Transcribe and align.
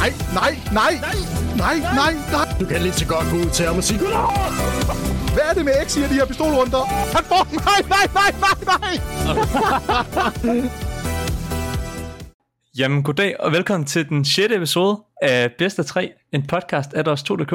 Nej, 0.00 0.12
nej, 0.34 0.52
nej, 0.72 0.94
nej, 1.56 1.76
nej, 1.94 2.14
nej. 2.32 2.46
Du 2.60 2.66
kan 2.66 2.82
lige 2.82 2.92
så 2.92 3.06
godt 3.06 3.26
gå 3.30 3.36
ud 3.36 3.50
til 3.50 3.66
ham 3.66 3.76
og 3.76 3.84
sige! 3.84 3.98
Hvad 5.34 5.44
er 5.50 5.54
det 5.54 5.64
med 5.64 5.72
X 5.86 5.96
i 5.96 6.00
de 6.00 6.06
her 6.06 6.26
pistolrunder? 6.26 6.84
Han 7.16 7.24
får. 7.24 7.42
Nej, 7.68 7.80
nej, 7.88 8.06
nej, 8.14 8.30
nej, 8.40 8.58
nej. 10.42 10.70
Jamen, 12.78 13.02
goddag 13.02 13.36
og 13.40 13.52
velkommen 13.52 13.86
til 13.86 14.08
den 14.08 14.24
6. 14.24 14.52
episode 14.54 14.98
af 15.22 15.52
Bedst 15.58 15.78
af 15.78 15.84
3, 15.84 16.12
en 16.32 16.46
podcast 16.46 16.94
af 16.94 17.02
os 17.02 17.22
2.dk. 17.30 17.52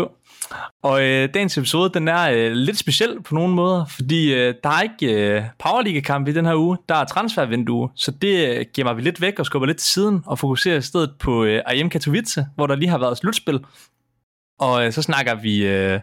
Og 0.84 1.04
øh, 1.04 1.30
dagens 1.34 1.58
episode, 1.58 1.90
den 1.94 2.08
er 2.08 2.30
øh, 2.32 2.52
lidt 2.52 2.78
speciel 2.78 3.22
på 3.22 3.36
nogle 3.36 3.54
måder, 3.54 3.86
fordi 3.86 4.34
øh, 4.34 4.54
der 4.64 4.70
er 4.70 4.82
ikke 4.82 5.14
øh, 5.14 5.44
Powerliga-kamp 5.60 6.28
i 6.28 6.32
den 6.32 6.46
her 6.46 6.56
uge, 6.56 6.78
der 6.90 6.96
er 6.96 7.06
transfervindue, 7.06 7.90
så 7.96 8.12
det 8.12 8.50
øh, 8.50 8.66
gemmer 8.74 8.94
vi 8.94 9.02
lidt 9.02 9.22
væk 9.22 9.40
og 9.40 9.46
skubber 9.46 9.66
lidt 9.66 9.78
til 9.78 9.88
siden 9.88 10.24
og 10.26 10.40
fokuserer 10.40 10.78
i 10.78 10.82
stedet 10.82 11.12
på 11.20 11.44
øh, 11.44 11.62
IM 11.76 11.90
Katowice, 11.90 12.48
hvor 12.56 12.68
der 12.68 12.76
lige 12.76 12.90
har 12.90 12.98
været 12.98 13.18
slutspil. 13.18 13.60
Og 14.60 14.86
øh, 14.86 14.92
så 14.92 15.02
snakker 15.02 15.36
vi 15.36 15.68
øh, 15.68 16.00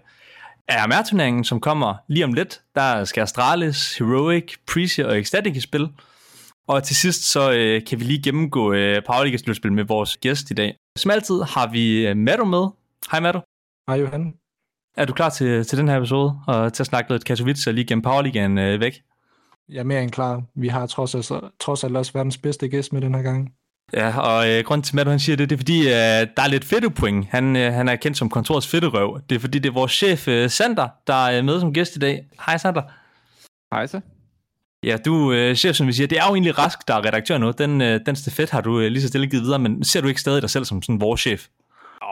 AMR-turneringen, 0.69 1.45
som 1.45 1.61
kommer 1.61 1.95
lige 2.09 2.25
om 2.25 2.33
lidt. 2.33 2.61
Der 2.75 3.05
skal 3.05 3.20
Astralis, 3.20 3.98
Heroic, 3.98 4.55
Prezi 4.73 5.03
og 5.03 5.19
Ecstatic 5.19 5.56
i 5.56 5.61
spil. 5.61 5.89
Og 6.69 6.83
til 6.83 6.97
sidst 6.97 7.33
så 7.33 7.53
øh, 7.53 7.83
kan 7.89 8.01
vi 8.01 8.05
lige 8.05 8.23
gennemgå 8.23 8.73
øh, 8.73 9.03
Powerliga 9.06 9.37
slutspil 9.37 9.73
med 9.73 9.84
vores 9.84 10.17
gæst 10.17 10.51
i 10.51 10.55
dag. 10.55 10.77
Som 10.98 11.11
altid 11.11 11.43
har 11.43 11.67
vi 11.67 12.06
øh, 12.06 12.17
Maddo 12.17 12.45
med. 12.45 12.67
Hej 13.11 13.20
Maddo. 13.20 13.41
Hej 13.89 13.97
Johan. 13.97 14.35
Er 14.97 15.05
du 15.05 15.13
klar 15.13 15.31
til, 15.31 15.65
til 15.65 15.79
den 15.79 15.89
her 15.89 15.97
episode 15.97 16.39
og 16.47 16.73
til 16.73 16.83
at 16.83 16.87
snakke 16.87 17.13
lidt 17.13 17.25
Katowice 17.25 17.71
og 17.71 17.75
lige 17.75 17.85
gennem 17.85 18.03
Powerligaen 18.03 18.59
øh, 18.59 18.81
væk? 18.81 19.03
Jeg 19.69 19.79
er 19.79 19.85
mere 19.85 20.03
end 20.03 20.11
klar. 20.11 20.43
Vi 20.55 20.69
har 20.69 20.87
trods 20.87 21.15
alt, 21.15 21.33
trods 21.61 21.85
alt 21.85 21.97
også 21.97 22.13
verdens 22.13 22.39
bedste 22.39 22.69
gæst 22.69 22.93
med 22.93 23.01
den 23.01 23.15
her 23.15 23.23
gang. 23.23 23.53
Ja, 23.93 24.19
og 24.19 24.51
øh, 24.51 24.65
grunden 24.65 24.83
til, 24.83 24.99
at 24.99 25.07
han 25.07 25.19
siger 25.19 25.37
det, 25.37 25.51
det 25.51 25.57
er 25.57 25.59
fordi, 25.59 25.81
øh, 25.81 26.35
der 26.37 26.43
er 26.43 26.49
lidt 26.49 26.65
fedtepoint. 26.65 27.27
Han, 27.27 27.56
øh, 27.56 27.73
han 27.73 27.89
er 27.89 27.97
kendt 27.97 28.19
som 28.19 28.31
kontorets 28.31 28.69
fedterøv. 28.69 29.21
Det 29.31 29.37
er 29.37 29.41
fordi, 29.41 29.59
det 29.59 29.69
er 29.69 29.73
vores 29.73 29.93
chef, 29.93 30.28
øh, 30.28 30.51
Sander, 30.51 30.89
der 31.06 31.27
er 31.27 31.43
med 31.43 31.61
som 31.61 31.75
gæst 31.75 31.97
i 31.97 31.99
dag. 31.99 32.27
Hej 32.47 32.59
Sander. 32.59 32.83
Hej 33.75 33.87
så. 33.87 34.01
Ja, 34.84 34.97
du 35.05 35.33
øh, 35.33 35.56
chef, 35.56 35.77
som 35.77 35.87
vi 35.87 35.93
siger, 35.93 36.06
det 36.06 36.19
er 36.19 36.27
jo 36.28 36.34
egentlig 36.34 36.59
Rask, 36.59 36.89
der 36.89 36.95
er 36.95 37.05
redaktør 37.06 37.39
nu. 37.39 37.51
Den, 37.51 37.81
øh, 37.81 38.01
den 38.06 38.17
stafet 38.17 38.51
har 38.51 38.61
du 38.61 38.81
øh, 38.81 38.91
lige 38.91 39.03
så 39.03 39.09
stille 39.09 39.27
givet 39.27 39.45
videre, 39.45 39.59
men 39.59 39.84
ser 39.84 40.01
du 40.01 40.09
ikke 40.09 40.21
stadig 40.21 40.43
dig 40.43 40.51
selv 40.51 40.65
som 40.65 40.83
sådan 40.83 41.01
vores 41.01 41.21
chef? 41.21 41.47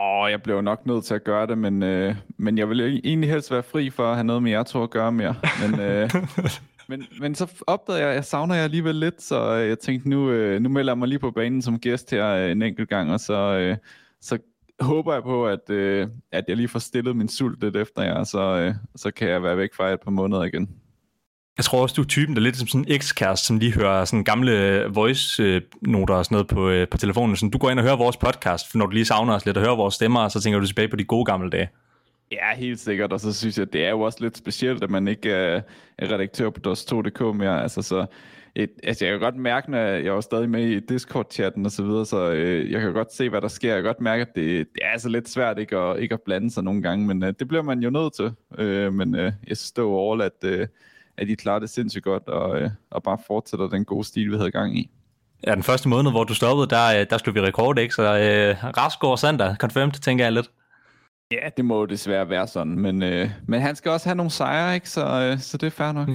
Åh, 0.01 0.31
jeg 0.31 0.43
blev 0.43 0.63
nok 0.63 0.87
nødt 0.87 1.05
til 1.05 1.15
at 1.15 1.25
gøre 1.25 1.47
det, 1.47 1.59
men, 1.59 1.83
øh, 1.83 2.15
men 2.37 2.59
jeg 2.59 2.69
ville 2.69 3.01
egentlig 3.05 3.31
helst 3.31 3.51
være 3.51 3.63
fri 3.63 3.91
for 3.91 4.11
at 4.11 4.17
have 4.17 4.25
noget 4.25 4.43
med 4.43 4.51
jer 4.51 4.63
to 4.63 4.83
at 4.83 4.91
gøre 4.91 5.13
mere. 5.13 5.35
Men, 5.63 5.81
øh, 5.81 6.11
men, 6.89 7.07
men 7.21 7.35
så 7.35 7.63
opdagede 7.67 8.03
jeg, 8.03 8.11
at 8.11 8.15
jeg 8.15 8.25
savner 8.25 8.55
jer 8.55 8.65
alligevel 8.65 8.95
lidt, 8.95 9.23
så 9.23 9.53
jeg 9.53 9.79
tænkte, 9.79 10.09
nu, 10.09 10.31
øh, 10.31 10.61
nu 10.61 10.69
melder 10.69 10.93
jeg 10.93 10.99
mig 10.99 11.09
lige 11.09 11.19
på 11.19 11.31
banen 11.31 11.63
som 11.63 11.79
gæst 11.79 12.11
her 12.11 12.27
øh, 12.27 12.51
en 12.51 12.63
enkelt 12.63 12.89
gang, 12.89 13.13
og 13.13 13.21
så, 13.21 13.59
øh, 13.59 13.77
så 14.21 14.39
håber 14.81 15.13
jeg 15.13 15.23
på, 15.23 15.47
at, 15.47 15.71
øh, 15.71 16.09
at 16.33 16.45
jeg 16.49 16.57
lige 16.57 16.69
får 16.69 16.79
stillet 16.79 17.17
min 17.17 17.29
sult 17.29 17.61
lidt 17.65 17.77
efter 17.77 18.03
jer, 18.03 18.25
så, 18.25 18.41
øh, 18.41 18.75
så 18.97 19.11
kan 19.11 19.29
jeg 19.29 19.43
være 19.43 19.57
væk 19.57 19.75
fra 19.75 19.91
et 19.91 20.01
par 20.01 20.11
måneder 20.11 20.43
igen. 20.43 20.69
Jeg 21.61 21.65
tror 21.65 21.83
også, 21.83 21.95
du 21.95 22.03
er 22.03 22.07
typen, 22.07 22.35
der 22.35 22.41
er 22.41 22.45
lidt 22.45 22.57
som 22.57 22.67
sådan 22.69 22.81
en 22.81 22.93
ekskæreste, 22.95 23.47
som 23.47 23.59
lige 23.59 23.73
hører 23.73 24.05
sådan 24.05 24.25
gamle 24.25 24.85
voice-noter 24.85 26.15
øh, 26.15 26.19
og 26.19 26.25
sådan 26.25 26.35
noget 26.35 26.47
på, 26.47 26.69
øh, 26.69 26.89
på 26.89 26.99
telefonen. 26.99 27.37
Sådan, 27.37 27.51
du 27.51 27.59
går 27.59 27.71
ind 27.71 27.79
og 27.79 27.85
hører 27.85 27.97
vores 27.97 28.17
podcast, 28.17 28.75
når 28.75 28.87
du 28.87 28.93
lige 28.93 29.05
savner 29.05 29.35
os 29.35 29.47
lidt 29.47 29.57
og 29.57 29.63
hører 29.63 29.77
vores 29.77 29.95
stemmer, 29.95 30.21
og 30.21 30.31
så 30.31 30.41
tænker 30.41 30.61
du 30.61 30.67
tilbage 30.67 30.89
på 30.89 30.97
de 30.97 31.05
gode 31.05 31.25
gamle 31.25 31.51
dage. 31.51 31.69
Ja, 32.33 32.57
helt 32.57 32.81
sikkert, 32.81 33.13
og 33.13 33.21
så 33.21 33.33
synes 33.33 33.59
jeg, 33.59 33.73
det 33.73 33.85
er 33.85 33.91
jo 33.91 34.01
også 34.01 34.19
lidt 34.21 34.37
specielt, 34.37 34.85
at 34.85 34.91
man 34.91 35.09
ikke 35.09 35.31
er, 35.31 35.61
er 35.99 36.13
redaktør 36.13 36.51
på 36.51 36.71
DOS2.dk 36.71 37.37
mere. 37.37 37.63
Altså, 37.63 37.83
så 37.83 38.07
et, 38.55 38.71
altså, 38.83 39.05
jeg 39.05 39.13
kan 39.13 39.21
godt 39.21 39.37
mærke, 39.37 39.71
når 39.71 39.79
jeg 39.79 40.07
er 40.07 40.21
stadig 40.21 40.51
med 40.51 40.67
i 40.67 40.81
Discord-chatten 40.81 41.65
og 41.65 41.71
så 41.71 41.83
videre, 41.83 42.07
så 42.07 42.31
øh, 42.31 42.71
jeg 42.71 42.81
kan 42.81 42.93
godt 42.93 43.13
se, 43.13 43.29
hvad 43.29 43.41
der 43.41 43.49
sker. 43.49 43.69
Jeg 43.69 43.83
kan 43.83 43.89
godt 43.89 44.01
mærke, 44.01 44.21
at 44.21 44.35
det, 44.35 44.67
det 44.75 44.83
er 44.83 44.91
altså 44.91 45.09
lidt 45.09 45.29
svært 45.29 45.59
ikke 45.59 45.77
at, 45.77 46.01
ikke 46.01 46.15
at 46.15 46.23
blande 46.23 46.51
sig 46.51 46.65
nogle 46.65 46.83
gange, 46.83 47.07
men 47.07 47.23
øh, 47.23 47.35
det 47.39 47.49
bliver 47.49 47.63
man 47.63 47.81
jo 47.81 47.91
nødt 47.91 48.15
til. 48.15 48.31
Øh, 48.59 48.93
men 48.93 49.15
øh, 49.15 49.33
jeg 49.49 49.57
synes 49.57 49.73
det 49.73 50.23
at, 50.23 50.45
øh, 50.45 50.67
at 51.21 51.29
de 51.29 51.37
klarer 51.37 51.59
det 51.59 51.71
sindssygt 51.71 52.05
godt, 52.05 52.29
og, 52.29 52.61
øh, 52.61 52.71
og 52.91 53.03
bare 53.03 53.19
fortsætter 53.27 53.69
den 53.69 53.85
gode 53.85 54.05
stil, 54.05 54.31
vi 54.31 54.37
havde 54.37 54.51
gang 54.51 54.79
i. 54.79 54.91
Ja, 55.47 55.55
den 55.55 55.63
første 55.63 55.89
måned, 55.89 56.11
hvor 56.11 56.25
du 56.25 56.35
stoppede, 56.35 56.67
der, 56.67 57.05
der 57.05 57.19
slog 57.19 57.35
vi 57.35 57.41
rekord, 57.41 57.79
ikke? 57.79 57.95
Så 57.95 58.03
øh, 58.03 58.77
Raskår 58.77 59.17
Sander, 59.17 59.57
confirmed, 59.57 59.93
tænker 59.93 60.25
jeg 60.25 60.33
lidt. 60.33 60.51
Ja, 61.33 61.49
det 61.57 61.65
må 61.65 61.79
jo 61.79 61.85
desværre 61.85 62.29
være 62.29 62.47
sådan, 62.47 62.79
men, 62.79 63.03
øh, 63.03 63.31
men 63.49 63.61
han 63.61 63.77
skal 63.77 63.91
også 63.91 64.09
have 64.09 64.17
nogle 64.17 64.31
sejre, 64.31 64.75
ikke? 64.75 64.91
Så, 64.91 65.07
øh, 65.07 65.39
så 65.39 65.57
det 65.57 65.67
er 65.67 65.71
fair 65.71 65.93
nok. 65.93 66.09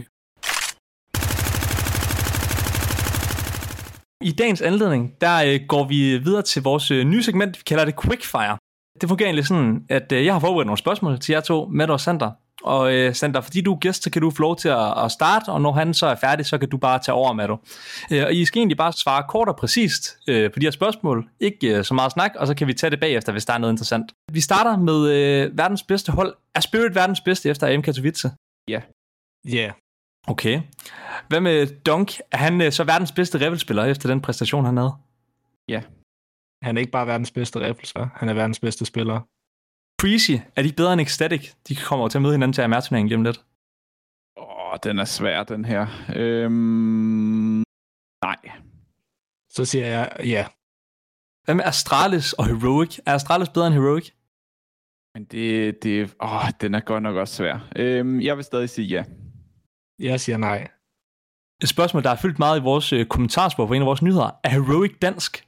I 4.22 4.32
dagens 4.32 4.62
anledning, 4.62 5.22
der 5.22 5.44
øh, 5.46 5.60
går 5.68 5.88
vi 5.88 6.18
videre 6.18 6.42
til 6.42 6.64
vores 6.64 6.92
øh, 6.92 7.04
nye 7.06 7.24
segment, 7.24 7.58
vi 7.58 7.64
kalder 7.66 7.86
det 7.86 8.02
Quickfire. 8.02 8.58
Det 9.02 9.10
fungerer 9.10 9.28
egentlig 9.28 9.48
sådan, 9.48 9.86
at 9.90 10.12
øh, 10.12 10.26
jeg 10.26 10.34
har 10.34 10.40
forberedt 10.40 10.68
nogle 10.68 10.78
spørgsmål 10.78 11.20
til 11.20 11.34
jer 11.34 11.42
to, 11.42 11.68
Matt 11.72 11.92
og 11.92 12.00
Sander. 12.00 12.32
Og 12.66 12.94
øh, 12.94 13.16
Sander, 13.16 13.42
fordi 13.42 13.62
du 13.62 13.74
er 13.74 13.78
gæst, 13.78 14.04
så 14.04 14.10
kan 14.10 14.22
du 14.22 14.32
få 14.32 14.42
lov 14.42 14.56
til 14.56 14.70
at, 14.70 15.04
at 15.04 15.12
starte, 15.12 15.50
og 15.50 15.62
når 15.62 15.72
han 15.72 15.94
så 15.94 16.06
er 16.06 16.16
færdig, 16.16 16.46
så 16.46 16.58
kan 16.58 16.70
du 16.70 16.78
bare 16.78 17.00
tage 17.00 17.16
over, 17.16 17.34
Matto. 17.34 17.58
Øh, 18.12 18.24
og 18.26 18.34
I 18.34 18.46
skal 18.46 18.60
egentlig 18.60 18.78
bare 18.78 18.94
svare 18.94 19.24
kort 19.30 19.48
og 19.48 19.56
præcist 19.56 20.18
øh, 20.28 20.52
på 20.52 20.60
de 20.60 20.66
her 20.66 20.72
spørgsmål. 20.72 21.30
Ikke 21.40 21.78
øh, 21.78 21.84
så 21.84 21.94
meget 21.94 22.12
snak, 22.12 22.32
og 22.36 22.48
så 22.48 22.56
kan 22.56 22.68
vi 22.68 22.74
tage 22.74 22.92
det 22.92 23.00
bagefter, 23.00 23.32
hvis 23.32 23.46
der 23.46 23.54
er 23.54 23.58
noget 23.58 23.74
interessant. 23.74 24.12
Vi 24.32 24.42
starter 24.42 24.78
med 24.78 25.10
øh, 25.10 25.58
verdens 25.58 25.84
bedste 25.84 26.12
hold. 26.12 26.36
Er 26.56 26.60
Spirit 26.60 26.96
verdens 26.96 27.22
bedste 27.22 27.50
efter 27.50 27.74
AM 27.74 27.82
Katowice? 27.82 28.32
Ja. 28.68 28.82
Ja. 29.46 29.56
Yeah. 29.56 29.72
Okay. 30.28 30.62
Hvad 31.28 31.40
med 31.42 31.68
Dunk? 31.68 32.20
Er 32.32 32.38
han 32.38 32.62
øh, 32.62 32.72
så 32.72 32.84
verdens 32.84 33.12
bedste 33.12 33.38
revelspiller 33.46 33.84
efter 33.84 34.10
den 34.10 34.22
præstation, 34.22 34.66
han 34.66 34.78
havde? 34.78 34.94
Ja. 35.70 35.82
Han 36.64 36.78
er 36.78 36.80
ikke 36.80 36.92
bare 36.92 37.08
verdens 37.08 37.32
bedste 37.32 37.60
revelspiller, 37.60 38.10
han 38.16 38.30
er 38.30 38.34
verdens 38.34 38.60
bedste 38.60 38.86
spiller. 38.86 39.22
Prezi, 40.06 40.42
er 40.56 40.62
de 40.64 40.74
bedre 40.78 40.94
end 40.94 41.02
Ecstatic? 41.02 41.54
De 41.68 41.76
kommer 41.76 42.08
til 42.08 42.18
at 42.18 42.22
møde 42.22 42.34
hinanden 42.34 42.54
til 42.54 42.62
AMR-turneringen 42.62 43.14
om 43.20 43.24
lidt. 43.24 43.46
Åh, 44.38 44.72
oh, 44.72 44.78
den 44.84 45.00
er 45.00 45.06
svær, 45.06 45.44
den 45.44 45.66
her. 45.66 45.88
Øhm... 46.16 47.64
Nej. 48.24 48.38
Så 49.50 49.66
siger 49.66 49.86
jeg 49.86 50.12
ja. 50.20 50.48
Hvad 51.46 51.56
med 51.56 51.66
Astralis 51.66 52.34
og 52.34 52.46
Heroic? 52.46 53.00
Er 53.06 53.14
Astralis 53.14 53.50
bedre 53.50 53.68
end 53.68 53.76
Heroic? 53.76 54.10
Men 55.14 55.26
det, 55.26 55.84
det, 55.84 56.16
åh, 56.22 56.50
den 56.62 56.76
er 56.76 56.80
godt 56.80 57.04
nok 57.04 57.16
også 57.16 57.36
svær. 57.36 57.70
Øhm, 57.76 58.22
jeg 58.22 58.38
vil 58.38 58.44
stadig 58.44 58.70
sige 58.70 58.88
ja. 58.88 59.04
Jeg 60.00 60.20
siger 60.20 60.38
nej. 60.38 60.68
Et 61.64 61.70
spørgsmål, 61.70 62.04
der 62.04 62.10
er 62.10 62.16
fyldt 62.16 62.40
meget 62.40 62.60
i 62.60 62.64
vores 62.64 62.94
øh, 62.94 63.06
kommentarspor 63.06 63.68
på 63.68 63.74
en 63.74 63.82
af 63.82 63.86
vores 63.86 64.02
nyheder. 64.02 64.40
Er 64.44 64.50
Heroic 64.50 65.00
dansk? 65.02 65.48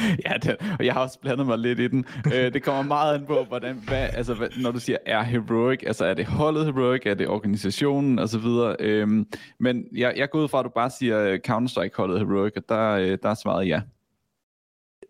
ja, 0.26 0.32
det, 0.42 0.56
og 0.78 0.84
jeg 0.86 0.94
har 0.94 1.00
også 1.00 1.18
blandet 1.20 1.46
mig 1.46 1.58
lidt 1.58 1.80
i 1.80 1.88
den. 1.88 2.04
øh, 2.34 2.52
det 2.52 2.62
kommer 2.62 2.82
meget 2.82 3.14
an 3.14 3.26
på, 3.26 3.44
hvordan, 3.44 3.76
hvad, 3.76 4.08
altså, 4.12 4.34
hvad, 4.34 4.48
når 4.62 4.70
du 4.70 4.80
siger, 4.80 4.98
er 5.06 5.22
heroic, 5.22 5.78
altså 5.86 6.04
er 6.04 6.14
det 6.14 6.26
holdet 6.26 6.64
heroic, 6.66 7.02
er 7.06 7.14
det 7.14 7.28
organisationen 7.28 8.18
og 8.18 8.28
så 8.28 8.38
videre. 8.38 8.76
Øhm, 8.80 9.26
men 9.60 9.84
jeg, 9.92 10.14
jeg 10.16 10.30
går 10.30 10.38
ud 10.38 10.48
fra, 10.48 10.58
at 10.58 10.64
du 10.64 10.70
bare 10.74 10.90
siger 10.90 11.38
Counter-Strike-holdet 11.48 12.18
heroic, 12.18 12.52
og 12.56 12.62
der, 12.68 12.90
øh, 12.90 13.18
der 13.22 13.28
er 13.28 13.34
svaret 13.34 13.68
ja. 13.68 13.80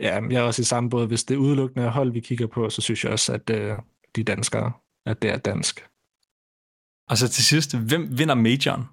Ja, 0.00 0.20
jeg 0.30 0.40
er 0.40 0.42
også 0.42 0.62
i 0.62 0.64
samme 0.64 0.90
båd. 0.90 1.06
Hvis 1.06 1.24
det 1.24 1.34
er 1.34 1.38
udelukkende 1.38 1.88
hold, 1.88 2.12
vi 2.12 2.20
kigger 2.20 2.46
på, 2.46 2.70
så 2.70 2.82
synes 2.82 3.04
jeg 3.04 3.12
også, 3.12 3.32
at 3.32 3.50
øh, 3.50 3.72
de 4.16 4.24
danskere, 4.24 4.72
at 5.06 5.22
det 5.22 5.30
er 5.30 5.36
dansk. 5.36 5.86
Og 7.08 7.18
så 7.18 7.28
til 7.28 7.44
sidst, 7.44 7.76
hvem 7.76 8.18
vinder 8.18 8.34
majoren? 8.34 8.84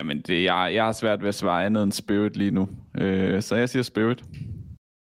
Jamen, 0.00 0.20
det, 0.20 0.44
jeg, 0.44 0.70
jeg 0.74 0.84
har 0.84 0.92
svært 0.92 1.22
ved 1.22 1.28
at 1.28 1.34
svare 1.34 1.66
andet 1.66 1.82
end 1.82 1.92
Spirit 1.92 2.36
lige 2.36 2.50
nu. 2.50 2.68
Øh, 2.98 3.42
så 3.42 3.56
jeg 3.56 3.68
siger 3.68 3.82
Spirit. 3.82 4.24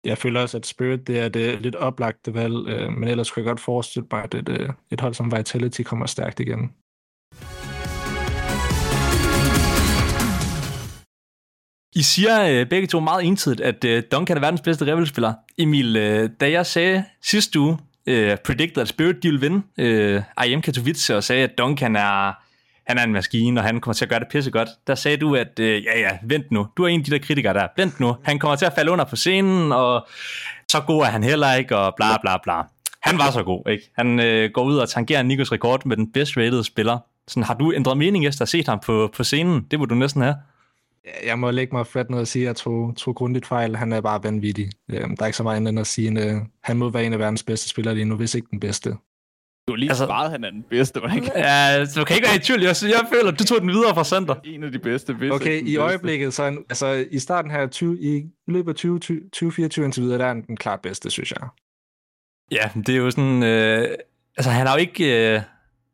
Jeg 0.05 0.19
føler 0.19 0.41
også, 0.41 0.57
at 0.57 0.67
Spirit 0.67 1.07
det 1.07 1.21
er 1.21 1.29
det 1.29 1.63
lidt 1.63 1.77
oplagte 1.77 2.35
valg, 2.35 2.69
øh, 2.69 2.93
men 2.93 3.09
ellers 3.09 3.31
kunne 3.31 3.41
jeg 3.41 3.49
godt 3.49 3.61
forestille 3.61 4.07
mig, 4.13 4.25
at 4.25 4.35
et, 4.35 4.49
øh, 4.49 4.69
et 4.91 5.01
hold 5.01 5.15
som 5.15 5.37
Vitality 5.37 5.83
kommer 5.83 6.07
stærkt 6.07 6.41
igen. 6.41 6.73
I 11.97 12.03
siger 12.03 12.61
øh, 12.61 12.69
begge 12.69 12.87
to 12.87 13.01
meget 13.01 13.25
entydigt, 13.25 13.61
at 13.61 13.85
øh, 13.85 14.03
Duncan 14.13 14.37
er 14.37 14.41
verdens 14.41 14.61
bedste 14.61 14.87
revelspiller. 14.87 15.35
Emil, 15.59 15.97
øh, 15.97 16.31
da 16.41 16.51
jeg 16.51 16.67
sagde 16.67 17.05
sidste 17.23 17.61
uge, 17.61 17.79
øh, 18.07 18.37
predicted, 18.45 18.83
at 18.83 18.89
Spirit 18.89 19.23
de 19.23 19.31
vil 19.31 19.41
vinde 19.41 19.63
øh, 19.79 20.23
IM 20.47 20.61
Katowice, 20.61 21.17
og 21.17 21.25
sagde, 21.25 21.45
at 21.45 21.59
Duncan 21.59 21.97
er, 21.97 22.44
han 22.87 22.99
er 22.99 23.03
en 23.05 23.13
maskine, 23.13 23.61
og 23.61 23.65
han 23.65 23.81
kommer 23.81 23.95
til 23.95 24.05
at 24.05 24.09
gøre 24.09 24.21
det 24.21 24.29
pisse 24.29 24.51
godt. 24.51 24.69
Der 24.87 24.95
sagde 24.95 25.17
du, 25.17 25.35
at 25.35 25.59
øh, 25.61 25.85
ja, 25.85 25.99
ja, 25.99 26.19
vent 26.23 26.51
nu. 26.51 26.67
Du 26.77 26.85
er 26.85 26.89
en 26.89 27.01
af 27.01 27.05
de 27.05 27.11
der 27.11 27.19
kritikere 27.19 27.55
der. 27.55 27.69
Vent 27.77 28.01
nu. 28.01 28.17
Han 28.23 28.39
kommer 28.39 28.57
til 28.57 28.67
at 28.67 28.73
falde 28.75 28.91
under 28.91 29.05
på 29.05 29.17
scenen, 29.17 29.73
og 29.73 30.07
så 30.69 30.81
god 30.87 31.01
er 31.01 31.07
han 31.07 31.25
heller 31.25 31.55
ikke, 31.55 31.77
og 31.77 31.95
bla 31.97 32.17
bla 32.21 32.37
bla. 32.43 32.63
Han 33.01 33.19
var 33.19 33.31
så 33.31 33.43
god, 33.43 33.69
ikke? 33.69 33.91
Han 33.97 34.21
øh, 34.21 34.51
går 34.55 34.65
ud 34.65 34.77
og 34.77 34.89
tangerer 34.89 35.23
Nikos 35.23 35.53
rekord 35.53 35.87
med 35.87 35.97
den 35.97 36.13
bedst 36.13 36.37
rated 36.37 36.65
spiller. 36.65 36.99
Sådan, 37.29 37.43
har 37.43 37.55
du 37.55 37.73
ændret 37.73 37.99
mening 37.99 38.27
efter 38.27 38.43
at 38.43 38.53
have 38.53 38.61
set 38.61 38.69
ham 38.69 38.81
på, 38.87 39.11
på 39.17 39.25
scenen? 39.25 39.67
Det 39.71 39.79
må 39.79 39.85
du 39.85 39.95
næsten 39.95 40.23
have. 40.23 40.35
Jeg 41.27 41.39
må 41.39 41.51
lægge 41.51 41.77
mig 41.77 41.87
flat 41.87 42.11
ned 42.11 42.19
og 42.19 42.27
sige, 42.27 42.43
at 42.43 42.47
jeg 42.47 42.57
tog, 42.57 42.95
tog 42.97 43.15
grundigt 43.15 43.47
fejl. 43.47 43.77
Han 43.77 43.93
er 43.93 44.01
bare 44.01 44.25
vanvittig. 44.25 44.71
Øhm, 44.91 45.17
der 45.17 45.23
er 45.23 45.27
ikke 45.27 45.37
så 45.37 45.43
meget 45.43 45.57
andet 45.57 45.81
at 45.81 45.87
sige, 45.87 46.21
at 46.21 46.35
øh, 46.35 46.41
han 46.63 46.77
må 46.77 46.91
være 46.91 47.05
en 47.05 47.13
af 47.13 47.19
verdens 47.19 47.43
bedste 47.43 47.69
spillere 47.69 47.95
lige 47.95 48.05
nu, 48.05 48.17
hvis 48.17 48.35
ikke 48.35 48.49
den 48.51 48.61
bedste. 48.61 48.97
Du 49.69 49.73
har 49.73 49.77
lige 49.77 49.89
Altså- 49.91 50.07
svaret, 50.07 50.25
at 50.25 50.31
han 50.31 50.45
er 50.45 50.51
den 50.51 50.63
bedste, 50.71 51.01
var 51.03 51.09
det 51.09 51.15
ikke? 51.17 51.31
Ja, 51.39 51.85
du 51.97 52.05
kan 52.05 52.17
ikke 52.17 52.27
være 52.29 52.37
i 52.37 52.39
tvivl. 52.39 52.63
Jeg, 52.63 52.75
jeg 52.83 53.07
føler, 53.15 53.33
at 53.33 53.39
du 53.39 53.45
tog 53.45 53.61
den 53.61 53.69
videre 53.69 53.95
fra 53.95 54.05
center. 54.05 54.35
En 54.45 54.65
af 54.65 54.73
de 54.73 54.79
bedste, 54.79 55.15
hvis 55.15 55.31
Okay, 55.31 55.59
i 55.61 55.63
bedste. 55.65 55.79
øjeblikket, 55.81 56.35
så 56.35 56.45
han, 56.45 56.59
altså 56.71 57.05
i 57.11 57.19
starten 57.19 57.51
her, 57.51 57.67
20, 57.67 58.01
i 58.03 58.25
løbet 58.49 58.69
af 58.71 58.77
20, 58.77 58.99
2024 59.01 59.85
indtil 59.85 60.03
videre, 60.03 60.19
der 60.19 60.25
er 60.25 60.29
han 60.29 60.43
den 60.47 60.57
klart 60.57 60.81
bedste, 60.81 61.11
synes 61.11 61.31
jeg. 61.31 61.49
Ja, 62.53 62.81
det 62.87 62.89
er 62.89 62.97
jo 62.99 63.11
sådan... 63.11 63.43
Øh, 63.43 63.89
altså, 64.37 64.51
han 64.51 64.67
har 64.67 64.75
jo 64.75 64.81
ikke... 64.81 65.35
Øh, 65.35 65.41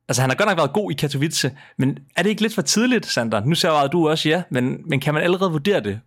altså, 0.08 0.23
han 0.23 0.31
har 0.31 0.37
godt 0.37 0.49
nok 0.49 0.58
været 0.58 0.73
god 0.73 0.90
i 0.90 0.94
Katowice, 0.94 1.56
men 1.78 1.99
er 2.16 2.23
det 2.23 2.31
ikke 2.31 2.43
lidt 2.43 2.55
for 2.55 2.62
tidligt, 2.62 3.06
Sander? 3.06 3.44
Nu 3.44 3.55
ser 3.55 3.73
jeg 3.81 3.88
du 3.93 4.08
også 4.08 4.28
ja, 4.28 4.43
men, 4.50 4.78
men 4.88 5.00
kan 5.00 5.14
man 5.14 5.23
allerede 5.23 5.50
vurdere 5.50 5.81
det 5.81 6.00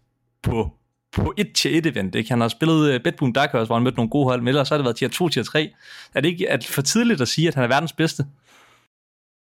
på, 0.44 0.70
på 1.14 1.34
et 1.38 1.54
til 1.54 1.78
et 1.78 1.86
event? 1.86 2.16
Ikke? 2.16 2.30
Han 2.30 2.42
har 2.42 2.48
spillet 2.48 2.96
uh, 2.96 3.04
Bedboom 3.04 3.34
Dark 3.34 3.52
Horse, 3.52 3.66
hvor 3.66 3.76
han 3.76 3.84
mødte 3.84 3.98
nogle 3.98 4.10
gode 4.10 4.26
hold, 4.26 4.42
men 4.42 4.48
ellers 4.48 4.68
så 4.68 4.74
har 4.74 4.78
det 4.78 4.86
været 4.86 4.96
tier 4.96 5.10
2, 5.10 5.30
tier 5.30 5.44
3. 5.44 5.74
Er 6.14 6.22
det 6.22 6.30
ikke 6.30 6.48
er 6.48 6.58
det 6.58 6.68
for 6.68 6.82
tidligt 6.82 7.22
at 7.22 7.28
sige, 7.28 7.48
at 7.48 7.56
han 7.56 7.64
er 7.64 7.68
verdens 7.68 7.94
bedste? 7.94 8.26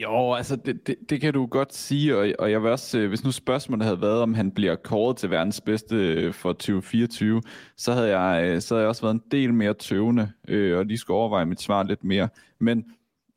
Jo, 0.03 0.33
altså 0.33 0.55
det, 0.55 0.87
det, 0.87 0.95
det 1.09 1.21
kan 1.21 1.33
du 1.33 1.45
godt 1.45 1.75
sige, 1.75 2.17
og, 2.17 2.33
og 2.39 2.51
jeg 2.51 2.63
vil 2.63 2.71
også, 2.71 2.99
øh, 2.99 3.07
hvis 3.09 3.23
nu 3.23 3.31
spørgsmålet 3.31 3.85
havde 3.85 4.01
været, 4.01 4.21
om 4.21 4.33
han 4.33 4.51
bliver 4.51 4.75
kåret 4.75 5.17
til 5.17 5.29
verdens 5.29 5.61
bedste 5.61 5.95
øh, 5.95 6.33
for 6.33 6.53
2024, 6.53 7.41
så 7.77 7.93
havde 7.93 8.19
jeg, 8.19 8.63
så 8.63 8.73
havde 8.73 8.81
jeg 8.81 8.89
også 8.89 9.01
været 9.01 9.13
en 9.13 9.21
del 9.31 9.53
mere 9.53 9.73
tøvende, 9.73 10.31
øh, 10.47 10.77
og 10.77 10.85
lige 10.85 10.97
skulle 10.97 11.17
overveje 11.17 11.45
mit 11.45 11.61
svar 11.61 11.83
lidt 11.83 12.03
mere. 12.03 12.29
Men 12.59 12.85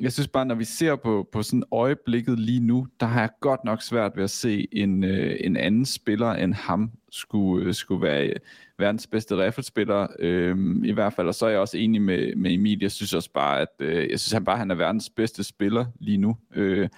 jeg 0.00 0.12
synes 0.12 0.28
bare, 0.28 0.46
når 0.46 0.54
vi 0.54 0.64
ser 0.64 0.96
på, 0.96 1.28
på 1.32 1.42
sådan 1.42 1.62
øjeblikket 1.72 2.38
lige 2.38 2.60
nu, 2.60 2.86
der 3.00 3.06
har 3.06 3.20
jeg 3.20 3.30
godt 3.40 3.64
nok 3.64 3.82
svært 3.82 4.16
ved 4.16 4.24
at 4.24 4.30
se 4.30 4.68
en, 4.72 5.04
øh, 5.04 5.36
en 5.40 5.56
anden 5.56 5.84
spiller 5.84 6.30
end 6.30 6.54
ham 6.54 6.90
skulle, 7.10 7.66
øh, 7.66 7.74
skulle 7.74 8.02
være 8.02 8.26
øh, 8.26 8.36
verdens 8.78 9.06
bedste 9.06 9.44
riffelspiller. 9.44 10.06
Øh, 10.18 10.56
I 10.84 10.92
hvert 10.92 11.12
fald, 11.12 11.28
og 11.28 11.34
så 11.34 11.46
er 11.46 11.50
jeg 11.50 11.58
også 11.58 11.78
enig 11.78 12.02
med, 12.02 12.36
med 12.36 12.52
Emil. 12.52 12.78
Jeg 12.80 12.90
synes 12.90 13.14
også 13.14 13.32
bare, 13.32 13.60
at 13.60 13.68
øh, 13.78 14.10
jeg 14.10 14.20
synes 14.20 14.32
han 14.32 14.44
bare, 14.44 14.58
han 14.58 14.70
er 14.70 14.74
verdens 14.74 15.10
bedste 15.10 15.44
spiller 15.44 15.86
lige 16.00 16.18
nu. 16.18 16.36
Øh, 16.54 16.88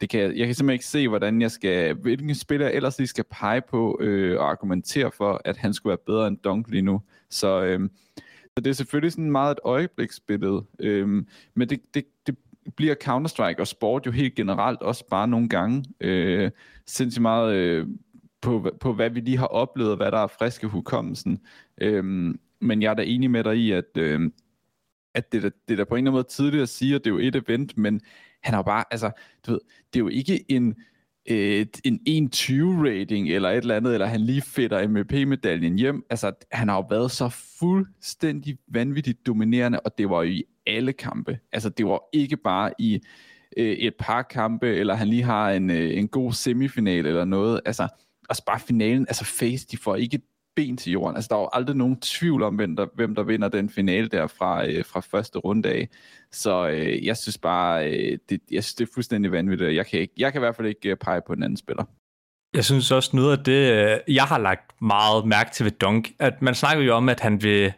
det 0.00 0.10
kan, 0.10 0.20
jeg, 0.20 0.36
jeg 0.36 0.46
kan 0.46 0.54
simpelthen 0.54 0.74
ikke 0.74 0.86
se, 0.86 1.08
hvordan 1.08 1.42
jeg 1.42 1.50
skal, 1.50 1.94
hvilken 1.94 2.34
spiller 2.34 2.66
jeg 2.66 2.76
ellers 2.76 2.98
lige 2.98 3.08
skal 3.08 3.24
pege 3.30 3.60
på 3.60 3.98
øh, 4.00 4.40
og 4.40 4.50
argumentere 4.50 5.10
for, 5.12 5.40
at 5.44 5.56
han 5.56 5.74
skulle 5.74 5.90
være 5.90 5.98
bedre 6.06 6.28
end 6.28 6.38
Dunk 6.44 6.70
lige 6.70 6.82
nu. 6.82 7.02
Så, 7.30 7.62
øh, 7.62 7.80
så 8.44 8.60
det 8.60 8.66
er 8.66 8.74
selvfølgelig 8.74 9.12
sådan 9.12 9.30
meget 9.30 9.52
et 9.52 9.58
øjebliksbillede. 9.64 10.64
Øh, 10.78 11.08
men 11.54 11.68
det, 11.68 11.80
det, 11.94 12.04
det 12.26 12.36
bliver 12.76 12.94
Counter-Strike 13.04 13.60
og 13.60 13.66
sport 13.66 14.06
jo 14.06 14.10
helt 14.10 14.34
generelt 14.34 14.82
også 14.82 15.04
bare 15.10 15.28
nogle 15.28 15.48
gange 15.48 15.84
øh, 16.00 16.50
sindssygt 16.86 17.22
meget 17.22 17.54
øh, 17.54 17.86
på, 18.40 18.70
på, 18.80 18.92
hvad 18.92 19.10
vi 19.10 19.20
lige 19.20 19.38
har 19.38 19.46
oplevet, 19.46 19.90
og 19.90 19.96
hvad 19.96 20.10
der 20.10 20.18
er 20.18 20.26
friske 20.26 20.66
hukommelsen. 20.66 21.40
Øhm, 21.78 22.40
men 22.60 22.82
jeg 22.82 22.90
er 22.90 22.94
da 22.94 23.02
enig 23.02 23.30
med 23.30 23.44
dig 23.44 23.56
i, 23.56 23.70
at, 23.70 23.96
øh, 23.96 24.30
at 25.14 25.32
det, 25.32 25.42
det 25.42 25.74
er 25.74 25.76
da 25.76 25.84
på 25.84 25.94
en 25.94 25.98
eller 25.98 26.10
anden 26.10 26.12
måde 26.12 26.28
tidligt 26.28 26.62
at 26.62 26.68
sige, 26.68 26.94
at 26.94 27.04
det 27.04 27.10
er 27.10 27.14
jo 27.14 27.20
et 27.20 27.36
event, 27.36 27.78
men 27.78 28.00
han 28.42 28.54
har 28.54 28.62
bare, 28.62 28.84
altså, 28.90 29.10
du 29.46 29.50
ved, 29.50 29.60
det 29.92 29.98
er 29.98 30.04
jo 30.04 30.08
ikke 30.08 30.44
en, 30.48 30.76
et, 31.26 31.80
en 31.84 32.28
1.20 32.34 32.52
rating 32.88 33.28
eller 33.28 33.50
et 33.50 33.56
eller 33.56 33.76
andet, 33.76 33.94
eller 33.94 34.06
han 34.06 34.20
lige 34.20 34.42
fedter 34.42 34.88
MVP-medaljen 34.88 35.78
hjem. 35.78 36.06
Altså, 36.10 36.32
han 36.52 36.68
har 36.68 36.76
jo 36.76 36.86
været 36.90 37.10
så 37.10 37.28
fuldstændig 37.58 38.58
vanvittigt 38.68 39.26
dominerende, 39.26 39.80
og 39.80 39.98
det 39.98 40.10
var 40.10 40.16
jo 40.16 40.30
i 40.30 40.44
alle 40.66 40.92
kampe. 40.92 41.38
Altså, 41.52 41.68
det 41.68 41.86
var 41.86 42.00
ikke 42.12 42.36
bare 42.36 42.72
i 42.78 43.00
øh, 43.56 43.72
et 43.72 43.94
par 43.98 44.22
kampe, 44.22 44.66
eller 44.66 44.94
han 44.94 45.08
lige 45.08 45.22
har 45.22 45.50
en, 45.50 45.70
øh, 45.70 45.98
en 45.98 46.08
god 46.08 46.32
semifinal 46.32 47.06
eller 47.06 47.24
noget. 47.24 47.60
Altså, 47.64 47.88
også 48.28 48.44
bare 48.44 48.60
finalen, 48.60 49.06
altså 49.08 49.24
Face, 49.24 49.66
de 49.66 49.76
får 49.76 49.96
ikke 49.96 50.14
et 50.14 50.22
ben 50.56 50.76
til 50.76 50.92
jorden. 50.92 51.16
Altså, 51.16 51.28
der 51.28 51.36
er 51.36 51.40
jo 51.40 51.48
aldrig 51.52 51.76
nogen 51.76 52.00
tvivl 52.00 52.42
om, 52.42 52.54
hvem 52.54 52.76
der, 52.76 52.86
hvem 52.94 53.14
der 53.14 53.22
vinder 53.22 53.48
den 53.48 53.70
finale 53.70 54.08
der 54.08 54.26
fra, 54.26 54.66
øh, 54.66 54.84
fra 54.84 55.00
første 55.00 55.38
runde 55.38 55.68
af. 55.68 55.88
Så 56.32 56.68
øh, 56.68 57.06
jeg 57.06 57.16
synes 57.16 57.38
bare, 57.38 57.90
øh, 57.90 58.18
det, 58.28 58.40
jeg 58.50 58.64
synes, 58.64 58.74
det 58.74 58.88
er 58.88 58.92
fuldstændig 58.94 59.32
vanvittigt. 59.32 59.74
Jeg 59.74 59.86
kan, 59.86 60.00
ikke, 60.00 60.14
jeg 60.16 60.32
kan 60.32 60.38
i 60.38 60.44
hvert 60.44 60.56
fald 60.56 60.68
ikke 60.68 60.90
øh, 60.90 60.96
pege 60.96 61.20
på 61.26 61.32
en 61.32 61.42
anden 61.42 61.56
spiller. 61.56 61.84
Jeg 62.54 62.64
synes 62.64 62.90
også 62.90 63.16
noget 63.16 63.38
af 63.38 63.44
det, 63.44 63.72
øh, 63.72 64.14
jeg 64.14 64.24
har 64.24 64.38
lagt 64.38 64.82
meget 64.82 65.26
mærke 65.26 65.50
til 65.50 65.64
ved 65.64 65.72
Dunk, 65.72 66.12
at 66.18 66.42
man 66.42 66.54
snakker 66.54 66.84
jo 66.84 66.94
om, 66.94 67.08
at 67.08 67.20
han 67.20 67.42
vil, 67.42 67.72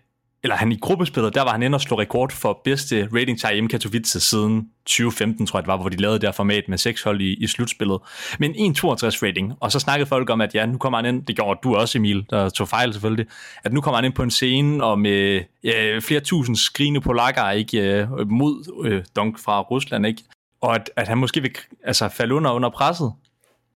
eller 0.45 0.57
han 0.57 0.73
i 0.73 0.79
gruppespillet, 0.81 1.35
der 1.35 1.43
var 1.43 1.53
han 1.53 1.63
inde 1.63 1.77
og 1.77 1.81
slå 1.81 1.99
rekord 1.99 2.33
for 2.33 2.61
bedste 2.65 3.09
rating 3.13 3.41
til 3.41 3.57
IM 3.57 3.69
Katowice 3.69 4.21
siden 4.21 4.69
2015, 4.87 5.47
tror 5.47 5.59
jeg 5.59 5.63
det 5.63 5.69
var, 5.69 5.77
hvor 5.77 5.89
de 5.89 5.97
lavede 5.97 6.19
det 6.19 6.27
her 6.27 6.33
format 6.33 6.65
med 6.69 6.79
seks 6.79 7.03
hold 7.03 7.21
i, 7.21 7.35
i 7.35 7.47
slutspillet. 7.47 7.99
Men 8.39 8.51
1,62 8.51 8.57
rating, 9.27 9.53
og 9.61 9.73
så 9.73 9.81
snakkede 9.81 10.09
folk 10.09 10.31
om, 10.31 10.41
at 10.41 10.55
ja, 10.55 10.67
nu 10.67 10.79
kommer 10.79 10.99
han 10.99 11.15
ind, 11.15 11.27
det 11.27 11.37
gjorde 11.37 11.61
du 11.65 11.77
også 11.77 11.99
Emil, 11.99 12.27
der 12.31 12.49
tog 12.49 12.69
fejl 12.69 12.93
selvfølgelig, 12.93 13.27
at 13.65 13.73
nu 13.73 13.81
kommer 13.81 13.97
han 13.97 14.05
ind 14.05 14.15
på 14.15 14.23
en 14.23 14.31
scene 14.31 14.85
og 14.85 14.99
med 14.99 15.41
ja, 15.65 15.99
flere 15.99 16.21
tusind 16.21 16.57
skrigende 16.57 17.01
polakker, 17.01 17.51
ikke, 17.51 17.79
øh, 17.79 18.31
mod 18.31 18.85
øh, 18.85 19.05
Dunk 19.17 19.39
fra 19.39 19.61
Rusland, 19.61 20.07
ikke? 20.07 20.23
og 20.61 20.75
at, 20.75 20.91
at 20.97 21.09
han 21.09 21.19
måske 21.19 21.43
vil 21.43 21.51
altså, 21.85 22.09
falde 22.09 22.35
under 22.35 22.53
under 22.53 22.71
presset, 22.71 23.13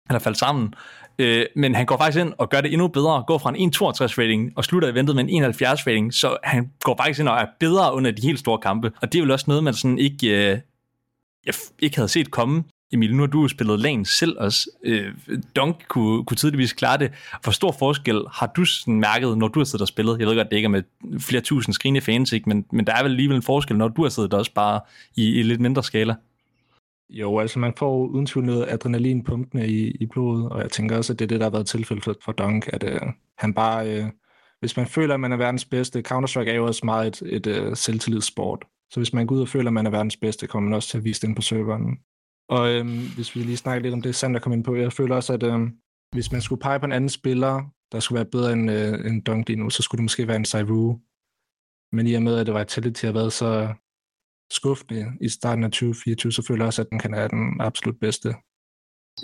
eller 0.08 0.18
falde 0.18 0.38
sammen. 0.38 0.74
Øh, 1.18 1.46
men 1.56 1.74
han 1.74 1.86
går 1.86 1.96
faktisk 1.96 2.24
ind 2.24 2.32
og 2.38 2.50
gør 2.50 2.60
det 2.60 2.72
endnu 2.72 2.88
bedre, 2.88 3.24
går 3.26 3.38
fra 3.38 3.52
en 3.56 3.72
1,62 3.74 3.82
rating 4.22 4.52
og 4.56 4.64
slutter 4.64 4.88
eventet 4.88 5.16
med 5.16 5.24
en 5.24 5.30
71 5.30 5.86
rating, 5.86 6.14
så 6.14 6.36
han 6.44 6.70
går 6.80 6.96
faktisk 6.96 7.20
ind 7.20 7.28
og 7.28 7.36
er 7.38 7.46
bedre 7.60 7.94
under 7.94 8.10
de 8.10 8.22
helt 8.22 8.38
store 8.38 8.58
kampe. 8.58 8.90
Og 9.02 9.12
det 9.12 9.18
er 9.18 9.22
vel 9.22 9.30
også 9.30 9.44
noget, 9.48 9.64
man 9.64 9.74
sådan 9.74 9.98
ikke, 9.98 10.26
øh, 10.28 10.58
jeg 11.46 11.54
f- 11.54 11.72
ikke 11.78 11.96
havde 11.96 12.08
set 12.08 12.30
komme. 12.30 12.64
Emil, 12.92 13.14
nu 13.16 13.22
har 13.22 13.26
du 13.26 13.42
jo 13.42 13.48
spillet 13.48 13.80
LAN 13.80 14.04
selv 14.04 14.36
også. 14.38 14.70
Øh, 14.84 15.12
Dunk 15.56 15.84
kunne, 15.88 16.24
kunne 16.24 16.36
tidligvis 16.36 16.72
klare 16.72 16.98
det. 16.98 17.10
Hvor 17.42 17.52
stor 17.52 17.72
forskel 17.78 18.22
har 18.32 18.46
du 18.56 18.64
sådan 18.64 19.00
mærket, 19.00 19.38
når 19.38 19.48
du 19.48 19.60
har 19.60 19.64
siddet 19.64 19.80
og 19.80 19.88
spillet? 19.88 20.18
Jeg 20.18 20.26
ved 20.26 20.36
godt, 20.36 20.50
det 20.50 20.56
ikke 20.56 20.66
er 20.66 20.70
med 20.70 20.82
flere 21.20 21.42
tusind 21.42 21.72
skrigende 21.74 22.00
fans, 22.00 22.32
ikke? 22.32 22.48
Men, 22.48 22.64
men 22.72 22.86
der 22.86 22.92
er 22.94 23.02
vel 23.02 23.10
alligevel 23.12 23.36
en 23.36 23.42
forskel, 23.42 23.76
når 23.76 23.88
du 23.88 24.02
har 24.02 24.08
siddet 24.08 24.34
også 24.34 24.50
bare 24.54 24.80
i, 25.16 25.38
i 25.38 25.42
lidt 25.42 25.60
mindre 25.60 25.82
skala. 25.82 26.14
Jo, 27.10 27.38
altså 27.38 27.58
man 27.58 27.74
får 27.76 28.06
uden 28.06 28.26
tvivl 28.26 28.46
noget 28.46 28.66
adrenalin 28.68 29.24
pumpende 29.24 29.68
i, 29.68 29.90
i 29.90 30.06
blodet, 30.06 30.48
og 30.48 30.60
jeg 30.62 30.70
tænker 30.70 30.96
også, 30.96 31.12
at 31.12 31.18
det 31.18 31.24
er 31.24 31.28
det, 31.28 31.40
der 31.40 31.46
har 31.46 31.50
været 31.50 31.66
tilfældet 31.66 32.04
for, 32.04 32.14
for 32.24 32.32
Dunk, 32.32 32.68
at 32.72 32.84
øh, 32.84 33.00
han 33.38 33.54
bare, 33.54 33.90
øh, 33.90 34.04
hvis 34.60 34.76
man 34.76 34.86
føler, 34.86 35.14
at 35.14 35.20
man 35.20 35.32
er 35.32 35.36
verdens 35.36 35.64
bedste, 35.64 36.02
Counter-Strike 36.08 36.50
er 36.50 36.54
jo 36.54 36.66
også 36.66 36.80
meget 36.84 37.22
et, 37.22 37.32
et 37.36 37.46
øh, 37.46 37.76
selvtillidssport, 37.76 38.64
så 38.90 39.00
hvis 39.00 39.12
man 39.12 39.26
går 39.26 39.36
ud 39.36 39.40
og 39.40 39.48
føler, 39.48 39.70
at 39.70 39.74
man 39.74 39.86
er 39.86 39.90
verdens 39.90 40.16
bedste, 40.16 40.46
kommer 40.46 40.68
man 40.68 40.76
også 40.76 40.88
til 40.88 40.98
at 40.98 41.04
vise 41.04 41.20
det 41.20 41.28
ind 41.28 41.36
på 41.36 41.42
serveren. 41.42 41.98
Og 42.48 42.72
øh, 42.72 42.86
hvis 43.14 43.36
vi 43.36 43.40
lige 43.40 43.56
snakker 43.56 43.82
lidt 43.82 43.94
om 43.94 44.02
det, 44.02 44.14
Sander 44.14 44.40
kom 44.40 44.52
ind 44.52 44.64
på, 44.64 44.74
jeg 44.74 44.92
føler 44.92 45.16
også, 45.16 45.32
at 45.32 45.42
øh, 45.42 45.60
hvis 46.12 46.32
man 46.32 46.40
skulle 46.40 46.60
pege 46.60 46.80
på 46.80 46.86
en 46.86 46.92
anden 46.92 47.10
spiller, 47.10 47.62
der 47.92 48.00
skulle 48.00 48.16
være 48.16 48.30
bedre 48.32 48.52
end, 48.52 48.70
øh, 48.70 49.06
end 49.06 49.24
Dunk 49.24 49.48
lige 49.48 49.58
nu, 49.58 49.70
så 49.70 49.82
skulle 49.82 49.98
det 49.98 50.04
måske 50.04 50.28
være 50.28 50.36
en 50.36 50.44
Cyru. 50.44 50.98
Men 51.92 52.06
i 52.06 52.14
og 52.14 52.22
med, 52.22 52.38
at 52.38 52.46
det 52.46 52.54
var 52.54 52.60
Vitality 52.60 53.04
har 53.04 53.12
været 53.12 53.32
så 53.32 53.74
skuffende 54.52 55.06
i 55.20 55.28
starten 55.28 55.64
af 55.64 55.70
2024, 55.70 56.32
så 56.32 56.42
føler 56.42 56.62
jeg 56.62 56.66
også, 56.66 56.82
at 56.82 56.90
den 56.90 56.98
kan 56.98 57.12
være 57.12 57.28
den 57.28 57.60
absolut 57.60 57.96
bedste. 58.00 58.34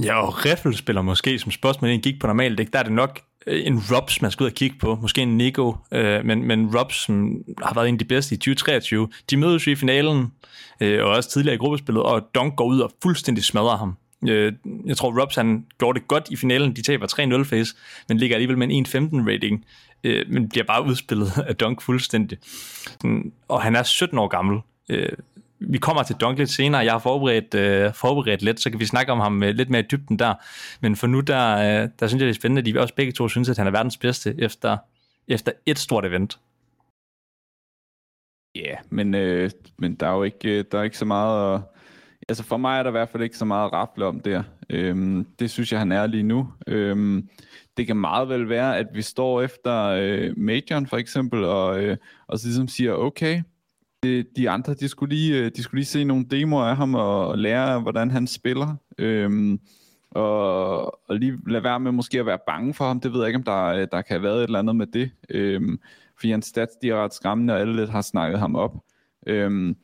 Ja, 0.02 0.26
og 0.26 0.44
riffelspiller 0.44 1.02
måske, 1.02 1.38
som 1.38 1.50
spørgsmålet 1.50 2.02
gik 2.02 2.20
på 2.20 2.26
normalt, 2.26 2.60
ikke? 2.60 2.72
der 2.72 2.78
er 2.78 2.82
det 2.82 2.92
nok 2.92 3.20
øh, 3.46 3.66
en 3.66 3.78
Robs, 3.78 4.22
man 4.22 4.30
skal 4.30 4.44
ud 4.44 4.50
og 4.50 4.54
kigge 4.54 4.76
på. 4.78 4.94
Måske 4.94 5.22
en 5.22 5.36
Nico, 5.36 5.76
øh, 5.92 6.24
men, 6.24 6.44
men 6.44 6.76
Robs, 6.76 6.96
som 6.96 7.42
har 7.62 7.74
været 7.74 7.88
en 7.88 7.94
af 7.94 7.98
de 7.98 8.04
bedste 8.04 8.34
i 8.34 8.38
2023, 8.38 9.08
de 9.30 9.36
mødes 9.36 9.66
jo 9.66 9.72
i 9.72 9.74
finalen, 9.74 10.32
øh, 10.80 11.04
og 11.04 11.10
også 11.10 11.30
tidligere 11.30 11.54
i 11.54 11.58
gruppespillet, 11.58 12.02
og 12.02 12.22
Dunk 12.34 12.56
går 12.56 12.64
ud 12.64 12.80
og 12.80 12.92
fuldstændig 13.02 13.44
smadrer 13.44 13.76
ham. 13.76 13.96
Øh, 14.28 14.52
jeg 14.86 14.96
tror, 14.96 15.20
Robs 15.20 15.34
han 15.34 15.66
gjorde 15.78 16.00
det 16.00 16.08
godt 16.08 16.28
i 16.30 16.36
finalen. 16.36 16.76
De 16.76 16.82
taber 16.82 17.06
3-0 17.40 17.44
face, 17.44 17.76
men 18.08 18.18
ligger 18.18 18.36
alligevel 18.36 18.58
med 18.58 18.68
en 18.70 18.86
1-15 18.86 19.30
rating, 19.30 19.64
øh, 20.04 20.24
men 20.28 20.48
bliver 20.48 20.64
bare 20.64 20.86
udspillet 20.86 21.32
af 21.48 21.56
Dunk 21.56 21.82
fuldstændig. 21.82 22.38
Og 23.48 23.62
han 23.62 23.76
er 23.76 23.82
17 23.82 24.18
år 24.18 24.28
gammel. 24.28 24.60
Øh, 24.88 25.08
vi 25.58 25.78
kommer 25.78 26.02
til 26.02 26.16
Dunk 26.16 26.38
lidt 26.38 26.50
senere. 26.50 26.80
Jeg 26.80 26.92
har 26.92 26.98
forberedt, 26.98 27.54
øh, 27.54 27.94
forberedt 27.94 28.42
lidt, 28.42 28.60
så 28.60 28.70
kan 28.70 28.80
vi 28.80 28.86
snakke 28.86 29.12
om 29.12 29.20
ham 29.20 29.42
øh, 29.42 29.54
lidt 29.54 29.70
mere 29.70 29.80
i 29.80 29.86
dybden 29.90 30.18
der. 30.18 30.34
Men 30.80 30.96
for 30.96 31.06
nu, 31.06 31.20
der, 31.20 31.56
øh, 31.56 31.88
der 32.00 32.06
synes 32.06 32.20
jeg, 32.20 32.26
det 32.26 32.34
er 32.34 32.40
spændende, 32.40 32.60
at 32.60 32.66
de 32.66 32.80
også 32.80 32.94
begge 32.94 33.12
to 33.12 33.28
synes, 33.28 33.48
at 33.48 33.58
han 33.58 33.66
er 33.66 33.70
verdens 33.70 33.96
bedste 33.96 34.34
efter, 34.38 34.76
efter 35.28 35.52
et 35.66 35.78
stort 35.78 36.04
event. 36.04 36.38
Ja, 38.54 38.60
yeah, 38.60 38.78
men, 38.90 39.14
øh, 39.14 39.50
men 39.78 39.94
der 39.94 40.06
er 40.06 40.12
jo 40.12 40.22
ikke, 40.22 40.58
øh, 40.58 40.64
der 40.72 40.78
er 40.78 40.82
ikke 40.82 40.98
så 40.98 41.04
meget 41.04 41.54
at... 41.54 41.60
Altså 42.28 42.44
for 42.44 42.56
mig 42.56 42.78
er 42.78 42.82
der 42.82 42.90
i 42.90 42.92
hvert 42.92 43.08
fald 43.08 43.22
ikke 43.22 43.36
så 43.36 43.44
meget 43.44 43.66
at 43.66 43.72
rafle 43.72 44.06
om 44.06 44.20
der. 44.20 44.42
Øhm, 44.70 45.26
det 45.38 45.50
synes 45.50 45.72
jeg, 45.72 45.80
han 45.80 45.92
er 45.92 46.06
lige 46.06 46.22
nu. 46.22 46.52
Øhm, 46.66 47.28
det 47.76 47.86
kan 47.86 47.96
meget 47.96 48.28
vel 48.28 48.48
være, 48.48 48.78
at 48.78 48.86
vi 48.94 49.02
står 49.02 49.42
efter 49.42 49.84
øh, 49.86 50.38
Majoren 50.38 50.86
for 50.86 50.96
eksempel, 50.96 51.44
og, 51.44 51.82
øh, 51.82 51.96
og 52.26 52.38
så 52.38 52.46
ligesom 52.46 52.68
siger, 52.68 52.92
okay, 52.92 53.42
de, 54.02 54.24
de 54.36 54.50
andre, 54.50 54.74
de 54.74 54.88
skulle, 54.88 55.14
lige, 55.14 55.38
øh, 55.38 55.50
de 55.56 55.62
skulle 55.62 55.78
lige 55.78 55.86
se 55.86 56.04
nogle 56.04 56.24
demoer 56.30 56.64
af 56.64 56.76
ham, 56.76 56.94
og, 56.94 57.38
lære, 57.38 57.80
hvordan 57.80 58.10
han 58.10 58.26
spiller. 58.26 58.76
Øhm, 58.98 59.60
og, 60.10 61.10
og 61.10 61.16
lige 61.16 61.38
lade 61.46 61.64
være 61.64 61.80
med 61.80 61.92
måske 61.92 62.20
at 62.20 62.26
være 62.26 62.38
bange 62.46 62.74
for 62.74 62.84
ham. 62.84 63.00
Det 63.00 63.12
ved 63.12 63.20
jeg 63.20 63.28
ikke, 63.28 63.36
om 63.36 63.42
der, 63.42 63.64
øh, 63.64 63.86
der 63.92 64.02
kan 64.02 64.14
have 64.14 64.22
været 64.22 64.38
et 64.38 64.42
eller 64.42 64.58
andet 64.58 64.76
med 64.76 64.86
det. 64.86 65.10
Øhm, 65.28 65.80
fordi 66.16 66.30
hans 66.30 66.46
stats, 66.46 66.76
de 66.82 66.90
er 66.90 67.04
ret 67.04 67.14
skræmmende, 67.14 67.54
og 67.54 67.60
alle 67.60 67.76
lidt 67.76 67.90
har 67.90 68.02
snakket 68.02 68.38
ham 68.38 68.56
op. 68.56 68.72
Øhm, 69.26 69.76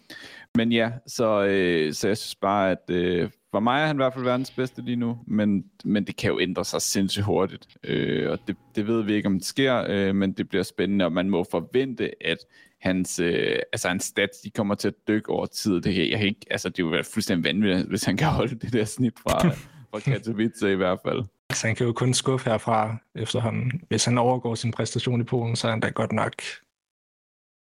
men 0.55 0.73
ja, 0.73 0.93
så, 1.07 1.45
øh, 1.45 1.93
så 1.93 2.09
jeg 2.09 2.19
synes 2.19 2.35
bare, 2.35 2.71
at 2.71 2.91
øh, 2.91 3.31
for 3.51 3.61
mig 3.61 3.83
er 3.83 3.87
han 3.87 3.97
i 3.97 4.03
hvert 4.03 4.15
fald 4.15 4.25
verdens 4.25 4.51
bedste 4.51 4.83
lige 4.83 4.97
nu, 4.97 5.19
men, 5.27 5.65
men 5.85 6.05
det 6.05 6.17
kan 6.17 6.31
jo 6.31 6.41
ændre 6.41 6.65
sig 6.65 6.83
sindssygt 6.83 7.25
hurtigt, 7.25 7.69
øh, 7.85 8.31
og 8.31 8.39
det, 8.47 8.57
det 8.75 8.87
ved 8.87 9.03
vi 9.03 9.15
ikke, 9.15 9.27
om 9.27 9.35
det 9.35 9.45
sker, 9.45 9.85
øh, 9.89 10.15
men 10.15 10.33
det 10.33 10.49
bliver 10.49 10.63
spændende, 10.63 11.05
og 11.05 11.13
man 11.13 11.31
må 11.31 11.47
forvente, 11.51 12.27
at, 12.27 12.39
hans, 12.81 13.19
øh, 13.19 13.59
altså 13.73 13.89
hans 13.89 14.05
stats, 14.05 14.39
de 14.39 14.51
kommer 14.51 14.75
til 14.75 14.89
at 14.89 14.95
dykke 15.09 15.31
over 15.31 15.47
tid. 15.47 15.81
Det, 15.81 15.95
kan, 15.95 16.11
jeg 16.11 16.19
kan 16.19 16.29
ikke, 16.29 16.47
altså, 16.51 16.69
det 16.69 16.85
vil 16.85 16.93
være 16.93 17.05
fuldstændig 17.05 17.45
vanvittigt, 17.45 17.89
hvis 17.89 18.05
han 18.05 18.17
kan 18.17 18.29
holde 18.29 18.55
det 18.55 18.73
der 18.73 18.85
snit 18.85 19.15
fra, 19.23 19.49
fra 19.91 20.01
Katowice 20.01 20.73
i 20.73 20.75
hvert 20.75 20.99
fald. 21.05 21.25
Altså, 21.51 21.67
han 21.67 21.77
kan 21.77 21.87
jo 21.87 21.93
kun 21.93 22.15
skuffe 22.15 22.51
herfra 22.51 22.97
efterhånden. 23.15 23.83
Hvis 23.89 24.05
han 24.05 24.19
overgår 24.19 24.55
sin 24.55 24.71
præstation 24.71 25.21
i 25.21 25.25
Polen, 25.25 25.57
så 25.57 25.67
er 25.67 25.71
han 25.71 25.81
da 25.81 25.89
godt 25.89 26.13
nok 26.13 26.33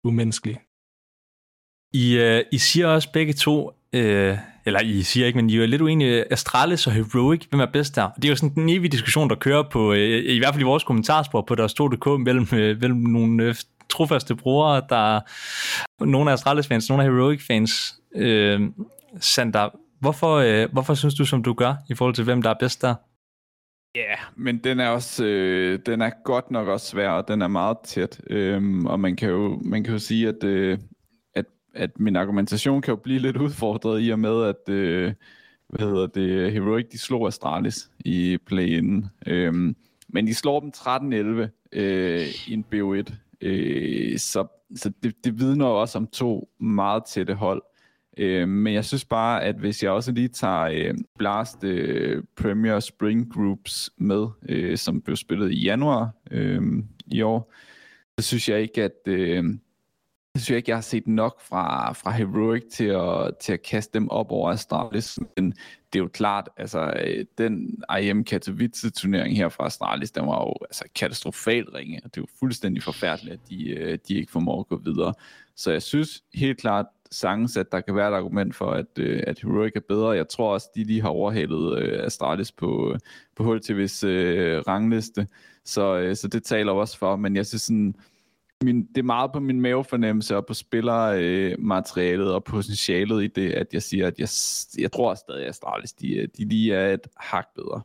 umenneskelig. 0.04 0.61
I, 1.92 2.16
øh, 2.16 2.44
I 2.52 2.59
siger 2.59 2.87
også 2.87 3.12
begge 3.12 3.33
to, 3.33 3.71
øh, 3.92 4.38
eller 4.66 4.80
I 4.80 5.02
siger 5.02 5.26
ikke, 5.26 5.37
men 5.37 5.50
I 5.50 5.56
er 5.56 5.66
lidt 5.66 5.83
uenige, 5.83 6.33
Astralis 6.33 6.87
og 6.87 6.92
Heroic, 6.92 7.47
hvem 7.50 7.61
er 7.61 7.66
bedst 7.66 7.97
der? 7.97 8.11
Det 8.16 8.25
er 8.25 8.28
jo 8.28 8.37
sådan 8.37 8.62
en 8.62 8.68
evig 8.68 8.92
diskussion, 8.92 9.30
der 9.30 9.37
kører 9.37 9.62
på, 9.73 9.92
øh, 9.92 10.35
i 10.35 10.38
hvert 10.38 10.54
fald 10.54 10.62
i 10.62 10.64
vores 10.64 10.85
kommentarspor 10.85 11.42
på 11.42 11.54
deres 11.54 11.75
2.dk, 11.80 12.21
mellem, 12.21 12.47
øh, 12.52 12.80
mellem 12.80 12.99
nogle 12.99 13.44
øh, 13.44 13.54
trofaste 13.91 14.37
brugere, 14.37 14.83
der 14.88 15.21
nogle 16.05 16.31
af 16.31 16.35
Astralis-fans, 16.35 16.88
nogle 16.88 17.05
af 17.05 17.11
Heroic-fans. 17.11 18.00
Øh, 18.14 18.61
Sander, 19.21 19.69
hvorfor, 20.00 20.35
øh, 20.37 20.73
hvorfor 20.73 20.95
synes 20.95 21.14
du, 21.14 21.25
som 21.25 21.43
du 21.43 21.53
gør, 21.53 21.75
i 21.88 21.95
forhold 21.95 22.14
til 22.14 22.25
hvem 22.25 22.43
der 22.43 22.50
er 22.50 22.55
bedst 22.61 22.83
der? 22.83 22.95
Ja, 23.97 24.00
yeah, 24.00 24.19
men 24.37 24.59
den 24.59 24.81
er 24.81 24.88
også 24.88 25.25
øh, 25.25 25.79
den 25.87 26.00
er 26.00 26.11
godt 26.25 26.50
nok 26.50 26.69
også 26.69 26.87
svær, 26.87 27.09
og 27.09 27.29
den 27.29 27.43
er 27.43 27.49
meget 27.49 27.76
tæt. 27.85 28.21
Øhm, 28.31 28.87
og 28.87 29.00
man 29.00 29.17
kan 29.17 29.29
jo 29.29 29.61
man 29.64 29.85
kan 29.85 29.93
jo 29.93 29.99
sige 29.99 30.29
at 30.29 30.45
øh, 30.45 30.79
at 31.35 31.45
at 31.75 32.00
min 32.00 32.17
argumentation 32.17 32.83
kan 32.83 32.93
jo 32.93 32.97
blive 32.97 33.19
lidt 33.19 33.37
udfordret 33.37 34.03
i 34.03 34.11
og 34.11 34.19
med 34.19 34.45
at 34.45 34.75
øh, 34.75 35.12
hvad 35.69 35.88
hedder 35.88 36.07
det 36.07 36.53
Heroic 36.53 36.87
de 36.93 36.99
slog 36.99 37.26
Astralis 37.26 37.91
i 38.05 38.38
play-in. 38.47 39.07
Øhm, 39.26 39.76
men 40.09 40.26
de 40.26 40.35
slår 40.35 40.61
dem 40.61 40.73
13-11 40.76 41.69
øh, 41.73 42.26
i 42.47 42.53
en 42.53 42.64
BO1. 42.75 43.12
Øh, 43.41 44.19
så 44.19 44.47
så 44.76 44.93
det, 45.03 45.25
det 45.25 45.38
vidner 45.38 45.67
også 45.67 45.99
om 45.99 46.07
to 46.07 46.49
meget 46.61 47.03
tætte 47.05 47.35
hold. 47.35 47.62
Øh, 48.19 48.49
men 48.49 48.75
jeg 48.75 48.85
synes 48.85 49.05
bare, 49.05 49.45
at 49.45 49.57
hvis 49.57 49.83
jeg 49.83 49.91
også 49.91 50.12
lige 50.12 50.29
tager 50.29 50.62
øh, 50.62 50.95
Blast 51.19 51.64
øh, 51.64 52.23
Premier 52.37 52.81
Spring 52.81 53.33
Groups 53.35 53.91
med, 53.97 54.26
øh, 54.49 54.79
som 54.79 55.00
blev 55.00 55.17
spillet 55.17 55.53
i 55.53 55.62
januar 55.62 56.11
øh, 56.31 56.62
i 57.07 57.23
år, 57.23 57.53
så 58.19 58.26
synes 58.26 58.49
jeg 58.49 58.61
ikke, 58.61 58.83
at 58.83 58.99
øh, 59.07 59.45
jeg 60.35 60.41
synes 60.41 60.50
jeg 60.50 60.57
ikke, 60.57 60.71
jeg 60.71 60.76
har 60.76 60.83
set 60.83 61.07
nok 61.07 61.41
fra, 61.41 61.93
fra 61.93 62.11
Heroic 62.11 62.62
til 62.71 62.85
at, 62.85 63.37
til 63.41 63.53
at 63.53 63.62
kaste 63.62 63.99
dem 63.99 64.09
op 64.09 64.31
over 64.31 64.50
Astralis. 64.50 65.19
Men 65.37 65.50
det 65.93 65.99
er 65.99 66.03
jo 66.03 66.09
klart, 66.09 66.49
altså 66.57 66.93
øh, 67.07 67.25
den 67.38 67.83
IM 68.00 68.25
Katowice 68.25 68.91
turnering 68.91 69.37
her 69.37 69.49
fra 69.49 69.67
Astralis, 69.67 70.11
den 70.11 70.26
var 70.26 70.41
jo 70.41 70.55
altså, 70.61 70.85
katastrofalt 70.95 71.69
ringe, 71.75 72.00
og 72.05 72.14
det 72.14 72.21
er 72.21 72.23
jo 72.23 72.38
fuldstændig 72.38 72.83
forfærdeligt, 72.83 73.33
at 73.33 73.49
de, 73.49 73.71
øh, 73.71 73.99
de 74.09 74.14
ikke 74.14 74.33
formår 74.33 74.61
at 74.61 74.69
gå 74.69 74.76
videre. 74.85 75.14
Så 75.57 75.73
jeg 75.73 75.83
synes 75.83 76.23
helt 76.35 76.59
klart, 76.61 76.87
sagtens, 77.11 77.57
at 77.57 77.73
der 77.73 77.81
kan 77.81 77.97
være 77.97 78.09
et 78.09 78.14
argument 78.14 78.55
for, 78.57 78.71
at, 78.71 78.99
øh, 78.99 79.23
at 79.26 79.38
Heroic 79.41 79.73
er 79.76 79.81
bedre. 79.88 80.11
Jeg 80.11 80.29
tror 80.29 80.53
også, 80.53 80.69
de 80.75 80.85
lige 80.85 81.03
har 81.03 81.09
overhalet 81.09 81.79
øh, 81.79 82.07
Astralis 82.07 82.53
på, 82.53 82.97
på 83.37 83.55
HLTV's 83.55 84.07
øh, 84.07 84.62
rangliste, 84.69 85.26
så, 85.64 85.97
øh, 85.99 86.17
så 86.17 86.29
det 86.29 86.45
taler 86.45 86.73
også 86.73 86.99
for, 86.99 87.17
men 87.17 87.37
jeg 87.37 87.47
synes 87.47 87.62
sådan, 87.62 87.95
min, 88.64 88.87
det 88.87 88.99
er 88.99 89.02
meget 89.02 89.33
på 89.33 89.40
min 89.40 89.61
mavefornemmelse 89.61 90.37
og 90.37 90.47
på 90.47 90.54
spillermaterialet 90.54 92.26
øh, 92.26 92.35
og 92.35 92.44
potentialet 92.44 93.25
i 93.25 93.26
det, 93.26 93.52
at 93.52 93.66
jeg 93.73 93.83
siger, 93.83 94.06
at 94.06 94.18
jeg, 94.18 94.28
jeg 94.83 94.92
tror 94.92 95.14
stadig, 95.14 95.42
at 95.42 95.49
Astralis 95.49 95.92
de, 95.92 96.28
de 96.38 96.44
lige 96.49 96.75
er 96.75 96.94
et 96.94 97.06
hak 97.16 97.47
bedre. 97.54 97.83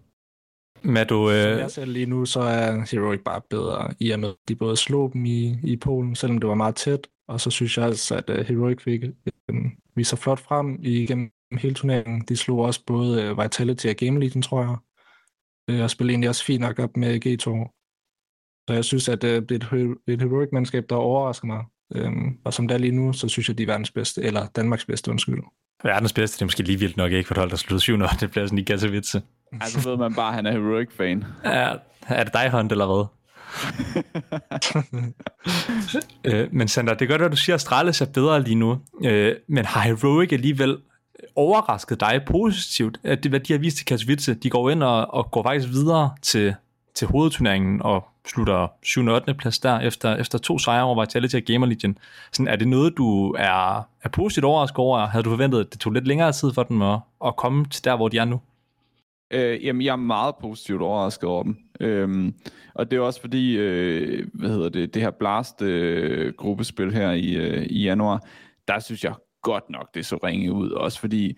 Men 0.81 1.07
du, 1.07 1.29
øh... 1.29 1.43
Som 1.43 1.59
jeg 1.59 1.71
ser 1.71 1.86
lige 1.86 2.05
nu, 2.05 2.25
så 2.25 2.39
er 2.39 2.86
Heroic 2.91 3.19
bare 3.25 3.41
bedre, 3.50 3.93
i 4.00 4.12
og 4.12 4.19
med 4.19 4.33
de 4.48 4.55
både 4.55 4.77
slog 4.77 5.13
dem 5.13 5.25
i, 5.25 5.57
i 5.63 5.75
Polen, 5.77 6.15
selvom 6.15 6.38
det 6.38 6.48
var 6.48 6.55
meget 6.55 6.75
tæt, 6.75 7.07
og 7.27 7.41
så 7.41 7.50
synes 7.50 7.77
jeg 7.77 7.86
altså, 7.86 8.15
at 8.15 8.29
uh, 8.29 8.36
Heroic 8.36 8.81
fik, 8.81 9.03
uh, 9.03 9.55
viser 9.95 10.17
flot 10.17 10.39
frem 10.39 10.79
igennem 10.81 11.31
hele 11.57 11.74
turneringen. 11.74 12.24
De 12.29 12.38
slog 12.38 12.59
også 12.59 12.86
både 12.86 13.31
uh, 13.31 13.43
Vitality 13.43 13.88
og 13.88 13.95
Game 13.95 14.19
Legion, 14.19 14.41
tror 14.41 14.62
jeg, 14.62 14.77
uh, 15.71 15.83
og 15.83 15.89
spillede 15.89 16.13
egentlig 16.13 16.29
også 16.29 16.45
fint 16.45 16.62
nok 16.62 16.79
op 16.79 16.98
med 16.98 17.25
G2. 17.25 17.78
Så 18.70 18.74
jeg 18.74 18.86
synes, 18.86 19.10
at 19.10 19.24
uh, 19.24 19.30
det 19.30 19.52
er 19.52 19.76
et, 19.76 19.98
et 20.08 20.22
Heroic-mandskab, 20.22 20.86
der 20.90 20.96
overrasker 20.96 21.48
mig. 21.48 21.64
Um, 22.06 22.38
og 22.44 22.54
som 22.54 22.68
det 22.68 22.76
er 22.76 22.80
lige 22.80 22.92
nu, 22.92 23.14
så 23.14 23.28
synes 23.28 23.48
jeg, 23.48 23.58
de 23.58 23.64
er 23.64 23.68
verdens 23.68 23.92
bedste, 23.92 24.22
eller 24.22 24.48
Danmarks 24.56 24.86
bedste, 24.86 25.12
undskyld. 25.12 25.40
Verdens 25.84 26.14
bedste, 26.14 26.36
det 26.36 26.42
er 26.42 26.46
måske 26.46 26.64
lige 26.64 26.80
vildt 26.80 26.98
nok 26.98 27.12
ikke 27.12 27.28
for 27.28 27.34
et 27.34 27.38
hold, 27.38 27.50
der 27.50 27.56
sluttede 27.56 27.80
7 27.80 27.98
det 28.20 28.32
bliver 28.32 28.46
sådan 28.46 28.58
i 28.58 28.64
Katowice. 28.64 29.22
Altså 29.62 29.90
ved 29.90 29.98
man 29.98 30.14
bare, 30.14 30.28
at 30.28 30.36
han 30.36 30.46
er 30.46 30.52
Heroic-fan. 30.52 31.26
Ja, 31.46 31.74
er 32.08 32.24
det 32.24 32.34
dig, 32.34 32.52
Hunt, 32.52 32.72
eller 32.72 32.86
hvad? 32.86 33.06
øh, 36.34 36.48
men 36.54 36.68
Sander, 36.68 36.94
det 36.94 37.08
gør 37.08 37.18
godt, 37.18 37.26
at 37.26 37.32
du 37.32 37.38
siger, 37.38 37.54
at 37.54 37.62
Astralis 37.62 38.02
er 38.02 38.06
bedre 38.06 38.44
lige 38.44 38.56
nu. 38.56 38.80
Øh, 39.06 39.36
men 39.48 39.66
har 39.66 39.82
Heroic 39.82 40.34
alligevel 40.34 40.78
overrasket 41.36 42.00
dig 42.00 42.22
positivt, 42.28 43.00
at 43.04 43.24
det, 43.24 43.32
hvad 43.32 43.40
de 43.40 43.54
har 43.54 43.60
vist 43.60 43.78
til 43.78 43.86
Katowice, 43.86 44.34
de 44.34 44.50
går 44.50 44.70
ind 44.70 44.84
og, 44.84 45.14
og 45.14 45.32
går 45.32 45.44
faktisk 45.44 45.70
videre 45.70 46.12
til, 46.22 46.56
til 46.96 47.08
hovedturneringen 47.08 47.82
og 47.82 48.08
slutter 48.29 48.67
7. 48.83 49.05
og 49.05 49.13
8. 49.13 49.33
plads 49.33 49.59
der 49.59 49.79
efter, 49.79 50.15
efter 50.15 50.38
to 50.38 50.59
sejre 50.59 50.83
over 50.83 51.01
Vitality 51.01 51.36
og 51.36 51.41
Gamer 51.41 51.67
Legion. 51.67 51.98
Sådan, 52.31 52.48
er 52.48 52.55
det 52.55 52.67
noget, 52.67 52.98
du 52.98 53.31
er, 53.31 53.77
er 54.03 54.09
positivt 54.13 54.45
overrasket 54.45 54.77
over? 54.79 55.05
Havde 55.05 55.24
du 55.24 55.29
forventet, 55.29 55.59
at 55.59 55.71
det 55.71 55.79
tog 55.79 55.93
lidt 55.93 56.07
længere 56.07 56.31
tid 56.31 56.53
for 56.53 56.63
dem 56.63 56.81
at, 56.81 57.00
at 57.25 57.36
komme 57.36 57.65
til 57.65 57.83
der, 57.83 57.95
hvor 57.95 58.07
de 58.07 58.17
er 58.17 58.25
nu? 58.25 58.41
Øh, 59.31 59.65
jamen, 59.65 59.81
jeg 59.81 59.91
er 59.91 59.95
meget 59.95 60.36
positivt 60.41 60.81
overrasket 60.81 61.29
over 61.29 61.43
dem. 61.43 61.57
Øhm, 61.79 62.33
og 62.74 62.91
det 62.91 62.98
er 62.98 63.01
også 63.01 63.21
fordi, 63.21 63.57
øh, 63.57 64.27
hvad 64.33 64.50
hedder 64.50 64.69
det, 64.69 64.93
det 64.93 65.01
her 65.01 65.12
Blast-gruppespil 65.12 66.88
øh, 66.88 66.93
her 66.93 67.12
i, 67.12 67.33
øh, 67.33 67.65
i 67.69 67.83
januar, 67.83 68.24
der 68.67 68.79
synes 68.79 69.03
jeg 69.03 69.13
godt 69.41 69.69
nok, 69.69 69.95
det 69.95 70.05
så 70.05 70.19
ringe 70.24 70.53
ud. 70.53 70.71
Også 70.71 71.00
fordi, 71.00 71.38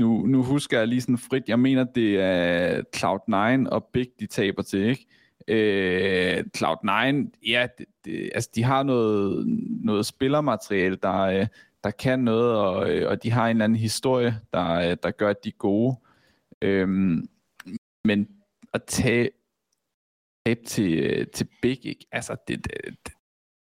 nu, 0.00 0.26
nu 0.26 0.42
husker 0.42 0.78
jeg 0.78 0.88
lige 0.88 1.00
sådan 1.00 1.18
frit, 1.18 1.42
jeg 1.48 1.58
mener, 1.58 1.84
det 1.84 2.20
er 2.20 2.82
Cloud9 2.96 3.68
og 3.70 3.84
Big, 3.92 4.06
de 4.20 4.26
taber 4.26 4.62
til, 4.62 4.80
ikke? 4.80 5.06
Øh, 5.48 6.44
Cloud9, 6.56 7.30
ja, 7.46 7.66
det, 7.78 7.86
det, 8.04 8.30
altså 8.34 8.50
de 8.54 8.62
har 8.62 8.82
noget, 8.82 9.44
noget 9.84 10.06
spillermateriale, 10.06 10.96
der, 10.96 11.20
øh, 11.20 11.46
der 11.84 11.90
kan 11.90 12.18
noget, 12.18 12.56
og, 12.56 12.90
øh, 12.90 13.10
og 13.10 13.22
de 13.22 13.30
har 13.30 13.48
en 13.48 13.56
eller 13.56 13.64
anden 13.64 13.78
historie, 13.78 14.40
der, 14.52 14.72
øh, 14.72 14.96
der 15.02 15.10
gør, 15.10 15.30
at 15.30 15.44
de 15.44 15.48
er 15.48 15.58
gode. 15.58 15.96
Øhm, 16.62 17.28
men 18.04 18.28
at 18.74 18.82
tage, 18.84 19.30
tage 20.46 20.64
til, 20.64 20.98
øh, 20.98 21.26
til 21.26 21.48
Big, 21.62 21.86
ikke? 21.86 22.06
altså 22.12 22.36
det, 22.48 22.64
det, 22.64 22.74
det, 23.06 23.14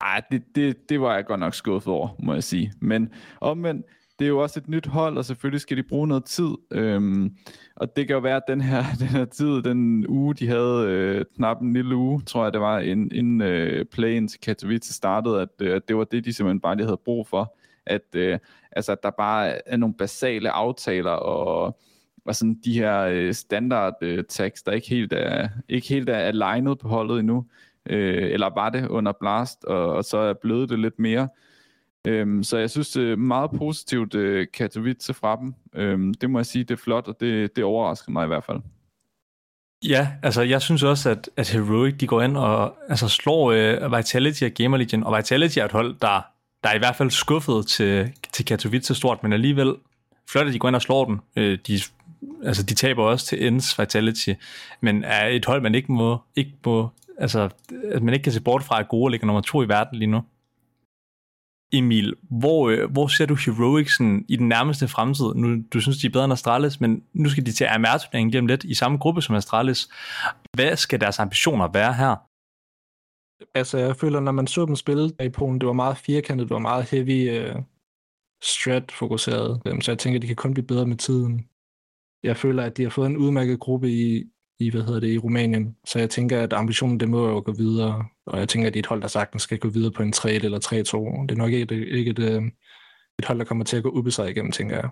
ej, 0.02 0.22
det, 0.32 0.56
det, 0.56 0.90
det 0.90 1.02
var 1.02 1.16
jeg 1.16 1.26
godt 1.26 1.40
nok 1.40 1.54
skuffet 1.54 1.94
over, 1.94 2.10
må 2.20 2.34
jeg 2.34 2.44
sige. 2.44 2.74
Men 2.82 3.14
omvendt, 3.42 3.86
det 4.20 4.26
er 4.26 4.30
jo 4.30 4.40
også 4.40 4.60
et 4.60 4.68
nyt 4.68 4.86
hold, 4.86 5.18
og 5.18 5.26
selvfølgelig 5.26 5.62
skal 5.62 5.78
de 5.78 5.84
bruge 5.84 6.08
noget 6.08 6.26
tid. 6.26 6.50
Øhm, 6.72 7.36
og 7.76 7.96
det 7.96 8.08
kan 8.08 8.14
jo 8.14 8.20
være, 8.20 8.36
at 8.36 8.44
den 8.48 8.62
her, 8.62 8.84
den 9.00 9.08
her 9.08 9.26
tid, 9.26 9.62
den 9.62 10.08
uge, 10.08 10.36
de 10.36 10.48
havde, 10.48 10.86
øh, 10.88 11.26
knap 11.36 11.62
en 11.62 11.74
lille 11.74 11.96
uge, 11.96 12.22
tror 12.22 12.44
jeg 12.44 12.54
det 12.54 12.62
var, 12.62 12.80
inden 12.80 13.42
øh, 13.42 13.86
playen 13.86 14.28
til 14.28 14.40
Katowice 14.40 14.94
startede, 14.94 15.42
at, 15.42 15.50
øh, 15.62 15.76
at 15.76 15.88
det 15.88 15.98
var 15.98 16.04
det, 16.04 16.26
de 16.26 16.34
simpelthen 16.34 16.62
bare 16.62 16.76
lige 16.76 16.86
havde 16.86 17.02
brug 17.06 17.28
for. 17.28 17.58
At, 17.86 18.16
øh, 18.16 18.40
altså, 18.72 18.92
at 18.92 19.04
der 19.04 19.10
bare 19.10 19.68
er 19.70 19.78
nogle 19.78 19.96
basale 19.96 20.52
aftaler, 20.52 21.12
og 21.12 21.80
og 22.26 22.36
sådan 22.36 22.60
de 22.66 22.74
her 22.74 23.02
øh, 23.02 23.34
standard 23.34 23.94
øh, 24.02 24.24
tags, 24.30 24.64
der 24.64 24.72
ikke 24.72 24.90
helt 24.90 25.14
er, 25.14 25.50
ikke 25.70 25.88
helt 25.88 26.10
er 26.10 26.18
alignet 26.18 26.80
på 26.80 26.88
holdet 26.88 27.20
endnu, 27.20 27.46
øh, 27.86 28.32
eller 28.32 28.50
var 28.56 28.70
det 28.70 28.88
under 28.88 29.12
Blast, 29.12 29.64
og, 29.64 29.94
og 29.94 30.04
så 30.04 30.18
er 30.18 30.34
blevet 30.34 30.70
det 30.70 30.80
lidt 30.80 31.00
mere. 31.00 31.28
Øhm, 32.08 32.44
så 32.44 32.58
jeg 32.58 32.70
synes, 32.70 32.90
det 32.90 33.12
er 33.12 33.16
meget 33.16 33.52
positivt 33.58 34.16
øh, 34.16 34.48
Katowice 34.54 35.14
fra 35.14 35.36
dem. 35.36 35.54
Øhm, 35.76 36.14
det 36.14 36.30
må 36.30 36.40
jeg 36.40 36.46
sige, 36.46 36.64
det 36.64 36.72
er 36.72 36.82
flot, 36.84 37.08
og 37.08 37.16
det, 37.20 37.56
det 37.56 37.64
overrasker 37.64 38.12
mig 38.12 38.24
i 38.24 38.28
hvert 38.28 38.44
fald. 38.44 38.60
Ja, 39.88 40.08
altså 40.24 40.42
jeg 40.42 40.62
synes 40.62 40.84
også, 40.84 41.10
at, 41.10 41.30
at 41.38 41.50
Heroic 41.50 41.98
de 41.98 42.08
går 42.08 42.22
ind 42.22 42.38
og 42.38 42.76
altså, 42.90 43.08
slår 43.08 43.52
øh, 43.52 43.98
Vitality 43.98 44.44
og 44.44 44.52
Gamer 44.52 44.78
Legion, 44.78 45.04
og 45.04 45.18
Vitality 45.18 45.60
er 45.60 45.66
et 45.66 45.72
hold, 45.72 45.96
der, 46.02 46.22
der 46.64 46.70
er 46.70 46.76
i 46.76 46.78
hvert 46.78 46.96
fald 46.96 47.10
skuffet 47.10 47.68
til, 47.68 48.12
til 48.34 48.46
Katowice 48.46 48.96
stort, 48.96 49.24
men 49.24 49.34
alligevel 49.34 49.76
flot, 50.32 50.48
at 50.48 50.54
de 50.54 50.60
går 50.60 50.68
ind 50.68 50.76
og 50.76 50.82
slår 50.82 51.06
den. 51.06 51.20
Øh, 51.36 51.58
de 51.68 51.80
altså 52.44 52.64
de 52.64 52.74
taber 52.74 53.04
også 53.04 53.26
til 53.26 53.48
Ends 53.48 53.80
Vitality, 53.80 54.30
men 54.82 55.04
er 55.04 55.28
et 55.28 55.46
hold, 55.46 55.62
man 55.62 55.76
ikke 55.76 55.92
må, 55.92 56.18
ikke 56.36 56.52
må 56.66 56.90
altså, 57.18 57.50
at 57.92 58.04
man 58.04 58.14
ikke 58.14 58.24
kan 58.24 58.34
se 58.34 58.42
bort 58.42 58.64
fra, 58.64 58.80
at 58.80 58.88
gode 58.88 59.12
ligger 59.12 59.28
nummer 59.28 59.42
to 59.42 59.64
i 59.64 59.68
verden 59.68 60.00
lige 60.00 60.12
nu. 60.12 60.22
Emil, 61.74 62.14
hvor, 62.24 62.70
øh, 62.70 62.92
hvor 62.92 63.08
ser 63.08 63.26
du 63.26 63.36
Heroicsen 63.36 64.26
i 64.30 64.36
den 64.36 64.48
nærmeste 64.48 64.88
fremtid? 64.88 65.34
Nu, 65.36 65.64
du 65.74 65.80
synes, 65.82 65.98
de 65.98 66.08
er 66.08 66.12
bedre 66.12 66.26
end 66.26 66.34
Astralis, 66.34 66.82
men 66.82 67.04
nu 67.14 67.30
skal 67.30 67.46
de 67.46 67.52
til 67.52 67.66
AMR-turneringen 67.66 68.32
gennem 68.32 68.48
lidt 68.48 68.64
i 68.64 68.74
samme 68.74 68.98
gruppe 68.98 69.22
som 69.22 69.36
Astralis. 69.36 69.90
Hvad 70.54 70.76
skal 70.76 71.02
deres 71.02 71.20
ambitioner 71.20 71.68
være 71.68 71.94
her? 71.94 72.16
Altså, 73.58 73.78
jeg 73.78 73.96
føler, 73.96 74.20
når 74.20 74.32
man 74.32 74.48
så 74.48 74.66
dem 74.66 74.76
spille 74.76 75.12
i 75.24 75.30
Polen, 75.30 75.60
det 75.60 75.68
var 75.68 75.74
meget 75.74 75.98
firkantet, 75.98 76.48
det 76.50 76.54
var 76.54 76.60
meget 76.60 76.90
heavy 76.92 77.30
øh, 77.30 77.56
uh, 77.56 77.64
strat-fokuseret. 78.44 79.62
Øhm, 79.66 79.82
så 79.82 79.92
jeg 79.92 80.00
tænker, 80.00 80.18
at 80.18 80.22
de 80.22 80.28
kan 80.28 80.36
kun 80.36 80.54
blive 80.54 80.68
bedre 80.68 80.86
med 80.86 80.98
tiden 80.98 81.50
jeg 82.26 82.38
føler, 82.38 82.64
at 82.64 82.78
de 82.78 82.84
har 82.84 82.90
fået 82.90 83.08
en 83.08 83.18
udmærket 83.18 83.60
gruppe 83.60 83.92
i, 83.92 84.24
i, 84.60 84.70
hvad 84.70 84.82
hedder 84.82 85.00
det, 85.00 85.14
i 85.14 85.18
Rumænien. 85.18 85.76
Så 85.86 86.00
jeg 86.00 86.10
tænker, 86.10 86.42
at 86.42 86.54
ambitionen 86.54 87.00
det 87.00 87.10
må 87.10 87.28
jo 87.28 87.42
gå 87.46 87.52
videre, 87.52 88.06
og 88.26 88.40
jeg 88.40 88.50
tænker, 88.50 88.68
at 88.68 88.74
det 88.74 88.80
er 88.80 88.82
et 88.82 88.88
hold, 88.88 89.02
der 89.02 89.08
sagtens 89.08 89.42
skal 89.42 89.60
gå 89.60 89.70
videre 89.70 89.92
på 89.92 90.04
en 90.04 90.12
3 90.12 90.32
eller 90.32 90.60
3-2. 90.60 91.22
Det 91.24 91.32
er 91.32 91.36
nok 91.36 91.52
ikke, 91.52 91.76
et, 91.76 91.88
ikke 91.88 92.12
et, 92.12 92.20
øh, 92.20 92.44
et 93.20 93.26
hold, 93.26 93.40
der 93.40 93.46
kommer 93.46 93.64
til 93.64 93.78
at 93.78 93.84
gå 93.84 93.90
ubesejret 93.90 94.30
igennem, 94.30 94.52
tænker 94.52 94.76
jeg. 94.76 94.90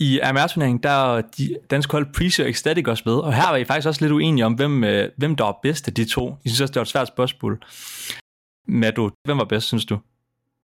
I 0.00 0.18
AMR-turneringen, 0.18 0.82
der 0.82 1.16
er 1.16 1.20
de 1.20 1.56
danske 1.70 1.92
hold 1.92 2.06
Preacher 2.14 2.44
og 2.44 2.50
Ecstatic 2.50 2.88
også 2.88 3.02
med, 3.06 3.14
og 3.14 3.34
her 3.34 3.50
var 3.50 3.56
I 3.56 3.64
faktisk 3.64 3.88
også 3.88 4.04
lidt 4.04 4.12
uenige 4.12 4.46
om, 4.46 4.54
hvem, 4.54 4.84
øh, 4.84 5.10
hvem 5.16 5.36
der 5.36 5.44
var 5.44 5.58
bedst 5.62 5.88
af 5.88 5.94
de 5.94 6.04
to. 6.04 6.26
Jeg 6.28 6.50
synes 6.50 6.60
også, 6.60 6.72
det 6.72 6.76
var 6.76 6.82
et 6.82 6.88
svært 6.88 7.08
spørgsmål. 7.08 7.62
Mado, 8.66 9.10
hvem 9.24 9.38
var 9.38 9.44
bedst, 9.44 9.66
synes 9.66 9.84
du? 9.84 9.98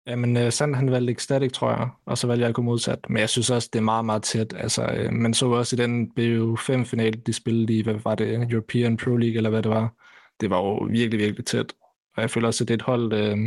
Jamen, 0.06 0.36
uh, 0.36 0.50
Sand 0.50 0.74
han 0.74 0.90
valgte 0.90 1.12
Ecstatic, 1.12 1.52
tror 1.52 1.70
jeg, 1.70 1.88
og 2.04 2.18
så 2.18 2.26
valgte 2.26 2.40
jeg 2.40 2.48
at 2.48 2.54
gå 2.54 2.62
modsat. 2.62 2.98
Men 3.08 3.18
jeg 3.18 3.28
synes 3.28 3.50
også, 3.50 3.68
det 3.72 3.78
er 3.78 3.82
meget, 3.82 4.04
meget 4.04 4.22
tæt. 4.22 4.54
Altså, 4.56 5.06
uh, 5.06 5.12
man 5.12 5.34
så 5.34 5.46
også 5.46 5.76
i 5.76 5.78
den 5.78 6.12
BU5-finale, 6.18 7.20
de 7.26 7.32
spillede 7.32 7.78
i, 7.78 7.82
hvad 7.82 7.94
var 7.94 8.14
det, 8.14 8.52
European 8.52 8.96
Pro 8.96 9.16
League, 9.16 9.36
eller 9.36 9.50
hvad 9.50 9.62
det 9.62 9.70
var. 9.70 9.94
Det 10.40 10.50
var 10.50 10.58
jo 10.58 10.74
virkelig, 10.90 11.20
virkelig 11.20 11.46
tæt. 11.46 11.72
Og 12.16 12.22
jeg 12.22 12.30
føler 12.30 12.46
også, 12.46 12.64
at 12.64 12.68
det 12.68 12.74
er 12.74 12.78
et 12.78 12.82
hold, 12.82 13.12
øh, 13.12 13.38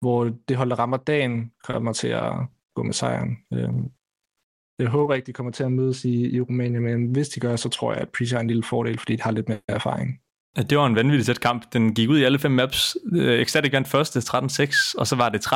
hvor 0.00 0.24
det 0.48 0.56
hold, 0.56 0.70
der 0.70 0.78
rammer 0.78 0.96
dagen, 0.96 1.52
kommer 1.64 1.92
til 1.92 2.08
at 2.08 2.32
gå 2.74 2.82
med 2.82 2.92
sejren. 2.92 3.36
Uh, 3.50 3.84
jeg 4.78 4.88
håber 4.88 5.14
ikke, 5.14 5.26
de 5.26 5.32
kommer 5.32 5.52
til 5.52 5.64
at 5.64 5.72
mødes 5.72 6.04
i, 6.04 6.36
i 6.36 6.40
Rumænien, 6.40 6.82
men 6.82 7.06
hvis 7.06 7.28
de 7.28 7.40
gør, 7.40 7.56
så 7.56 7.68
tror 7.68 7.92
jeg, 7.92 8.02
at 8.02 8.10
Prisa 8.10 8.36
har 8.36 8.40
en 8.40 8.46
lille 8.46 8.62
fordel, 8.62 8.98
fordi 8.98 9.16
de 9.16 9.22
har 9.22 9.30
lidt 9.30 9.48
mere 9.48 9.60
erfaring. 9.68 10.20
Det 10.56 10.78
var 10.78 10.86
en 10.86 10.96
vanvittig 10.96 11.26
tæt 11.26 11.40
kamp. 11.40 11.72
Den 11.72 11.94
gik 11.94 12.08
ud 12.08 12.18
i 12.18 12.24
alle 12.24 12.38
fem 12.38 12.50
maps. 12.50 12.96
Øh, 13.12 13.40
Ecstatic 13.40 13.72
vandt 13.72 13.88
første 13.88 14.18
13-6, 14.18 14.94
og 14.98 15.06
så 15.06 15.16
var 15.16 15.28
det 15.28 15.46
13-11, 15.46 15.52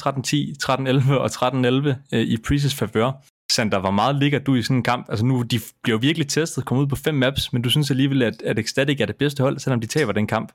13-10, 0.00 1.10
13-11 1.10 1.12
og 1.12 1.26
13-11 1.26 2.16
øh, 2.16 2.20
i 2.20 2.36
Preacher's 2.46 2.76
favør. 2.76 3.12
Sander, 3.52 3.78
hvor 3.78 3.90
meget 3.90 4.16
ligger 4.16 4.38
du 4.38 4.54
i 4.54 4.62
sådan 4.62 4.76
en 4.76 4.82
kamp? 4.82 5.06
Altså 5.08 5.24
nu, 5.24 5.42
de 5.42 5.60
bliver 5.82 5.98
virkelig 5.98 6.28
testet, 6.28 6.64
kommer 6.64 6.84
ud 6.84 6.88
på 6.88 6.96
fem 6.96 7.14
maps, 7.14 7.52
men 7.52 7.62
du 7.62 7.70
synes 7.70 7.90
alligevel, 7.90 8.22
at, 8.22 8.42
at 8.42 8.58
Ecstatic 8.58 9.00
er 9.00 9.06
det 9.06 9.16
bedste 9.16 9.42
hold, 9.42 9.58
selvom 9.58 9.80
de 9.80 9.86
taber 9.86 10.12
den 10.12 10.26
kamp? 10.26 10.52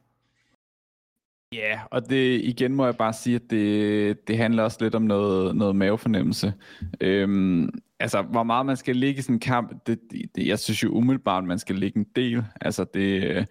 Ja, 1.54 1.60
yeah, 1.60 1.80
og 1.92 2.10
det 2.10 2.42
igen 2.44 2.76
må 2.76 2.86
jeg 2.86 2.98
bare 2.98 3.14
sige, 3.14 3.36
at 3.36 3.42
det, 3.50 4.28
det 4.28 4.38
handler 4.38 4.64
også 4.64 4.78
lidt 4.82 4.96
om 4.96 5.02
noget, 5.02 5.56
noget 5.56 5.76
mavefornemmelse. 5.76 6.54
Øhm, 7.02 7.70
altså, 8.00 8.22
hvor 8.22 8.44
meget 8.44 8.66
man 8.66 8.78
skal 8.78 8.96
ligge 8.96 9.20
i 9.20 9.22
sådan 9.22 9.36
en 9.36 9.40
kamp, 9.40 9.88
det, 9.88 10.00
det, 10.36 10.48
jeg 10.48 10.60
synes 10.60 10.84
jo 10.84 10.90
umiddelbart, 10.90 11.44
man 11.44 11.60
skal 11.60 11.76
ligge 11.76 12.00
en 12.00 12.06
del. 12.16 12.44
Altså, 12.62 12.86
det, 12.94 13.48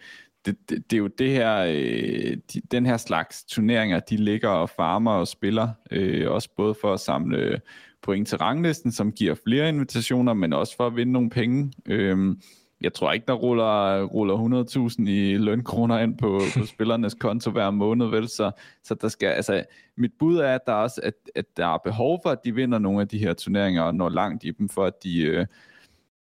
det, 0.46 0.70
det, 0.70 0.90
det 0.90 0.96
er 0.96 1.00
jo 1.00 1.06
det 1.06 1.30
her, 1.30 1.58
øh, 1.58 2.36
de, 2.52 2.60
den 2.70 2.86
her 2.86 2.96
slags 2.96 3.44
turneringer, 3.44 4.00
de 4.00 4.16
ligger 4.16 4.48
og 4.48 4.70
farmer 4.70 5.12
og 5.12 5.28
spiller, 5.28 5.68
øh, 5.90 6.30
også 6.30 6.48
både 6.56 6.74
for 6.80 6.92
at 6.92 7.00
samle 7.00 7.60
point 8.02 8.28
til 8.28 8.38
ranglisten, 8.38 8.92
som 8.92 9.12
giver 9.12 9.34
flere 9.34 9.68
invitationer, 9.68 10.34
men 10.34 10.52
også 10.52 10.76
for 10.76 10.86
at 10.86 10.96
vinde 10.96 11.12
nogle 11.12 11.30
penge. 11.30 11.72
Øh, 11.86 12.36
jeg 12.80 12.94
tror 12.94 13.12
ikke, 13.12 13.26
der 13.26 13.32
ruller, 13.32 14.02
ruller 14.02 14.94
100.000 15.04 15.10
i 15.10 15.36
lønkroner 15.36 15.98
ind 15.98 16.18
på, 16.18 16.40
på 16.58 16.66
spillernes 16.66 17.14
konto 17.14 17.50
hver 17.50 17.70
måned, 17.70 18.06
vel? 18.06 18.28
Så, 18.28 18.50
så 18.84 18.94
der 18.94 19.08
skal, 19.08 19.26
altså, 19.26 19.64
mit 19.96 20.12
bud 20.18 20.36
er, 20.36 20.54
at 20.54 20.66
der, 20.66 20.72
også, 20.72 21.00
at, 21.04 21.14
at 21.34 21.56
der 21.56 21.66
er 21.66 21.78
behov 21.84 22.20
for, 22.22 22.30
at 22.30 22.38
de 22.44 22.54
vinder 22.54 22.78
nogle 22.78 23.00
af 23.00 23.08
de 23.08 23.18
her 23.18 23.34
turneringer 23.34 23.82
og 23.82 23.94
når 23.94 24.08
langt 24.08 24.44
i 24.44 24.50
dem, 24.50 24.68
for 24.68 24.84
at 24.84 25.02
de, 25.02 25.22
øh, 25.22 25.46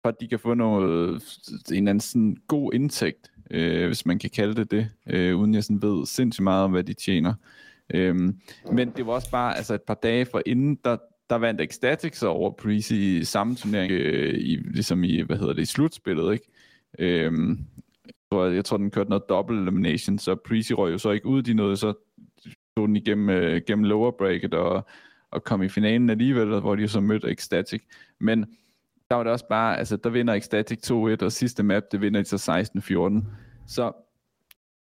for 0.02 0.10
at 0.10 0.16
de 0.22 0.28
kan 0.28 0.40
få 0.40 0.54
noget, 0.54 1.10
en 1.70 1.76
eller 1.76 1.90
anden 1.90 2.00
sådan 2.00 2.38
god 2.48 2.74
indtægt, 2.74 3.32
øh, 3.52 3.88
hvis 3.88 4.06
man 4.06 4.20
kan 4.20 4.30
kalde 4.30 4.56
det 4.56 4.72
det, 4.72 4.90
øh, 5.10 5.38
uden 5.38 5.54
jeg 5.54 5.64
sådan 5.64 5.82
ved 5.82 6.06
sindssygt 6.06 6.44
meget 6.44 6.64
om, 6.64 6.72
hvad 6.72 6.84
de 6.84 6.94
tjener. 6.94 7.34
Øhm, 7.94 8.40
men 8.72 8.90
det 8.90 9.06
var 9.06 9.14
også 9.14 9.32
bare, 9.32 9.58
altså 9.58 9.74
et 9.74 9.82
par 9.82 10.00
dage 10.04 10.26
for 10.26 10.42
inden, 10.46 10.80
der, 10.86 10.98
der 11.30 11.36
vandt 11.36 11.62
Ecstatics 11.62 12.24
over 12.24 12.52
Preezy 12.52 12.94
i 12.94 13.24
samme 13.24 13.56
turnering, 13.56 13.92
øh, 13.92 14.34
i, 14.34 14.56
ligesom 14.56 15.04
i, 15.04 15.22
hvad 15.22 15.38
hedder 15.38 15.54
det, 15.54 15.62
i 15.62 15.66
slutspillet, 15.66 16.34
ikke? 16.34 16.46
Øhm, 17.00 17.60
jeg, 18.06 18.14
tror, 18.32 18.46
jeg 18.46 18.66
tror, 18.66 18.78
den 18.78 18.92
kørte 18.92 19.10
noget 19.10 19.30
double 19.30 19.62
elimination, 19.62 20.20
så 20.20 20.36
Preezy 20.36 20.72
røg 20.72 20.92
jo 20.92 20.98
så 20.98 21.12
ikke 21.12 21.26
ud, 21.26 21.42
de 21.42 21.54
nåede 21.54 21.78
så 21.78 21.94
tog 22.78 22.88
den 22.88 22.96
igennem, 22.96 23.30
øh, 23.30 23.62
gennem 23.68 23.84
lower 23.84 24.12
bracket 24.12 24.54
og, 24.54 24.88
og 25.32 25.44
kom 25.44 25.64
i 25.64 25.70
finalen 25.70 26.10
alligevel, 26.10 26.60
hvor 26.60 26.76
de 26.76 26.88
så 26.88 27.02
mødte 27.02 27.32
Ecstatic. 27.32 27.82
Men 28.20 28.46
der 29.10 29.16
var 29.16 29.24
det 29.24 29.32
også 29.32 29.48
bare, 29.50 29.78
altså 29.78 29.98
der 29.98 30.10
vinder 30.10 30.34
Ecstatic 30.34 30.80
2-1, 30.92 31.26
og 31.26 31.32
sidste 31.32 31.64
map, 31.64 31.84
det 31.92 32.02
vinder 32.02 32.22
de 32.22 32.38
så 32.38 33.22
16-14. 33.24 33.28
Så 33.68 33.92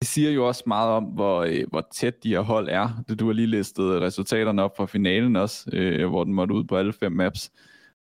det 0.00 0.08
siger 0.08 0.30
jo 0.30 0.48
også 0.48 0.62
meget 0.66 0.90
om, 0.90 1.04
hvor, 1.04 1.42
øh, 1.42 1.64
hvor 1.68 1.88
tæt 1.92 2.22
de 2.22 2.28
her 2.28 2.40
hold 2.40 2.68
er. 2.68 3.04
Det, 3.08 3.20
du 3.20 3.26
har 3.26 3.32
lige 3.32 3.46
listet 3.46 4.00
resultaterne 4.00 4.62
op 4.62 4.76
fra 4.76 4.86
finalen 4.86 5.36
også, 5.36 5.70
øh, 5.72 6.08
hvor 6.08 6.24
den 6.24 6.32
måtte 6.34 6.54
ud 6.54 6.64
på 6.64 6.76
alle 6.76 6.92
fem 6.92 7.12
maps. 7.12 7.50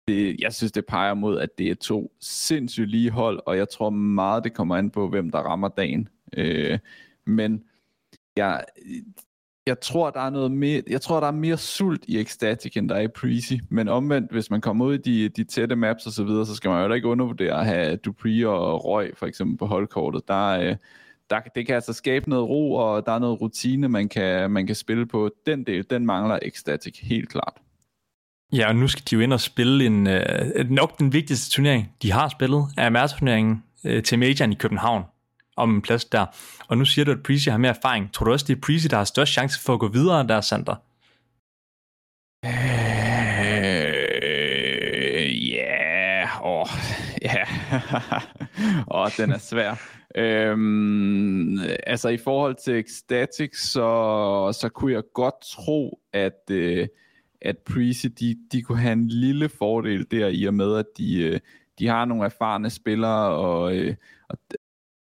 Det, 0.08 0.40
jeg 0.40 0.54
synes, 0.54 0.72
det 0.72 0.86
peger 0.86 1.14
mod, 1.14 1.40
at 1.40 1.58
det 1.58 1.72
er 1.72 1.76
to 1.76 2.12
sindssygt 2.22 2.90
lige 2.90 3.10
hold, 3.10 3.40
og 3.46 3.58
jeg 3.58 3.70
tror 3.70 3.90
meget, 3.90 4.44
det 4.44 4.54
kommer 4.54 4.76
an 4.76 4.90
på, 4.90 5.10
hvem 5.10 5.30
der 5.30 5.40
rammer 5.40 5.68
dagen. 5.68 6.10
Øh, 6.38 6.80
men 7.26 7.64
jeg, 8.38 8.66
jeg 9.68 9.80
tror, 9.80 10.10
der 10.10 10.20
er 10.20 10.30
noget 10.30 10.52
mere, 10.52 10.82
jeg 10.90 11.02
tror, 11.02 11.20
der 11.20 11.28
er 11.28 11.32
mere 11.32 11.58
sult 11.58 12.04
i 12.08 12.20
Ecstatic, 12.20 12.78
end 12.78 12.90
der 12.90 12.96
er 12.96 13.02
i 13.02 13.08
Prezi. 13.08 13.60
Men 13.70 13.88
omvendt, 13.88 14.32
hvis 14.32 14.50
man 14.50 14.62
kommer 14.62 14.86
ud 14.86 14.94
i 14.94 14.98
de, 14.98 15.30
de 15.30 15.44
tætte 15.44 15.76
maps 15.76 16.06
og 16.06 16.12
så 16.12 16.24
videre, 16.24 16.46
så 16.46 16.56
skal 16.56 16.70
man 16.70 16.88
jo 16.88 16.94
ikke 16.94 17.08
undervurdere 17.08 17.60
at 17.60 17.66
have 17.66 17.96
Dupree 17.96 18.48
og 18.48 18.86
Røg, 18.86 19.14
for 19.18 19.26
eksempel 19.26 19.58
på 19.58 19.66
holdkortet. 19.66 20.28
Der, 20.28 20.48
øh, 20.48 20.76
der, 21.30 21.40
det 21.56 21.66
kan 21.66 21.76
altså 21.76 21.94
skabe 21.94 22.30
noget 22.30 22.50
ro, 22.50 22.74
og 22.74 23.06
der 23.06 23.12
er 23.12 23.20
noget 23.20 23.42
rutine, 23.42 23.90
man 23.90 24.10
kan, 24.10 24.52
man 24.52 24.68
kan 24.68 24.76
spille 24.76 25.06
på. 25.06 25.30
Den 25.46 25.64
del, 25.64 25.90
den 25.90 26.06
mangler 26.06 26.40
Ecstatic 26.42 27.00
helt 27.00 27.30
klart. 27.30 27.54
Ja, 28.54 28.68
og 28.68 28.76
nu 28.76 28.88
skal 28.88 29.04
de 29.10 29.16
jo 29.16 29.22
ind 29.22 29.34
og 29.34 29.42
spille 29.42 29.86
en, 29.86 30.08
øh, 30.08 30.70
nok 30.70 31.00
den 31.00 31.14
vigtigste 31.14 31.52
turnering, 31.52 31.92
de 32.02 32.12
har 32.12 32.30
spillet, 32.30 32.66
er 32.78 33.08
turneringen 33.08 33.64
øh, 33.84 34.04
til 34.04 34.20
Majoren 34.20 34.52
i 34.52 34.56
København 34.56 35.04
om 35.58 35.76
en 35.76 35.82
plads 35.82 36.06
der. 36.06 36.26
Og 36.68 36.78
nu 36.78 36.86
siger 36.86 37.06
du, 37.06 37.12
at 37.12 37.24
Prezi 37.24 37.50
har 37.50 37.58
mere 37.58 37.76
erfaring. 37.76 38.14
Tror 38.14 38.26
du 38.26 38.32
også, 38.32 38.46
det 38.48 38.56
er 38.56 38.62
Prezi, 38.62 38.88
der 38.88 38.98
har 38.98 39.04
størst 39.04 39.32
chance 39.32 39.62
for 39.62 39.74
at 39.74 39.80
gå 39.80 39.88
videre 39.88 40.28
der, 40.28 40.42
Sander? 40.42 40.76
Øh, 42.46 42.52
yeah. 45.32 46.46
åh, 46.46 46.68
ja. 47.22 47.44
Åh, 49.02 49.10
den 49.18 49.32
er 49.32 49.38
svær. 49.38 49.98
Øhm, 50.16 51.60
altså 51.88 52.10
i 52.10 52.18
forhold 52.18 52.56
til 52.56 52.80
Ecstatic, 52.80 53.58
så, 53.58 54.58
så 54.62 54.70
kunne 54.70 54.94
jeg 54.94 55.04
godt 55.14 55.36
tro, 55.42 56.00
at, 56.14 56.42
øh, 56.52 56.88
at 57.42 57.58
Prezi, 57.58 58.08
de, 58.08 58.38
de 58.52 58.62
kunne 58.62 58.80
have 58.80 58.94
en 58.94 59.08
lille 59.08 59.50
fordel 59.50 60.12
der 60.12 60.28
i 60.28 60.46
og 60.46 60.54
med, 60.54 60.78
at 60.78 60.86
de, 60.98 61.24
øh, 61.24 61.40
de 61.80 61.88
har 61.88 62.06
nogle 62.06 62.26
erfarne 62.26 62.70
spillere, 62.70 63.30
og, 63.30 63.76
øh, 63.76 63.96
og 64.30 64.38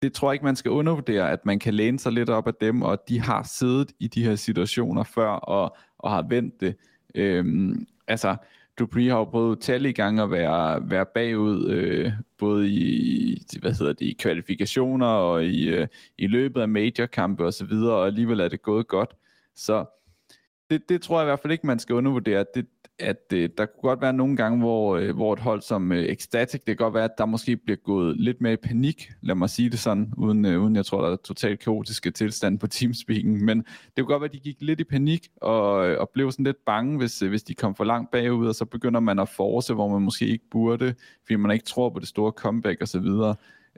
det 0.02 0.12
tror 0.12 0.30
jeg 0.30 0.34
ikke, 0.34 0.44
man 0.44 0.56
skal 0.56 0.70
undervurdere, 0.70 1.30
at 1.30 1.46
man 1.46 1.58
kan 1.58 1.74
læne 1.74 1.98
sig 1.98 2.12
lidt 2.12 2.30
op 2.30 2.46
af 2.46 2.54
dem, 2.54 2.82
og 2.82 2.98
de 3.08 3.20
har 3.20 3.42
siddet 3.42 3.92
i 4.00 4.08
de 4.08 4.24
her 4.24 4.34
situationer 4.34 5.02
før, 5.02 5.28
og, 5.28 5.76
og 5.98 6.10
har 6.10 6.22
vendt 6.28 6.60
det. 6.60 6.76
Øhm, 7.14 7.86
altså, 8.08 8.36
Dupree 8.78 9.08
har 9.08 9.18
jo 9.18 9.24
prøvet 9.24 9.60
tallige 9.60 9.92
gange 9.92 10.22
at 10.22 10.30
være, 10.30 10.90
være 10.90 11.06
bagud, 11.14 11.68
øh, 11.70 12.12
både 12.38 12.68
i, 12.68 13.42
hvad 13.60 13.72
hedder 13.72 13.92
det, 13.92 14.06
i 14.06 14.16
kvalifikationer 14.18 15.06
og 15.06 15.44
i, 15.44 15.68
øh, 15.68 15.86
i 16.18 16.26
løbet 16.26 16.60
af 16.60 16.68
major-kampe 16.68 17.44
og 17.44 17.52
så 17.52 17.64
videre, 17.64 17.94
og 17.94 18.06
alligevel 18.06 18.40
er 18.40 18.48
det 18.48 18.62
gået 18.62 18.88
godt. 18.88 19.14
Så 19.54 19.84
det, 20.70 20.88
det 20.88 21.02
tror 21.02 21.18
jeg 21.18 21.24
i 21.24 21.30
hvert 21.30 21.40
fald 21.40 21.52
ikke, 21.52 21.66
man 21.66 21.78
skal 21.78 21.94
undervurdere. 21.94 22.44
Det, 22.54 22.66
at 22.98 23.32
øh, 23.32 23.48
der 23.58 23.66
kunne 23.66 23.82
godt 23.82 24.00
være 24.00 24.12
nogle 24.12 24.36
gange, 24.36 24.58
hvor, 24.58 24.96
øh, 24.96 25.14
hvor 25.14 25.32
et 25.32 25.38
hold 25.38 25.62
som 25.62 25.92
øh, 25.92 26.04
Ecstatic, 26.04 26.60
det 26.60 26.66
kan 26.66 26.76
godt 26.76 26.94
være, 26.94 27.04
at 27.04 27.18
der 27.18 27.26
måske 27.26 27.56
bliver 27.56 27.76
gået 27.76 28.16
lidt 28.16 28.40
mere 28.40 28.52
i 28.52 28.56
panik, 28.56 29.12
lad 29.22 29.34
mig 29.34 29.50
sige 29.50 29.70
det 29.70 29.78
sådan, 29.78 30.12
uden, 30.16 30.44
øh, 30.44 30.62
uden 30.62 30.76
jeg 30.76 30.86
tror, 30.86 31.02
der 31.02 31.12
er 31.12 31.16
totalt 31.16 31.60
kaotiske 31.60 32.10
tilstande 32.10 32.58
på 32.58 32.66
teamspeaking, 32.76 33.44
men 33.44 33.58
det 33.58 33.96
kunne 33.96 34.06
godt 34.06 34.20
være, 34.20 34.28
at 34.28 34.32
de 34.34 34.40
gik 34.40 34.56
lidt 34.60 34.80
i 34.80 34.84
panik 34.84 35.28
og, 35.36 35.88
øh, 35.88 36.00
og 36.00 36.10
blev 36.14 36.32
sådan 36.32 36.44
lidt 36.44 36.64
bange, 36.66 36.98
hvis, 36.98 37.22
øh, 37.22 37.28
hvis 37.28 37.42
de 37.42 37.54
kom 37.54 37.74
for 37.74 37.84
langt 37.84 38.10
bagud, 38.10 38.46
og 38.46 38.54
så 38.54 38.64
begynder 38.64 39.00
man 39.00 39.18
at 39.18 39.28
force, 39.28 39.74
hvor 39.74 39.88
man 39.88 40.02
måske 40.02 40.26
ikke 40.26 40.44
burde, 40.50 40.94
fordi 41.26 41.36
man 41.36 41.50
ikke 41.50 41.64
tror 41.64 41.90
på 41.90 41.98
det 41.98 42.08
store 42.08 42.32
comeback 42.32 42.82
osv., 42.82 43.06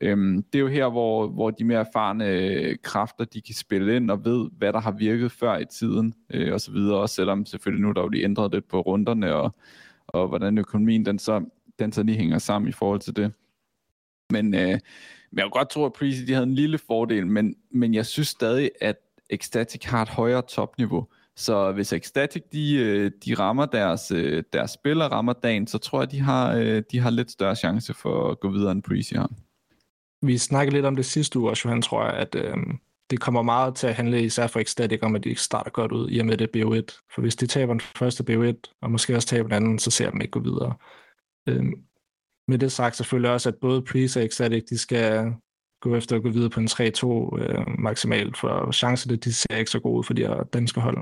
Øhm, 0.02 0.42
det 0.42 0.58
er 0.58 0.62
jo 0.62 0.68
her, 0.68 0.90
hvor, 0.90 1.28
hvor 1.28 1.50
de 1.50 1.64
mere 1.64 1.80
erfarne 1.80 2.26
øh, 2.26 2.76
kræfter, 2.82 3.24
de 3.24 3.40
kan 3.40 3.54
spille 3.54 3.96
ind 3.96 4.10
og 4.10 4.24
ved, 4.24 4.48
hvad 4.58 4.72
der 4.72 4.80
har 4.80 4.92
virket 4.92 5.32
før 5.32 5.58
i 5.58 5.64
tiden, 5.64 6.14
øh, 6.30 6.52
og 6.52 6.60
så 6.60 6.72
videre, 6.72 6.98
også 6.98 7.14
selvom 7.14 7.46
selvfølgelig 7.46 7.82
nu 7.86 7.92
der 7.92 8.00
jo 8.00 8.08
lige 8.08 8.24
ændret 8.24 8.52
lidt 8.52 8.68
på 8.68 8.80
runderne, 8.80 9.34
og, 9.34 9.54
og 10.06 10.28
hvordan 10.28 10.58
økonomien 10.58 11.06
den 11.06 11.18
så, 11.18 11.44
den 11.78 11.92
så 11.92 12.02
lige 12.02 12.18
hænger 12.18 12.38
sammen 12.38 12.68
i 12.68 12.72
forhold 12.72 13.00
til 13.00 13.16
det. 13.16 13.32
Men, 14.30 14.54
øh, 14.54 14.78
men 15.30 15.38
jeg 15.38 15.44
kunne 15.44 15.50
godt 15.50 15.70
tro, 15.70 15.84
at 15.84 15.92
Prezi 15.92 16.24
de 16.24 16.32
havde 16.32 16.46
en 16.46 16.54
lille 16.54 16.78
fordel, 16.78 17.26
men, 17.26 17.54
men 17.70 17.94
jeg 17.94 18.06
synes 18.06 18.28
stadig, 18.28 18.70
at 18.80 18.96
Ecstatic 19.30 19.84
har 19.84 20.02
et 20.02 20.08
højere 20.08 20.42
topniveau. 20.42 21.06
Så 21.36 21.72
hvis 21.72 21.92
Ecstatic 21.92 22.42
de, 22.52 22.74
øh, 22.76 23.10
de 23.24 23.34
rammer 23.34 23.66
deres, 23.66 24.10
øh, 24.10 24.32
deres 24.32 24.44
deres 24.52 24.70
spiller, 24.70 25.04
rammer 25.04 25.32
dagen, 25.32 25.66
så 25.66 25.78
tror 25.78 26.00
jeg, 26.00 26.10
de 26.10 26.20
har, 26.20 26.54
de 26.92 26.98
har 26.98 27.10
lidt 27.10 27.30
større 27.30 27.56
chance 27.56 27.94
for 27.94 28.30
at 28.30 28.40
gå 28.40 28.50
videre 28.50 28.72
end 28.72 28.82
Prezi 28.82 29.14
har 29.14 29.30
vi 30.22 30.38
snakkede 30.38 30.76
lidt 30.76 30.86
om 30.86 30.96
det 30.96 31.06
sidste 31.06 31.38
uge, 31.38 31.56
Johan, 31.64 31.82
tror 31.82 32.04
jeg, 32.04 32.14
at 32.14 32.34
øh, 32.34 32.56
det 33.10 33.20
kommer 33.20 33.42
meget 33.42 33.74
til 33.74 33.86
at 33.86 33.94
handle 33.94 34.22
især 34.22 34.46
for 34.46 34.60
Ecstatic 34.60 35.02
om, 35.02 35.14
at 35.14 35.24
de 35.24 35.28
ikke 35.28 35.40
starter 35.40 35.70
godt 35.70 35.92
ud, 35.92 36.10
i 36.10 36.18
og 36.18 36.26
med 36.26 36.36
det 36.36 36.56
BO1. 36.56 37.00
For 37.14 37.20
hvis 37.20 37.36
de 37.36 37.46
taber 37.46 37.72
den 37.72 37.80
første 37.80 38.24
BO1, 38.30 38.78
og 38.82 38.90
måske 38.90 39.16
også 39.16 39.28
taber 39.28 39.48
den 39.48 39.56
anden, 39.56 39.78
så 39.78 39.90
ser 39.90 40.04
de 40.04 40.12
dem 40.12 40.20
ikke 40.20 40.30
gå 40.30 40.40
videre. 40.40 40.74
Øh, 41.48 41.64
med 42.48 42.58
det 42.58 42.72
sagt 42.72 42.96
selvfølgelig 42.96 43.30
også, 43.30 43.48
at 43.48 43.56
både 43.60 43.82
Priest 43.82 44.16
og 44.16 44.24
Ecstatic, 44.24 44.64
de 44.64 44.78
skal 44.78 45.34
gå 45.80 45.96
efter 45.96 46.16
at 46.16 46.22
gå 46.22 46.28
videre 46.28 46.50
på 46.50 46.60
en 46.60 46.66
3-2 46.66 47.38
øh, 47.38 47.64
maksimalt, 47.78 48.36
for 48.36 48.72
chancerne 48.72 49.16
de 49.16 49.32
ser 49.32 49.56
ikke 49.56 49.70
så 49.70 49.80
gode 49.80 50.04
for 50.04 50.14
de 50.14 50.22
her 50.22 50.42
danske 50.42 50.80
hold. 50.80 50.98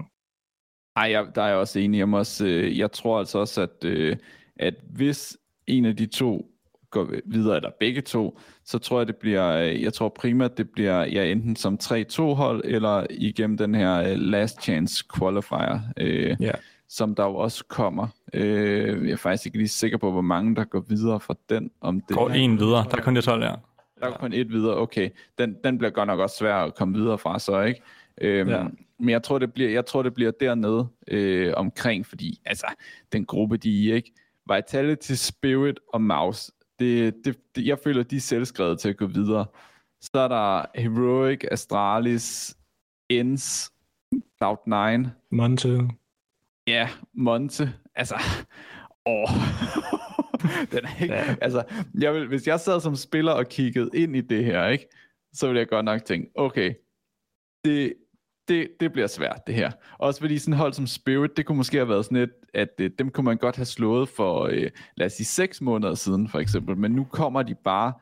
Ej, 0.96 1.10
jeg, 1.10 1.26
der 1.34 1.42
er 1.42 1.48
jeg 1.48 1.56
også 1.56 1.78
enig. 1.78 1.98
Jeg, 1.98 2.08
må 2.08 2.18
også, 2.18 2.46
øh, 2.46 2.78
jeg 2.78 2.92
tror 2.92 3.18
altså 3.18 3.38
også, 3.38 3.62
at, 3.62 3.84
øh, 3.84 4.16
at 4.56 4.74
hvis 4.90 5.36
en 5.66 5.84
af 5.84 5.96
de 5.96 6.06
to 6.06 6.50
går 6.90 7.08
videre, 7.26 7.56
eller 7.56 7.70
begge 7.80 8.00
to, 8.00 8.38
så 8.64 8.78
tror 8.78 9.00
jeg, 9.00 9.06
det 9.06 9.16
bliver, 9.16 9.52
øh, 9.56 9.82
jeg 9.82 9.92
tror 9.92 10.08
primært, 10.08 10.58
det 10.58 10.70
bliver 10.70 11.04
ja, 11.04 11.24
enten 11.24 11.56
som 11.56 11.78
3-2 11.82 12.22
hold, 12.22 12.62
eller 12.64 13.06
igennem 13.10 13.56
den 13.56 13.74
her 13.74 13.98
øh, 13.98 14.16
last 14.18 14.62
chance 14.62 15.04
qualifier, 15.18 15.80
øh, 15.96 16.36
Ja. 16.40 16.50
som 16.88 17.14
der 17.14 17.24
jo 17.24 17.34
også 17.36 17.64
kommer. 17.68 18.06
Øh, 18.34 19.06
jeg 19.06 19.12
er 19.12 19.16
faktisk 19.16 19.46
ikke 19.46 19.58
lige 19.58 19.68
sikker 19.68 19.98
på, 19.98 20.10
hvor 20.10 20.20
mange, 20.20 20.56
der 20.56 20.64
går 20.64 20.84
videre 20.88 21.20
fra 21.20 21.34
den. 21.48 21.70
Om 21.80 22.00
det 22.00 22.16
Går 22.16 22.28
en 22.30 22.58
videre. 22.60 22.84
Der 22.90 22.96
er 22.96 23.02
kun 23.02 23.16
det 23.16 23.24
12 23.24 23.42
her. 23.42 23.56
Der 24.00 24.06
er 24.06 24.18
kun 24.18 24.32
et 24.32 24.48
videre, 24.52 24.76
okay. 24.76 25.10
Den, 25.38 25.56
den 25.64 25.78
bliver 25.78 25.90
godt 25.90 26.06
nok 26.06 26.20
også 26.20 26.36
svær 26.36 26.54
at 26.54 26.74
komme 26.74 26.98
videre 26.98 27.18
fra, 27.18 27.38
så 27.38 27.60
ikke? 27.62 27.82
Øhm, 28.20 28.48
Ja. 28.48 28.56
ja. 28.56 28.64
Men 28.98 29.08
jeg 29.08 29.22
tror, 29.22 29.38
det 29.38 29.52
bliver, 29.52 29.70
jeg 29.70 29.86
tror, 29.86 30.02
det 30.02 30.14
bliver 30.14 30.30
dernede 30.40 30.86
øh, 31.08 31.52
omkring, 31.56 32.06
fordi 32.06 32.40
altså, 32.44 32.66
den 33.12 33.24
gruppe, 33.24 33.56
de 33.56 33.70
i, 33.70 33.92
ikke? 33.92 34.12
Vitality, 34.54 35.12
Spirit 35.12 35.78
og 35.92 36.00
Mouse, 36.02 36.52
det, 36.78 37.14
det, 37.24 37.38
det, 37.56 37.66
jeg 37.66 37.78
føler, 37.78 38.02
de 38.02 38.16
er 38.16 38.20
selvskrevet 38.20 38.80
til 38.80 38.88
at 38.88 38.96
gå 38.96 39.06
videre. 39.06 39.46
Så 40.00 40.18
er 40.18 40.28
der 40.28 40.80
Heroic, 40.80 41.44
Astralis, 41.50 42.56
Ens, 43.08 43.72
Cloud9, 44.14 45.08
Monte, 45.30 45.88
Ja, 46.66 46.88
Monte. 47.14 47.74
Altså, 47.94 48.14
åh. 49.06 49.28
Den 50.72 50.84
er 50.84 51.02
ikke, 51.02 51.14
ja. 51.14 51.36
altså, 51.40 51.64
jeg 52.00 52.14
vil, 52.14 52.28
hvis 52.28 52.46
jeg 52.46 52.60
sad 52.60 52.80
som 52.80 52.96
spiller 52.96 53.32
og 53.32 53.48
kiggede 53.48 53.90
ind 53.94 54.16
i 54.16 54.20
det 54.20 54.44
her, 54.44 54.66
ikke, 54.66 54.88
så 55.32 55.46
ville 55.46 55.58
jeg 55.58 55.68
godt 55.68 55.84
nok 55.84 56.04
tænke, 56.04 56.30
okay, 56.34 56.74
det, 57.64 57.94
det, 58.48 58.68
det 58.80 58.92
bliver 58.92 59.06
svært, 59.06 59.46
det 59.46 59.54
her. 59.54 59.70
Også 59.98 60.20
fordi 60.20 60.38
sådan 60.38 60.54
hold 60.54 60.72
som 60.72 60.86
Spirit, 60.86 61.36
det 61.36 61.46
kunne 61.46 61.56
måske 61.56 61.76
have 61.76 61.88
været 61.88 62.04
sådan 62.04 62.18
et, 62.18 62.30
at 62.54 62.68
øh, 62.78 62.90
dem 62.98 63.10
kunne 63.10 63.24
man 63.24 63.36
godt 63.36 63.56
have 63.56 63.66
slået 63.66 64.08
for, 64.08 64.44
øh, 64.44 64.70
lad 64.96 65.06
os 65.06 65.12
sige, 65.12 65.26
seks 65.26 65.60
måneder 65.60 65.94
siden, 65.94 66.28
for 66.28 66.38
eksempel. 66.38 66.76
Men 66.76 66.92
nu 66.92 67.04
kommer 67.04 67.42
de 67.42 67.54
bare 67.54 67.92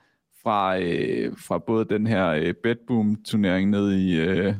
fra, 0.42 0.78
øh, 0.78 1.32
fra 1.38 1.58
både 1.58 1.84
den 1.84 2.06
her 2.06 2.28
øh, 2.28 2.54
Bedboom-turnering 2.54 3.70
ned 3.70 3.92
i, 3.92 4.20
øh, 4.20 4.54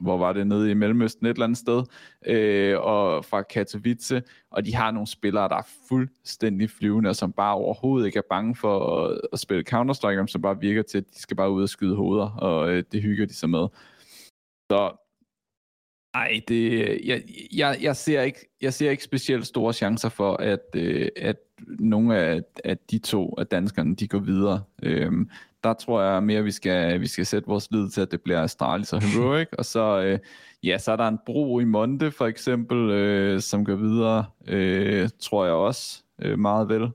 hvor 0.00 0.18
var 0.18 0.32
det, 0.32 0.46
nede 0.46 0.70
i 0.70 0.74
Mellemøsten 0.74 1.26
et 1.26 1.30
eller 1.30 1.44
andet 1.44 1.58
sted, 1.58 1.82
øh, 2.26 2.80
og 2.80 3.24
fra 3.24 3.42
Katowice, 3.42 4.22
og 4.50 4.66
de 4.66 4.74
har 4.74 4.90
nogle 4.90 5.06
spillere, 5.06 5.48
der 5.48 5.56
er 5.56 5.68
fuldstændig 5.88 6.70
flyvende, 6.70 7.10
og 7.10 7.16
som 7.16 7.32
bare 7.32 7.54
overhovedet 7.54 8.06
ikke 8.06 8.18
er 8.18 8.28
bange 8.30 8.56
for 8.56 9.04
at, 9.04 9.20
at 9.32 9.38
spille 9.38 9.64
Counter-Strike, 9.72 10.26
som 10.26 10.42
bare 10.42 10.60
virker 10.60 10.82
til, 10.82 10.98
at 10.98 11.04
de 11.14 11.20
skal 11.20 11.36
bare 11.36 11.50
ud 11.50 11.62
og 11.62 11.68
skyde 11.68 11.96
hoveder, 11.96 12.30
og 12.30 12.70
øh, 12.70 12.84
det 12.92 13.02
hygger 13.02 13.26
de 13.26 13.34
sig 13.34 13.50
med. 13.50 13.68
Så 14.70 14.99
ej, 16.14 16.40
det, 16.48 16.88
jeg, 17.04 17.22
jeg, 17.52 17.78
jeg, 17.80 17.96
ser 17.96 18.22
ikke, 18.22 18.48
jeg 18.62 18.74
ser 18.74 18.90
ikke 18.90 19.04
specielt 19.04 19.46
store 19.46 19.72
chancer 19.72 20.08
for, 20.08 20.36
at, 20.36 20.60
øh, 20.74 21.08
at 21.16 21.36
nogle 21.78 22.16
af, 22.18 22.40
af 22.64 22.78
de 22.90 22.98
to 22.98 23.34
af 23.38 23.46
danskerne, 23.46 23.96
de 23.96 24.08
går 24.08 24.18
videre. 24.18 24.62
Øhm, 24.82 25.30
der 25.64 25.72
tror 25.72 26.02
jeg 26.02 26.22
mere, 26.22 26.44
vi 26.44 26.50
skal, 26.50 27.00
vi 27.00 27.06
skal 27.06 27.26
sætte 27.26 27.48
vores 27.48 27.70
lid 27.70 27.90
til, 27.90 28.00
at 28.00 28.10
det 28.10 28.20
bliver 28.20 28.42
Astralis 28.42 28.92
og 28.92 29.02
Heroic, 29.02 29.48
og 29.58 29.64
så, 29.64 30.02
øh, 30.02 30.18
ja, 30.62 30.78
så 30.78 30.92
er 30.92 30.96
der 30.96 31.08
en 31.08 31.18
bro 31.26 31.58
i 31.60 31.64
Monte, 31.64 32.10
for 32.10 32.26
eksempel, 32.26 32.90
øh, 32.90 33.40
som 33.40 33.64
går 33.64 33.74
videre, 33.74 34.24
øh, 34.48 35.08
tror 35.20 35.44
jeg 35.44 35.54
også 35.54 36.02
øh, 36.22 36.38
meget 36.38 36.68
vel. 36.68 36.88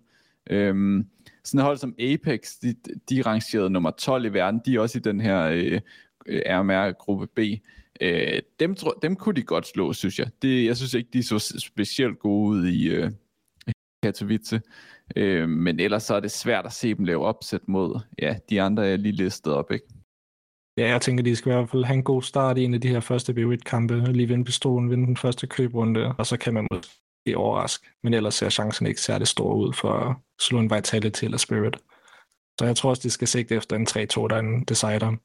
Øhm, 0.50 1.08
sådan 1.44 1.60
et 1.60 1.66
hold 1.66 1.78
som 1.78 1.96
Apex, 2.00 2.54
de, 2.62 2.76
de 3.10 3.20
er 3.20 3.28
rangeret 3.28 3.72
nummer 3.72 3.92
12 3.92 4.26
i 4.26 4.34
verden, 4.34 4.62
de 4.66 4.76
er 4.76 4.80
også 4.80 4.98
i 4.98 5.02
den 5.02 5.22
her 5.22 5.42
øh, 5.44 5.82
RMR-gruppe 6.28 7.28
B. 7.28 7.40
Øh, 8.02 8.42
dem, 8.60 8.76
tro, 8.76 8.92
dem 9.02 9.16
kunne 9.16 9.36
de 9.36 9.44
godt 9.44 9.68
slå, 9.68 9.94
synes 9.94 10.20
jeg. 10.20 10.28
Det, 10.42 10.66
jeg 10.66 10.78
synes 10.78 10.94
ikke, 10.94 11.10
de 11.14 11.24
så 11.24 11.40
specielt 11.60 12.20
gode 12.20 12.50
ud 12.50 12.68
i 12.68 12.90
øh, 12.90 13.12
Katowice. 14.04 14.62
Øh, 15.16 15.50
men 15.50 15.80
ellers 15.80 16.04
så 16.04 16.16
er 16.16 16.20
det 16.20 16.32
svært 16.32 16.66
at 16.66 16.74
se 16.74 16.94
dem 16.94 17.06
lave 17.06 17.26
opsæt 17.26 17.68
mod 17.68 18.00
ja, 18.20 18.36
de 18.50 18.62
andre, 18.62 18.84
jeg 18.84 19.00
lige 19.00 19.12
listet 19.12 19.54
op. 19.54 19.72
Ikke? 19.72 19.86
Ja, 20.78 20.90
jeg 20.90 21.02
tænker, 21.02 21.24
de 21.24 21.36
skal 21.36 21.52
i 21.52 21.56
hvert 21.56 21.70
fald 21.70 21.84
have 21.84 21.98
en 21.98 22.04
god 22.04 22.22
start 22.22 22.58
i 22.58 22.64
en 22.64 22.74
af 22.74 22.82
de 22.82 22.88
her 22.88 23.00
første 23.00 23.34
B1-kampe, 23.34 24.12
lige 24.12 24.28
vinde 24.28 24.46
pistolen, 24.46 24.90
vinde 24.90 25.06
den 25.06 25.18
første 25.18 25.48
købrunde, 25.48 26.16
og 26.18 26.26
så 26.26 26.38
kan 26.38 26.54
man 26.54 26.68
måske 26.72 27.38
overraske. 27.38 27.88
Men 28.04 28.14
ellers 28.14 28.36
ser 28.36 28.50
chancen 28.50 28.88
ikke 28.88 29.02
særlig 29.02 29.28
stor 29.28 29.54
ud 29.54 29.74
for 29.74 29.92
at 29.92 30.16
slå 30.42 30.60
en 30.60 30.72
Vitality 30.72 31.24
eller 31.24 31.38
Spirit. 31.38 31.78
Så 32.60 32.66
jeg 32.66 32.76
tror 32.76 32.90
også, 32.90 33.02
de 33.04 33.10
skal 33.10 33.28
sigte 33.28 33.56
efter 33.56 33.76
en 33.76 33.88
3-2, 33.90 34.28
der 34.28 34.36
er 34.36 34.40
en 34.40 34.64
decider. 34.64 35.16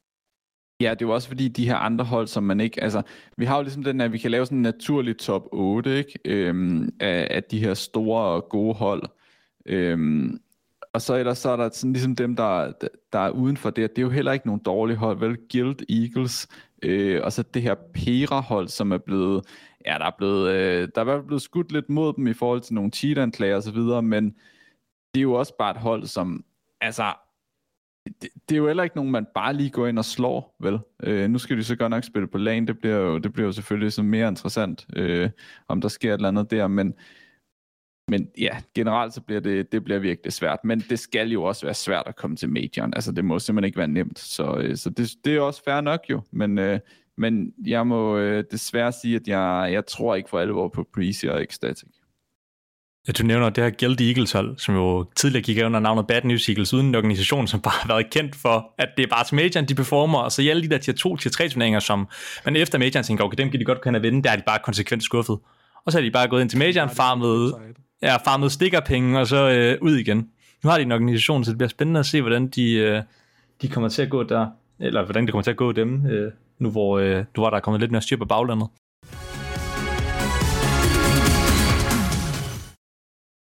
Ja, 0.81 0.89
det 0.89 1.01
er 1.01 1.05
jo 1.05 1.13
også 1.13 1.27
fordi 1.27 1.47
de 1.47 1.65
her 1.65 1.75
andre 1.75 2.05
hold, 2.05 2.27
som 2.27 2.43
man 2.43 2.59
ikke, 2.59 2.83
altså, 2.83 3.01
vi 3.37 3.45
har 3.45 3.55
jo 3.55 3.61
ligesom 3.61 3.83
den, 3.83 4.01
at 4.01 4.13
vi 4.13 4.17
kan 4.17 4.31
lave 4.31 4.45
sådan 4.45 4.57
en 4.57 4.61
naturlig 4.61 5.17
top 5.17 5.47
8, 5.51 5.97
ikke? 5.97 6.19
Øhm, 6.25 6.89
af, 6.99 7.27
af 7.31 7.43
de 7.43 7.59
her 7.59 7.73
store 7.73 8.23
og 8.23 8.49
gode 8.49 8.73
hold. 8.73 9.03
Øhm, 9.65 10.39
og 10.93 11.01
så 11.01 11.15
ellers 11.15 11.37
så 11.37 11.49
er 11.49 11.55
der 11.55 11.69
sådan 11.73 11.93
ligesom 11.93 12.15
dem, 12.15 12.35
der, 12.35 12.71
der 13.13 13.19
er 13.19 13.29
uden 13.29 13.57
for 13.57 13.69
det. 13.69 13.95
Det 13.95 13.97
er 13.97 14.05
jo 14.05 14.09
heller 14.09 14.31
ikke 14.31 14.47
nogen 14.47 14.61
dårlige 14.65 14.97
hold, 14.97 15.19
vel? 15.19 15.37
Guild 15.51 15.89
Eagles, 15.89 16.47
øh, 16.81 17.21
og 17.23 17.31
så 17.31 17.43
det 17.43 17.61
her 17.61 17.75
Pera-hold, 17.93 18.67
som 18.67 18.91
er 18.91 18.97
blevet, 18.97 19.45
ja, 19.85 19.95
der 19.99 20.05
er 20.05 20.15
blevet, 20.17 20.51
øh, 20.51 20.89
der 20.95 21.05
er 21.05 21.21
blevet 21.21 21.41
skudt 21.41 21.71
lidt 21.71 21.89
mod 21.89 22.13
dem 22.13 22.27
i 22.27 22.33
forhold 22.33 22.61
til 22.61 22.73
nogle 22.73 22.91
cheat-anklager 22.91 23.55
og 23.55 23.63
så 23.63 23.71
videre, 23.71 24.01
men 24.01 24.25
det 25.13 25.19
er 25.19 25.21
jo 25.21 25.33
også 25.33 25.57
bare 25.57 25.71
et 25.71 25.77
hold, 25.77 26.05
som, 26.05 26.43
altså, 26.81 27.13
det, 28.05 28.29
det 28.49 28.55
er 28.55 28.57
jo 28.57 28.67
heller 28.67 28.83
ikke 28.83 28.95
nogen, 28.95 29.11
man 29.11 29.27
bare 29.35 29.53
lige 29.53 29.69
går 29.69 29.87
ind 29.87 29.97
og 29.97 30.05
slår, 30.05 30.55
vel? 30.59 30.79
Øh, 31.03 31.29
nu 31.29 31.37
skal 31.37 31.57
de 31.57 31.63
så 31.63 31.75
godt 31.75 31.89
nok 31.89 32.03
spille 32.03 32.27
på 32.27 32.37
lane, 32.37 32.67
det 32.67 32.79
bliver 32.79 32.95
jo, 32.95 33.17
det 33.17 33.33
bliver 33.33 33.45
jo 33.45 33.51
selvfølgelig 33.51 33.93
så 33.93 34.03
mere 34.03 34.27
interessant, 34.27 34.87
øh, 34.95 35.29
om 35.67 35.81
der 35.81 35.87
sker 35.87 36.09
et 36.09 36.17
eller 36.17 36.27
andet 36.27 36.51
der, 36.51 36.67
men, 36.67 36.93
men 38.07 38.29
ja, 38.37 38.57
generelt 38.75 39.13
så 39.13 39.21
bliver 39.21 39.41
det, 39.41 39.71
det 39.71 39.83
bliver 39.83 39.99
virkelig 39.99 40.33
svært, 40.33 40.59
men 40.63 40.79
det 40.79 40.99
skal 40.99 41.29
jo 41.29 41.43
også 41.43 41.65
være 41.65 41.73
svært 41.73 42.03
at 42.07 42.15
komme 42.15 42.35
til 42.35 42.49
majoren, 42.49 42.93
altså 42.95 43.11
det 43.11 43.25
må 43.25 43.39
simpelthen 43.39 43.67
ikke 43.67 43.77
være 43.77 43.87
nemt, 43.87 44.19
så, 44.19 44.57
øh, 44.57 44.77
så 44.77 44.89
det, 44.89 45.09
det 45.25 45.35
er 45.35 45.41
også 45.41 45.63
fair 45.63 45.81
nok 45.81 45.99
jo, 46.09 46.21
men, 46.31 46.57
øh, 46.57 46.79
men 47.17 47.53
jeg 47.65 47.87
må 47.87 48.17
øh, 48.17 48.43
desværre 48.51 48.91
sige, 48.91 49.15
at 49.15 49.27
jeg, 49.27 49.69
jeg 49.71 49.85
tror 49.85 50.15
ikke 50.15 50.29
for 50.29 50.39
alvor 50.39 50.67
på 50.67 50.87
Breezy 50.93 51.25
og 51.25 51.43
Ecstatic. 51.43 52.00
Ja, 53.07 53.11
du 53.11 53.23
nævner 53.23 53.49
det 53.49 53.63
her 53.63 53.71
Guild 53.79 54.01
Eagles 54.01 54.31
hold, 54.31 54.57
som 54.57 54.75
jo 54.75 55.05
tidligere 55.15 55.43
gik 55.43 55.63
under 55.65 55.79
navnet 55.79 56.07
Bad 56.07 56.21
News 56.23 56.49
Eagles, 56.49 56.73
uden 56.73 56.87
en 56.87 56.95
organisation, 56.95 57.47
som 57.47 57.61
bare 57.61 57.73
har 57.81 57.87
været 57.87 58.09
kendt 58.09 58.35
for, 58.35 58.73
at 58.77 58.89
det 58.97 59.03
er 59.03 59.07
bare 59.07 59.23
til 59.23 59.35
majoren, 59.35 59.65
de 59.65 59.75
performer, 59.75 60.19
og 60.19 60.31
så 60.31 60.41
i 60.41 60.47
alle 60.49 60.63
de 60.63 60.69
der 60.69 60.77
tier 60.77 60.93
2, 60.93 61.17
tier 61.17 61.31
3 61.31 61.49
turneringer, 61.49 61.79
som 61.79 62.07
man 62.45 62.55
efter 62.55 62.77
majoren 62.77 63.03
tænker, 63.03 63.23
okay, 63.23 63.37
dem 63.37 63.49
kan 63.51 63.59
de 63.59 63.65
godt 63.65 63.81
kunne 63.81 64.01
vinde, 64.01 64.23
der 64.23 64.31
er 64.31 64.35
de 64.35 64.43
bare 64.45 64.59
konsekvent 64.63 65.03
skuffet. 65.03 65.37
Og 65.85 65.91
så 65.91 65.97
er 65.97 66.01
de 66.01 66.11
bare 66.11 66.27
gået 66.27 66.41
ind 66.41 66.49
til 66.49 66.59
majoren, 66.59 66.89
farmet, 66.89 67.53
ja, 68.01 68.17
farmet 68.17 68.51
stikkerpenge, 68.51 69.19
og 69.19 69.27
så 69.27 69.49
øh, 69.49 69.77
ud 69.81 69.95
igen. 69.95 70.17
Nu 70.63 70.69
har 70.69 70.77
de 70.77 70.83
en 70.83 70.91
organisation, 70.91 71.43
så 71.43 71.51
det 71.51 71.57
bliver 71.57 71.69
spændende 71.69 71.99
at 71.99 72.05
se, 72.05 72.21
hvordan 72.21 72.47
de, 72.47 72.73
øh, 72.73 73.01
de 73.61 73.67
kommer 73.67 73.89
til 73.89 74.01
at 74.01 74.09
gå 74.09 74.23
der, 74.23 74.47
eller 74.79 75.03
hvordan 75.03 75.23
det 75.23 75.31
kommer 75.31 75.43
til 75.43 75.51
at 75.51 75.57
gå 75.57 75.71
dem, 75.71 76.05
øh, 76.05 76.31
nu 76.59 76.71
hvor, 76.71 76.99
øh, 76.99 77.17
nu 77.17 77.23
hvor 77.35 77.49
der 77.49 77.57
er 77.57 77.61
kommet 77.61 77.79
lidt 77.81 77.91
mere 77.91 78.01
styr 78.01 78.17
på 78.17 78.25
baglandet. 78.25 78.67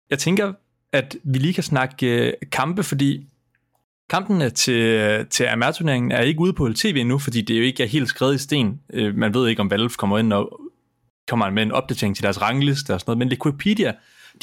Jeg 0.09 0.19
tænker, 0.19 0.53
at 0.93 1.17
vi 1.23 1.37
lige 1.37 1.53
kan 1.53 1.63
snakke 1.63 2.27
øh, 2.27 2.33
kampe, 2.51 2.83
fordi 2.83 3.27
kampene 4.09 4.49
til, 4.49 4.81
øh, 4.81 5.27
til 5.27 5.43
AMR-turneringen 5.43 6.11
er 6.11 6.21
ikke 6.21 6.39
ude 6.39 6.53
på 6.53 6.69
tv 6.75 6.95
endnu, 6.99 7.19
fordi 7.19 7.41
det 7.41 7.57
jo 7.57 7.63
ikke 7.63 7.83
er 7.83 7.87
helt 7.87 8.09
skrevet 8.09 8.35
i 8.35 8.37
sten. 8.37 8.81
Øh, 8.93 9.15
man 9.15 9.33
ved 9.33 9.47
ikke, 9.47 9.61
om 9.61 9.71
Valve 9.71 9.89
kommer 9.89 10.19
ind 10.19 10.33
og 10.33 10.61
kommer 11.27 11.49
med 11.49 11.63
en 11.63 11.71
opdatering 11.71 12.15
til 12.15 12.23
deres 12.23 12.41
rangliste 12.41 12.93
og 12.93 12.99
sådan 12.99 13.09
noget, 13.09 13.17
men 13.17 13.29
Liquipedia, 13.29 13.93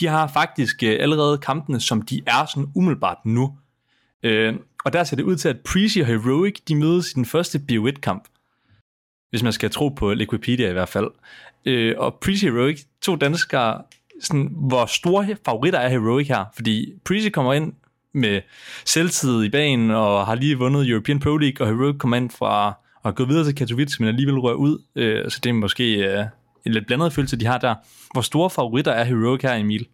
de 0.00 0.06
har 0.06 0.26
faktisk 0.26 0.82
øh, 0.82 0.96
allerede 1.00 1.38
kampene, 1.38 1.80
som 1.80 2.02
de 2.02 2.22
er 2.26 2.46
sådan 2.46 2.68
umiddelbart 2.74 3.18
nu. 3.24 3.58
Øh, 4.22 4.54
og 4.84 4.92
der 4.92 5.04
ser 5.04 5.16
det 5.16 5.22
ud 5.22 5.36
til, 5.36 5.48
at 5.48 5.60
Prezi 5.60 6.00
og 6.00 6.06
Heroic, 6.06 6.60
de 6.68 6.74
mødes 6.74 7.10
i 7.10 7.14
den 7.14 7.24
første 7.24 7.62
BO1-kamp. 7.72 8.28
Hvis 9.30 9.42
man 9.42 9.52
skal 9.52 9.70
tro 9.70 9.88
på 9.88 10.14
Liquipedia 10.14 10.70
i 10.70 10.72
hvert 10.72 10.88
fald. 10.88 11.10
Øh, 11.64 11.94
og 11.98 12.14
Prezi 12.14 12.46
Heroic, 12.46 12.84
to 13.02 13.16
danskere, 13.16 13.82
sådan, 14.20 14.48
hvor 14.68 14.86
store 14.86 15.36
favoritter 15.44 15.78
er 15.78 15.88
Heroic 15.88 16.28
her, 16.28 16.44
fordi 16.54 16.92
Prezi 17.04 17.30
kommer 17.30 17.52
ind 17.52 17.72
med 18.14 18.40
selvtid 18.84 19.42
i 19.44 19.50
banen, 19.50 19.90
og 19.90 20.26
har 20.26 20.34
lige 20.34 20.58
vundet 20.58 20.88
European 20.90 21.18
Pro 21.20 21.36
League, 21.36 21.66
og 21.66 21.72
Heroic 21.76 21.96
kommer 21.98 22.16
ind 22.16 22.30
fra 22.30 22.74
at 23.04 23.14
gå 23.14 23.24
videre 23.24 23.44
til 23.44 23.54
Katowice, 23.54 24.02
men 24.02 24.08
alligevel 24.08 24.38
rører 24.38 24.54
ud, 24.54 24.82
øh, 24.94 25.30
så 25.30 25.40
det 25.42 25.50
er 25.50 25.54
måske 25.54 25.94
øh, 25.94 26.24
en 26.66 26.72
lidt 26.72 26.86
blandet 26.86 27.12
følelse, 27.12 27.36
de 27.36 27.46
har 27.46 27.58
der. 27.58 27.74
Hvor 28.12 28.20
store 28.22 28.50
favoritter 28.50 28.92
er 28.92 29.04
Heroic 29.04 29.42
her, 29.42 29.54
Emil? 29.54 29.86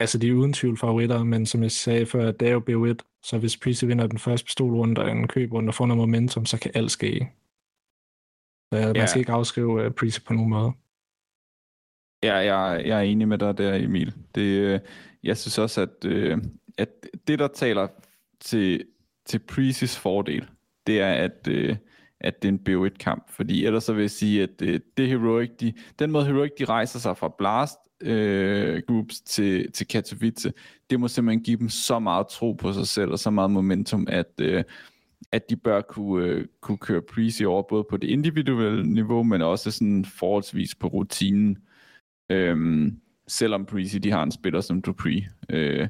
Altså, 0.00 0.18
de 0.18 0.28
er 0.28 0.32
uden 0.32 0.52
tvivl 0.52 0.78
favoritter, 0.78 1.24
men 1.24 1.46
som 1.46 1.62
jeg 1.62 1.70
sagde 1.70 2.06
før, 2.06 2.32
det 2.32 2.48
er 2.48 2.52
jo 2.52 2.62
BO1, 2.70 3.20
så 3.22 3.38
hvis 3.38 3.56
Prezi 3.56 3.86
vinder 3.86 4.06
den 4.06 4.18
første 4.18 4.44
pistolrunde 4.44 5.00
og 5.02 5.10
en 5.10 5.28
købrunde 5.28 5.70
og 5.70 5.74
får 5.74 5.86
noget 5.86 5.98
momentum, 5.98 6.46
så 6.46 6.58
kan 6.58 6.70
alt 6.74 6.90
ske. 6.90 7.28
Så 8.72 8.80
man 8.80 8.96
Ja. 8.96 9.06
skal 9.06 9.18
ikke 9.20 9.32
afskrive 9.32 9.86
uh, 9.86 9.92
Prezi 9.92 10.20
på 10.20 10.32
nogen 10.32 10.50
måde. 10.50 10.72
Ja, 12.24 12.34
jeg, 12.34 12.86
jeg 12.86 12.98
er 12.98 13.02
enig 13.02 13.28
med 13.28 13.38
dig 13.38 13.58
der, 13.58 13.74
Emil. 13.74 14.12
Det, 14.34 14.42
øh, 14.42 14.80
jeg 15.22 15.36
synes 15.36 15.58
også, 15.58 15.80
at 15.80 16.04
øh, 16.04 16.38
at 16.78 16.88
det, 17.28 17.38
der 17.38 17.48
taler 17.48 17.88
til, 18.40 18.84
til 19.26 19.38
Precis 19.38 19.98
fordel, 19.98 20.48
det 20.86 21.00
er, 21.00 21.12
at, 21.12 21.48
øh, 21.48 21.76
at 22.20 22.42
det 22.42 22.48
er 22.48 22.52
en 22.52 22.60
BO1-kamp. 22.68 23.30
Fordi 23.30 23.66
ellers 23.66 23.84
så 23.84 23.92
vil 23.92 24.00
jeg 24.00 24.10
sige, 24.10 24.42
at 24.42 24.62
øh, 24.62 24.80
det 24.96 25.08
Heroic, 25.08 25.50
de, 25.60 25.72
den 25.98 26.10
måde 26.10 26.24
Heroic 26.26 26.50
de 26.58 26.64
rejser 26.64 26.98
sig 26.98 27.16
fra 27.16 27.34
Blast 27.38 27.78
øh, 28.00 28.82
Groups 28.88 29.20
til, 29.20 29.72
til 29.72 29.88
Katowice, 29.88 30.52
det 30.90 31.00
må 31.00 31.08
simpelthen 31.08 31.44
give 31.44 31.58
dem 31.58 31.68
så 31.68 31.98
meget 31.98 32.26
tro 32.28 32.52
på 32.52 32.72
sig 32.72 32.86
selv, 32.86 33.10
og 33.10 33.18
så 33.18 33.30
meget 33.30 33.50
momentum, 33.50 34.06
at, 34.10 34.32
øh, 34.40 34.64
at 35.32 35.50
de 35.50 35.56
bør 35.56 35.80
kunne, 35.80 36.26
øh, 36.26 36.46
kunne 36.60 36.78
køre 36.78 37.02
Prezi 37.02 37.44
over, 37.44 37.62
både 37.62 37.84
på 37.90 37.96
det 37.96 38.08
individuelle 38.08 38.92
niveau, 38.92 39.22
men 39.22 39.42
også 39.42 39.70
sådan 39.70 40.04
forholdsvis 40.04 40.74
på 40.74 40.86
rutinen. 40.86 41.58
Øhm, 42.30 43.00
selvom 43.28 43.66
Prezi 43.66 43.98
de 43.98 44.10
har 44.10 44.22
en 44.22 44.32
spiller 44.32 44.60
som 44.60 44.82
Dupree. 44.82 45.28
Øh, 45.50 45.88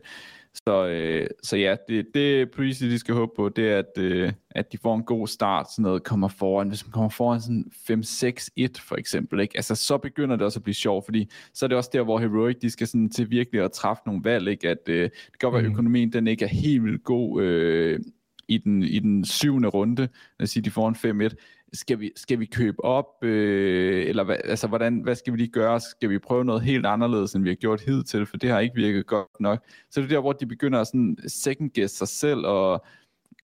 så, 0.67 0.87
øh, 0.87 1.27
så 1.43 1.57
ja, 1.57 1.77
det, 1.89 2.07
det 2.15 2.51
Prezi 2.51 2.91
de 2.91 2.99
skal 2.99 3.15
håbe 3.15 3.33
på, 3.37 3.49
det 3.49 3.69
er, 3.69 3.79
at, 3.79 3.99
øh, 3.99 4.33
at 4.51 4.73
de 4.73 4.79
får 4.79 4.95
en 4.95 5.03
god 5.03 5.27
start, 5.27 5.73
sådan 5.73 5.83
noget 5.83 6.05
kommer 6.05 6.29
foran. 6.29 6.69
Hvis 6.69 6.87
man 6.87 6.93
kommer 6.93 7.09
foran 7.09 7.41
sådan 7.41 7.65
5-6-1 7.71 8.89
for 8.89 8.97
eksempel, 8.97 9.41
ikke? 9.41 9.57
Altså, 9.57 9.75
så 9.75 9.99
begynder 9.99 10.37
det 10.37 10.45
også 10.45 10.59
at 10.59 10.63
blive 10.63 10.75
sjovt, 10.75 11.05
fordi 11.05 11.31
så 11.55 11.67
er 11.67 11.69
det 11.69 11.79
også 11.79 11.91
der, 11.93 12.03
hvor 12.03 12.19
Heroic, 12.19 12.57
de 12.63 12.71
skal 12.71 12.87
sådan 12.87 13.11
til 13.11 13.31
virkelig 13.31 13.61
at 13.61 13.73
træffe 13.73 14.03
nogle 14.07 14.21
valg, 14.25 14.49
ikke? 14.49 14.69
At 14.69 14.89
øh, 14.89 15.03
det 15.03 15.13
kan 15.13 15.39
godt 15.39 15.53
være, 15.53 15.63
at 15.63 15.69
mm. 15.69 15.73
økonomien 15.73 16.13
den 16.13 16.27
ikke 16.27 16.45
er 16.45 16.49
helt 16.49 16.85
vildt 16.85 17.05
god 17.05 17.43
øh, 17.43 18.01
i, 18.49 18.59
den, 18.59 18.83
i 18.83 18.99
den 18.99 19.25
syvende 19.25 19.69
runde, 19.69 20.03
lad 20.03 20.43
os 20.43 20.51
sige, 20.51 20.63
de 20.63 20.71
får 20.71 20.89
en 20.89 21.23
5-1, 21.23 21.35
skal 21.75 22.01
vi, 22.01 22.13
skal 22.17 22.41
vi 22.41 22.47
købe 22.47 22.85
op, 22.85 23.25
øh, 23.25 24.07
eller 24.07 24.25
hvad, 24.25 24.37
altså, 24.45 24.67
hvordan, 24.67 25.01
hvad 25.01 25.15
skal 25.15 25.33
vi 25.33 25.39
lige 25.39 25.49
gøre? 25.49 25.81
Skal 25.81 26.11
vi 26.11 26.19
prøve 26.19 26.45
noget 26.45 26.63
helt 26.63 26.87
anderledes, 26.87 27.35
end 27.35 27.43
vi 27.43 27.49
har 27.49 27.57
gjort 27.57 27.81
hidtil, 27.81 28.27
for 28.27 28.37
det 28.37 28.51
har 28.51 28.61
ikke 28.61 28.75
virket 28.75 29.07
godt 29.07 29.41
nok. 29.41 29.65
Så 29.91 30.01
det 30.01 30.07
er 30.07 30.15
der, 30.15 30.21
hvor 30.21 30.33
de 30.33 30.47
begynder 30.47 30.81
at 30.81 30.87
sådan 30.87 31.17
second 31.27 31.71
guess 31.75 31.97
sig 31.97 32.09
selv, 32.09 32.47
og, 32.47 32.85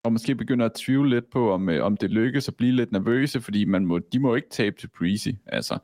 og 0.02 0.12
måske 0.12 0.34
begynder 0.34 0.66
at 0.66 0.72
tvivle 0.72 1.10
lidt 1.10 1.30
på, 1.30 1.52
om, 1.52 1.68
øh, 1.68 1.84
om 1.84 1.96
det 1.96 2.10
lykkes 2.10 2.48
at 2.48 2.56
blive 2.56 2.72
lidt 2.72 2.92
nervøse, 2.92 3.40
fordi 3.40 3.64
man 3.64 3.86
må, 3.86 3.98
de 3.98 4.18
må 4.18 4.34
ikke 4.34 4.50
tabe 4.50 4.76
til 4.80 4.88
Breezy. 4.98 5.28
Altså, 5.46 5.78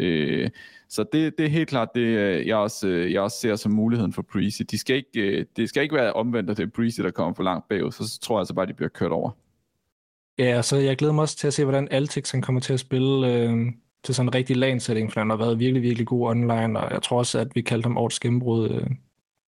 øh, 0.00 0.50
så 0.88 1.04
det, 1.12 1.38
det 1.38 1.46
er 1.46 1.50
helt 1.50 1.68
klart 1.68 1.88
det, 1.94 2.00
øh, 2.00 2.46
jeg 2.46 2.56
også, 2.56 2.88
øh, 2.88 3.12
jeg 3.12 3.20
også 3.20 3.40
ser 3.40 3.56
som 3.56 3.72
muligheden 3.72 4.12
for 4.12 4.22
Breezy. 4.22 4.62
De 4.70 4.78
skal 4.78 4.96
ikke, 4.96 5.38
øh, 5.38 5.46
det 5.56 5.68
skal 5.68 5.82
ikke 5.82 5.94
være 5.94 6.12
omvendt, 6.12 6.50
at 6.50 6.56
det 6.56 6.62
er 6.62 6.70
Breezy, 6.70 7.00
der 7.00 7.10
kommer 7.10 7.34
for 7.34 7.42
langt 7.42 7.68
bagud, 7.68 7.92
så, 7.92 8.08
så 8.08 8.20
tror 8.20 8.36
jeg 8.36 8.40
altså 8.40 8.54
bare, 8.54 8.62
at 8.62 8.68
de 8.68 8.74
bliver 8.74 8.88
kørt 8.88 9.12
over. 9.12 9.30
Ja, 10.38 10.62
så 10.62 10.76
jeg 10.76 10.96
glæder 10.96 11.14
mig 11.14 11.22
også 11.22 11.36
til 11.36 11.46
at 11.46 11.54
se, 11.54 11.64
hvordan 11.64 11.88
Altix 11.90 12.30
han 12.30 12.42
kommer 12.42 12.60
til 12.60 12.72
at 12.72 12.80
spille 12.80 13.34
øh, 13.34 13.72
til 14.04 14.14
sådan 14.14 14.28
en 14.28 14.34
rigtig 14.34 14.56
lagsetting 14.56 15.12
for 15.12 15.20
han 15.20 15.30
har 15.30 15.36
været 15.36 15.58
virkelig, 15.58 15.82
virkelig 15.82 16.06
god 16.06 16.28
online, 16.28 16.80
og 16.80 16.92
jeg 16.92 17.02
tror 17.02 17.18
også, 17.18 17.38
at 17.38 17.48
vi 17.54 17.62
kaldte 17.62 17.86
ham 17.86 17.96
årets 17.96 18.20
gennembrud 18.20 18.70
øh, 18.70 18.86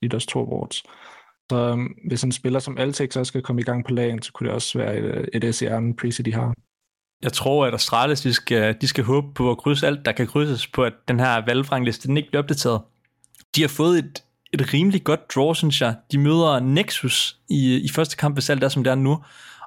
i 0.03 0.09
deres 0.09 0.27
to 0.27 0.40
awards. 0.40 0.83
Så 1.51 1.57
øh, 1.57 1.79
hvis 2.09 2.25
en 2.25 2.33
spiller 2.33 2.59
som 2.61 2.79
Altix 2.79 3.16
også 3.16 3.31
skal 3.31 3.42
komme 3.42 3.61
i 3.61 3.64
gang 3.64 3.85
på 3.85 3.94
LAN, 3.94 4.23
så 4.23 4.33
kunne 4.33 4.47
det 4.47 4.55
også 4.55 4.79
være 4.79 4.99
et, 4.99 5.05
øh, 5.05 5.42
et 5.42 5.55
SCR, 5.55 5.77
en 5.77 5.97
Prezi, 5.97 6.23
de 6.23 6.35
har. 6.35 6.55
Jeg 7.23 7.33
tror, 7.33 7.66
at 7.66 7.75
Astralis 7.75 8.20
de 8.20 8.33
skal, 8.33 8.77
de 8.81 8.88
skal 8.88 9.05
håbe 9.05 9.27
på 9.35 9.51
at 9.51 9.59
krydse 9.59 9.87
alt, 9.87 10.05
der 10.05 10.12
kan 10.12 10.27
krydses 10.27 10.66
på, 10.66 10.85
at 10.85 10.92
den 11.09 11.20
her 11.20 11.44
valgfrangliste 11.47 12.09
den 12.09 12.16
ikke 12.16 12.29
bliver 12.29 12.42
opdateret. 12.42 12.81
De 13.57 13.61
har 13.61 13.68
fået 13.68 13.99
et, 13.99 14.23
et 14.53 14.75
rimelig 14.75 15.05
godt 15.05 15.35
draw, 15.35 15.53
synes 15.53 15.81
jeg. 15.81 15.94
De 16.12 16.18
møder 16.18 16.61
Nexus 16.61 17.37
i, 17.49 17.77
i 17.77 17.88
første 17.88 18.16
kamp, 18.16 18.35
hvis 18.37 18.51
alt 18.51 18.64
er, 18.64 18.68
som 18.68 18.85
det 18.85 18.90
er 18.90 18.94
nu 18.94 19.18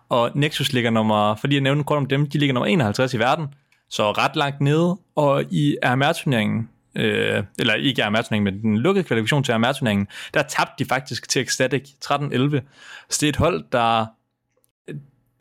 og 0.09 0.31
Nexus 0.35 0.73
ligger 0.73 0.89
nummer, 0.89 1.35
fordi 1.35 1.55
jeg 1.55 1.61
nævnte 1.61 1.83
kort 1.83 1.97
om 1.97 2.05
dem, 2.05 2.29
de 2.29 2.37
ligger 2.37 2.53
nummer 2.53 2.67
51 2.67 3.13
i 3.13 3.19
verden, 3.19 3.47
så 3.89 4.11
ret 4.11 4.35
langt 4.35 4.61
nede, 4.61 4.97
og 5.15 5.43
i 5.43 5.77
RMR-turneringen, 5.85 6.69
øh, 6.95 7.43
eller 7.59 7.73
ikke 7.73 8.07
RMR-turneringen, 8.07 8.53
men 8.53 8.61
den 8.61 8.77
lukkede 8.77 9.03
kvalifikation 9.03 9.43
til 9.43 9.53
RMR-turneringen, 9.53 10.07
der 10.33 10.41
tabte 10.41 10.73
de 10.79 10.85
faktisk 10.85 11.29
til 11.29 11.41
Ecstatic 11.41 11.89
13-11. 12.05 12.61
Så 13.09 13.17
det 13.21 13.23
er 13.23 13.29
et 13.29 13.35
hold, 13.35 13.63
der 13.71 14.05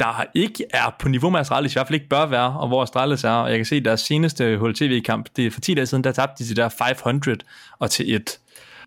der 0.00 0.24
ikke 0.35 0.64
er 0.70 0.96
på 0.98 1.09
niveau 1.09 1.31
med 1.31 1.40
Astralis, 1.40 1.72
i 1.72 1.74
hvert 1.74 1.87
fald 1.87 1.94
ikke 1.94 2.09
bør 2.09 2.26
være, 2.26 2.61
og 2.61 2.68
hvor 2.68 2.83
Astralis 2.83 3.24
er. 3.24 3.31
Og 3.31 3.50
jeg 3.50 3.59
kan 3.59 3.64
se, 3.64 3.76
at 3.76 3.85
deres 3.85 4.00
seneste 4.00 4.59
HLTV-kamp, 4.59 5.29
det 5.37 5.46
er 5.46 5.50
for 5.50 5.61
10 5.61 5.74
dage 5.74 5.87
siden, 5.87 6.05
der 6.05 6.12
tabte 6.12 6.44
de 6.44 6.48
til 6.48 6.57
der 6.57 6.68
500, 6.68 7.38
og 7.79 7.90
til 7.90 8.14
et 8.14 8.38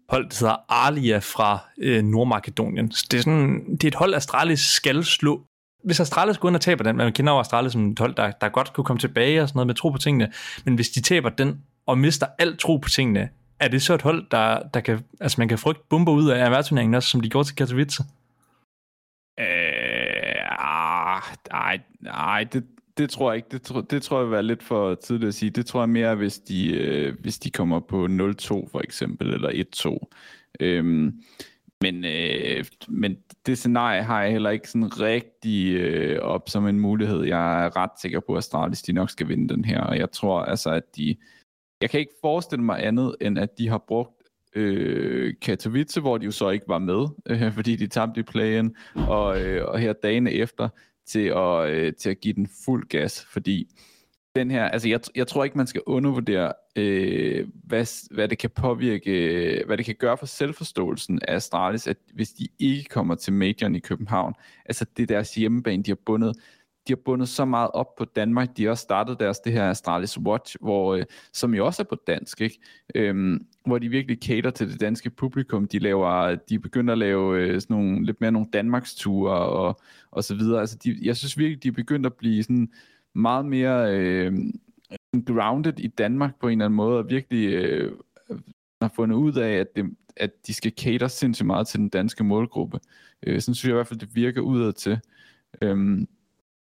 hold, 0.10 0.30
der 0.30 0.36
hedder 0.40 0.56
Arlia 0.70 1.18
fra 1.18 1.60
øh, 1.78 2.04
Nordmakedonien. 2.04 2.92
Så 2.92 3.08
det 3.12 3.18
er, 3.18 3.22
sådan, 3.22 3.66
det 3.72 3.84
er 3.84 3.88
et 3.88 3.96
hold, 3.96 4.14
Astralis 4.14 4.60
skal 4.60 5.04
slå 5.04 5.42
hvis 5.84 6.00
Astralis 6.00 6.38
går 6.38 6.50
ind 6.50 6.56
og 6.56 6.62
taber 6.62 6.84
den, 6.84 6.96
man 6.96 7.14
kender 7.14 7.34
jo 7.34 7.40
Astralis 7.40 7.72
som 7.72 7.92
et 7.92 8.00
hold, 8.00 8.16
der, 8.16 8.32
der 8.32 8.50
godt 8.50 8.74
kunne 8.74 8.84
komme 8.84 9.00
tilbage 9.00 9.42
og 9.42 9.48
sådan 9.48 9.58
noget 9.58 9.68
med 9.68 9.76
tro 9.76 9.90
på 9.90 9.98
tingene, 9.98 10.32
men 10.66 10.76
hvis 10.76 10.90
de 10.90 11.02
taber 11.02 11.30
den 11.30 11.62
og 11.86 11.98
mister 11.98 12.28
alt 12.40 12.60
tro 12.60 12.78
på 12.78 12.90
tingene, 12.90 13.30
er 13.60 13.68
det 13.68 13.82
så 13.82 13.94
et 13.94 14.02
hold, 14.02 14.26
der, 14.32 14.60
der 14.74 14.80
kan, 14.80 15.00
altså 15.20 15.42
man 15.42 15.48
kan 15.48 15.58
frygte 15.58 15.84
bomber 15.90 16.12
ud 16.12 16.30
af 16.30 16.46
erhvervsturneringen 16.46 16.96
også, 16.96 17.10
som 17.10 17.22
de 17.22 17.30
går 17.30 17.44
til 17.44 17.56
Katowice? 17.56 18.04
Øh, 19.40 19.46
ah, 20.60 21.22
nej, 21.52 21.80
nej, 22.02 22.44
det, 22.44 22.64
det 22.98 23.10
tror 23.10 23.32
jeg 23.32 23.36
ikke. 23.38 23.48
Det, 23.52 23.62
tror, 23.62 23.82
det 23.82 24.04
tror 24.04 24.18
jeg 24.18 24.26
vil 24.26 24.32
være 24.32 24.44
lidt 24.44 24.64
for 24.64 24.96
tidligt 24.96 25.28
at 25.28 25.34
sige. 25.34 25.50
Det 25.50 25.66
tror 25.66 25.82
jeg 25.82 25.90
mere, 25.90 26.16
hvis 26.16 26.40
de, 26.40 26.72
øh, 26.72 27.16
hvis 27.22 27.40
de 27.40 27.52
kommer 27.52 27.80
på 27.80 28.06
0-2 28.06 28.08
for 28.72 28.82
eksempel, 28.84 29.34
eller 29.34 29.50
1-2. 29.76 30.08
Øhm, 30.60 31.22
men, 31.82 32.06
øh, 32.06 32.66
men 32.88 33.18
det 33.46 33.58
scenarie 33.58 34.04
har 34.04 34.22
jeg 34.22 34.32
heller 34.32 34.50
ikke 34.50 34.70
sådan 34.70 35.00
rigtig 35.00 35.74
øh, 35.74 36.20
op 36.22 36.50
som 36.50 36.68
en 36.68 36.80
mulighed. 36.80 37.24
Jeg 37.24 37.66
er 37.66 37.78
ret 37.78 37.92
sikker 38.02 38.20
på, 38.20 38.34
at 38.34 38.38
Astralis 38.38 38.82
de 38.82 38.94
nok 38.94 39.10
skal 39.10 39.28
vinde 39.28 39.54
den 39.54 39.66
her, 39.66 39.82
og 39.82 39.98
jeg 39.98 40.12
tror 40.12 40.42
altså, 40.42 40.70
at 40.70 40.96
de... 40.98 41.16
Jeg 41.82 41.90
kan 41.90 42.00
ikke 42.00 42.14
forestille 42.22 42.64
mig 42.64 42.86
andet, 42.86 43.16
end 43.22 43.40
at 43.40 43.58
de 43.58 43.68
har 43.68 43.84
brugt 43.88 44.20
øh, 44.56 45.34
Katowice, 45.42 46.02
hvor 46.02 46.18
de 46.18 46.26
jo 46.26 46.32
så 46.32 46.50
ikke 46.50 46.68
var 46.68 46.80
med, 46.80 47.08
øh, 47.30 47.54
fordi 47.58 47.76
de 47.76 47.88
tabte 47.88 48.20
i 48.20 48.24
playen, 48.24 48.76
og, 48.96 49.42
øh, 49.42 49.66
og 49.68 49.80
her 49.80 49.94
dagen 49.94 50.28
efter 50.28 50.70
til 51.08 51.28
at, 51.28 51.70
øh, 51.70 51.94
til 51.94 52.10
at 52.10 52.20
give 52.20 52.34
den 52.34 52.48
fuld 52.66 52.88
gas, 52.88 53.26
fordi 53.26 53.68
den 54.36 54.52
her, 54.52 54.66
altså 54.66 54.90
jeg, 54.90 55.00
jeg 55.16 55.28
tror 55.28 55.44
ikke, 55.44 55.58
man 55.58 55.68
skal 55.68 55.82
undervurdere, 55.86 56.54
øh, 56.76 57.48
hvad, 57.64 58.14
hvad 58.16 58.28
det 58.28 58.38
kan 58.38 58.50
påvirke, 58.50 59.64
hvad 59.66 59.78
det 59.78 59.86
kan 59.86 59.96
gøre 60.00 60.18
for 60.18 60.26
selvforståelsen 60.26 61.20
af 61.28 61.36
Astralis, 61.36 61.88
at 61.88 61.98
hvis 62.14 62.30
de 62.30 62.48
ikke 62.60 62.90
kommer 62.90 63.16
til 63.16 63.34
majoren 63.34 63.76
i 63.76 63.80
København, 63.80 64.34
altså 64.66 64.86
det 64.98 65.04
er 65.04 65.08
deres 65.08 65.36
hjemmebane, 65.36 65.84
de 65.84 65.92
har 65.92 65.98
bundet, 66.06 66.36
de 66.88 66.94
har 66.94 67.02
bundet 67.06 67.30
så 67.30 67.46
meget 67.46 67.72
op 67.74 67.96
på 67.96 68.06
Danmark, 68.06 68.58
de 68.58 68.64
har 68.64 68.70
også 68.70 68.82
startet 68.82 69.20
deres 69.20 69.40
det 69.40 69.54
her 69.54 69.70
Astralis 69.70 70.20
Watch, 70.20 70.58
hvor, 70.62 70.96
øh, 70.96 71.06
som 71.34 71.54
jo 71.54 71.66
også 71.66 71.82
er 71.82 71.88
på 71.90 71.98
dansk, 72.08 72.42
ikke? 72.42 72.60
Øhm, 72.96 73.46
hvor 73.66 73.78
de 73.78 73.90
virkelig 73.90 74.18
cater 74.24 74.50
til 74.50 74.72
det 74.72 74.82
danske 74.82 75.10
publikum. 75.10 75.68
De 75.68 75.80
laver, 75.80 76.36
de 76.36 76.60
begynder 76.60 76.92
at 76.92 76.98
lave 76.98 77.40
øh, 77.40 77.62
sådan 77.62 77.78
nogle, 77.78 78.06
lidt 78.06 78.22
mere 78.22 78.32
nogle 78.32 78.48
Danmarks 78.54 78.96
ture 78.96 79.40
og, 79.40 79.82
og 80.12 80.24
så 80.24 80.36
videre. 80.36 80.60
Altså 80.60 80.78
de, 80.84 81.00
jeg 81.02 81.18
synes 81.18 81.38
virkelig, 81.38 81.64
de 81.64 81.68
er 81.68 81.72
begyndt 81.72 82.06
at 82.06 82.14
blive 82.14 82.44
sådan, 82.44 82.70
meget 83.16 83.46
mere 83.46 83.98
øh, 83.98 84.34
grounded 85.26 85.80
i 85.80 85.88
Danmark 85.88 86.40
på 86.40 86.48
en 86.48 86.52
eller 86.52 86.66
anden 86.66 86.76
måde, 86.76 86.98
og 86.98 87.10
virkelig 87.10 87.54
øh, 87.54 87.92
har 88.82 88.92
fundet 88.96 89.16
ud 89.16 89.34
af, 89.34 89.52
at, 89.52 89.76
det, 89.76 89.86
at 90.16 90.32
de 90.48 90.54
skal 90.54 90.74
cater 90.78 91.08
sindssygt 91.08 91.48
meget 91.48 91.68
til 91.68 91.80
den 91.80 91.90
danske 91.90 92.24
målgruppe. 92.24 92.80
Øh, 93.24 93.42
sådan 93.42 93.56
synes 93.56 93.64
jeg 93.64 93.72
i 93.72 93.76
hvert 93.76 93.88
fald, 93.88 94.00
det 94.00 94.16
virker 94.16 94.42
udad 94.42 94.74
til. 94.74 95.00
Øhm, 95.62 96.08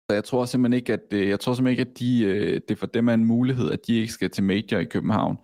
så 0.09 0.13
jeg 0.13 0.23
tror 0.23 0.45
simpelthen 0.45 0.77
ikke, 0.77 0.93
at, 0.93 1.13
øh, 1.13 1.27
jeg 1.27 1.39
tror 1.39 1.53
simpelthen 1.53 1.79
ikke, 1.79 1.91
at 1.91 1.99
de, 1.99 2.23
øh, 2.23 2.61
det 2.69 2.77
for 2.77 2.85
dem 2.85 3.09
er 3.09 3.13
en 3.13 3.25
mulighed, 3.25 3.71
at 3.71 3.87
de 3.87 3.95
ikke 3.95 4.13
skal 4.13 4.29
til 4.29 4.43
major 4.43 4.77
i 4.77 4.83
København. 4.83 5.37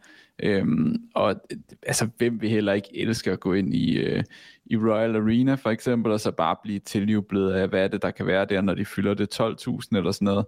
Øhm, 0.43 0.95
og 1.15 1.41
altså, 1.83 2.09
hvem 2.17 2.41
vil 2.41 2.49
heller 2.49 2.73
ikke 2.73 2.89
elske 2.93 3.31
at 3.31 3.39
gå 3.39 3.53
ind 3.53 3.73
i, 3.73 3.97
øh, 3.97 4.23
i 4.65 4.77
Royal 4.77 5.15
Arena 5.15 5.55
for 5.55 5.69
eksempel, 5.69 6.11
og 6.11 6.19
så 6.19 6.31
bare 6.31 6.55
blive 6.63 6.79
tiljublet 6.79 7.51
af, 7.51 7.67
hvad 7.69 7.83
er 7.83 7.87
det, 7.87 8.01
der 8.01 8.11
kan 8.11 8.25
være 8.25 8.45
der, 8.45 8.61
når 8.61 8.73
de 8.73 8.85
fylder 8.85 9.13
det 9.13 9.39
12.000 9.39 9.97
eller 9.97 10.11
sådan 10.11 10.25
noget. 10.25 10.45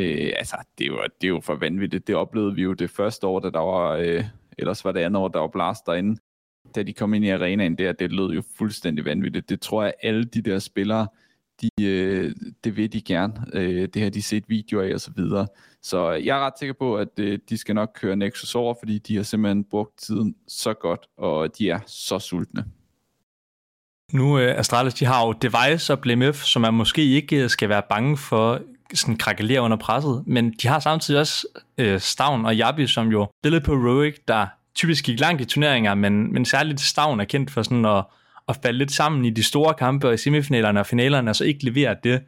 Øh, 0.00 0.32
altså, 0.36 0.56
det 0.78 0.84
er, 0.84 0.88
jo, 0.88 1.00
det 1.20 1.32
var 1.32 1.40
for 1.40 1.54
vanvittigt. 1.54 2.06
Det 2.06 2.16
oplevede 2.16 2.54
vi 2.54 2.62
jo 2.62 2.72
det 2.72 2.90
første 2.90 3.26
år, 3.26 3.40
da 3.40 3.50
der 3.50 3.58
var, 3.58 3.90
øh, 3.90 4.24
ellers 4.58 4.84
var 4.84 4.92
det 4.92 5.00
andet 5.00 5.22
år, 5.22 5.28
der 5.28 5.40
var 5.40 5.48
blast 5.48 5.86
derinde. 5.86 6.20
Da 6.74 6.82
de 6.82 6.92
kom 6.92 7.14
ind 7.14 7.24
i 7.24 7.28
arenaen 7.28 7.78
der, 7.78 7.92
det 7.92 8.12
lød 8.12 8.30
jo 8.30 8.42
fuldstændig 8.58 9.04
vanvittigt. 9.04 9.48
Det 9.48 9.60
tror 9.60 9.82
jeg, 9.82 9.92
alle 10.02 10.24
de 10.24 10.42
der 10.42 10.58
spillere, 10.58 11.06
de, 11.62 11.70
øh, 11.80 12.34
det 12.64 12.76
vil 12.76 12.92
de 12.92 13.02
gerne. 13.02 13.46
Øh, 13.52 13.88
det 13.94 14.02
har 14.02 14.10
de 14.10 14.22
set 14.22 14.44
videoer 14.48 14.84
af 14.84 14.94
og 14.94 15.00
så 15.00 15.10
videre. 15.16 15.46
Så 15.82 16.10
jeg 16.10 16.38
er 16.38 16.46
ret 16.46 16.58
sikker 16.58 16.74
på, 16.78 16.96
at 16.96 17.18
øh, 17.18 17.38
de 17.48 17.58
skal 17.58 17.74
nok 17.74 17.90
køre 17.94 18.16
Nexus 18.16 18.54
over, 18.54 18.74
fordi 18.78 18.98
de 18.98 19.16
har 19.16 19.22
simpelthen 19.22 19.64
brugt 19.64 19.98
tiden 19.98 20.34
så 20.48 20.74
godt, 20.74 21.06
og 21.16 21.58
de 21.58 21.70
er 21.70 21.80
så 21.86 22.18
sultne. 22.18 22.64
Nu 24.12 24.38
øh, 24.38 24.58
Astralis, 24.58 24.94
de 24.94 25.04
har 25.04 25.26
jo 25.26 25.32
Device 25.32 25.92
og 25.92 26.00
BLMF, 26.00 26.42
som 26.42 26.62
man 26.62 26.74
måske 26.74 27.04
ikke 27.04 27.42
øh, 27.42 27.48
skal 27.48 27.68
være 27.68 27.82
bange 27.88 28.16
for 28.16 28.60
sådan 28.94 29.16
krakelere 29.16 29.60
under 29.60 29.76
presset, 29.76 30.22
men 30.26 30.54
de 30.62 30.68
har 30.68 30.80
samtidig 30.80 31.20
også 31.20 31.46
øh, 31.78 32.00
Stavn 32.00 32.46
og 32.46 32.56
Jabi, 32.56 32.86
som 32.86 33.08
jo 33.08 33.28
spillede 33.42 33.64
på 33.64 33.72
Roic, 33.72 34.14
der 34.28 34.46
typisk 34.74 35.04
gik 35.04 35.20
langt 35.20 35.42
i 35.42 35.44
turneringer, 35.44 35.94
men, 35.94 36.32
men 36.32 36.44
særligt 36.44 36.80
Stavn 36.80 37.20
er 37.20 37.24
kendt 37.24 37.50
for 37.50 37.62
sådan 37.62 37.84
at, 37.84 38.04
at 38.48 38.58
falde 38.62 38.78
lidt 38.78 38.92
sammen 38.92 39.24
i 39.24 39.30
de 39.30 39.42
store 39.42 39.74
kampe 39.74 40.08
og 40.08 40.14
i 40.14 40.16
semifinalerne 40.16 40.80
og 40.80 40.86
finalerne, 40.86 41.30
og 41.30 41.36
så 41.36 41.44
ikke 41.44 41.64
levere 41.64 41.96
det 42.04 42.22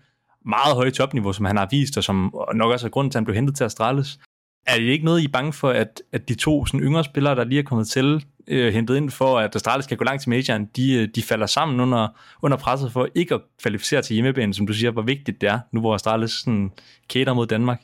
meget 0.45 0.75
høje 0.75 0.91
topniveau, 0.91 1.33
som 1.33 1.45
han 1.45 1.57
har 1.57 1.69
vist, 1.71 1.97
og 1.97 2.05
som 2.05 2.35
nok 2.55 2.73
også 2.73 2.87
er 2.87 2.91
grunden 2.91 3.11
til, 3.11 3.19
at 3.19 3.21
han 3.21 3.25
blev 3.25 3.35
hentet 3.35 3.57
til 3.57 3.65
Astralis. 3.65 4.19
Er 4.67 4.77
det 4.77 4.85
ikke 4.85 5.05
noget, 5.05 5.21
I 5.21 5.25
er 5.25 5.29
bange 5.29 5.53
for, 5.53 5.71
at, 5.71 6.03
at 6.13 6.29
de 6.29 6.35
to 6.35 6.67
sådan 6.67 6.81
yngre 6.81 7.05
spillere, 7.05 7.35
der 7.35 7.45
lige 7.45 7.59
er 7.59 7.63
kommet 7.63 7.89
til, 7.89 8.25
øh, 8.49 8.73
hentet 8.73 8.97
ind 8.97 9.11
for, 9.11 9.39
at 9.39 9.57
Astralis 9.57 9.85
skal 9.85 9.97
gå 9.97 10.05
langt 10.05 10.23
til 10.23 10.31
majoren, 10.31 10.65
de, 10.77 10.95
øh, 10.95 11.09
de 11.15 11.23
falder 11.23 11.47
sammen 11.47 11.81
under, 11.81 12.09
under 12.43 12.57
presset 12.57 12.93
for 12.93 13.09
ikke 13.15 13.35
at 13.35 13.41
kvalificere 13.63 14.03
til 14.03 14.15
hjemmebane, 14.15 14.55
som 14.55 14.67
du 14.67 14.73
siger, 14.73 14.91
hvor 14.91 15.03
vigtigt 15.03 15.41
det 15.41 15.49
er, 15.49 15.59
nu 15.73 15.81
hvor 15.81 15.95
Astralis 15.95 16.31
sådan 16.31 16.71
kæder 17.09 17.35
mod 17.35 17.47
Danmark. 17.47 17.83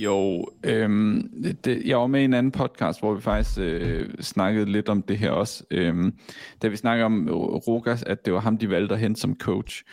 Jo, 0.00 0.46
øhm, 0.64 1.30
det, 1.64 1.82
jeg 1.86 1.98
var 1.98 2.06
med 2.06 2.20
i 2.20 2.24
en 2.24 2.34
anden 2.34 2.52
podcast, 2.52 3.00
hvor 3.00 3.14
vi 3.14 3.20
faktisk 3.20 3.58
øh, 3.58 4.14
snakkede 4.20 4.72
lidt 4.72 4.88
om 4.88 5.02
det 5.02 5.18
her 5.18 5.30
også. 5.30 5.64
Øhm, 5.70 6.18
da 6.62 6.68
vi 6.68 6.76
snakkede 6.76 7.04
om 7.04 7.28
Rogas, 7.68 8.02
at 8.02 8.24
det 8.24 8.32
var 8.32 8.40
ham, 8.40 8.58
de 8.58 8.70
valgte 8.70 8.94
at 8.94 9.00
hente 9.00 9.20
som 9.20 9.36
coach. 9.36 9.84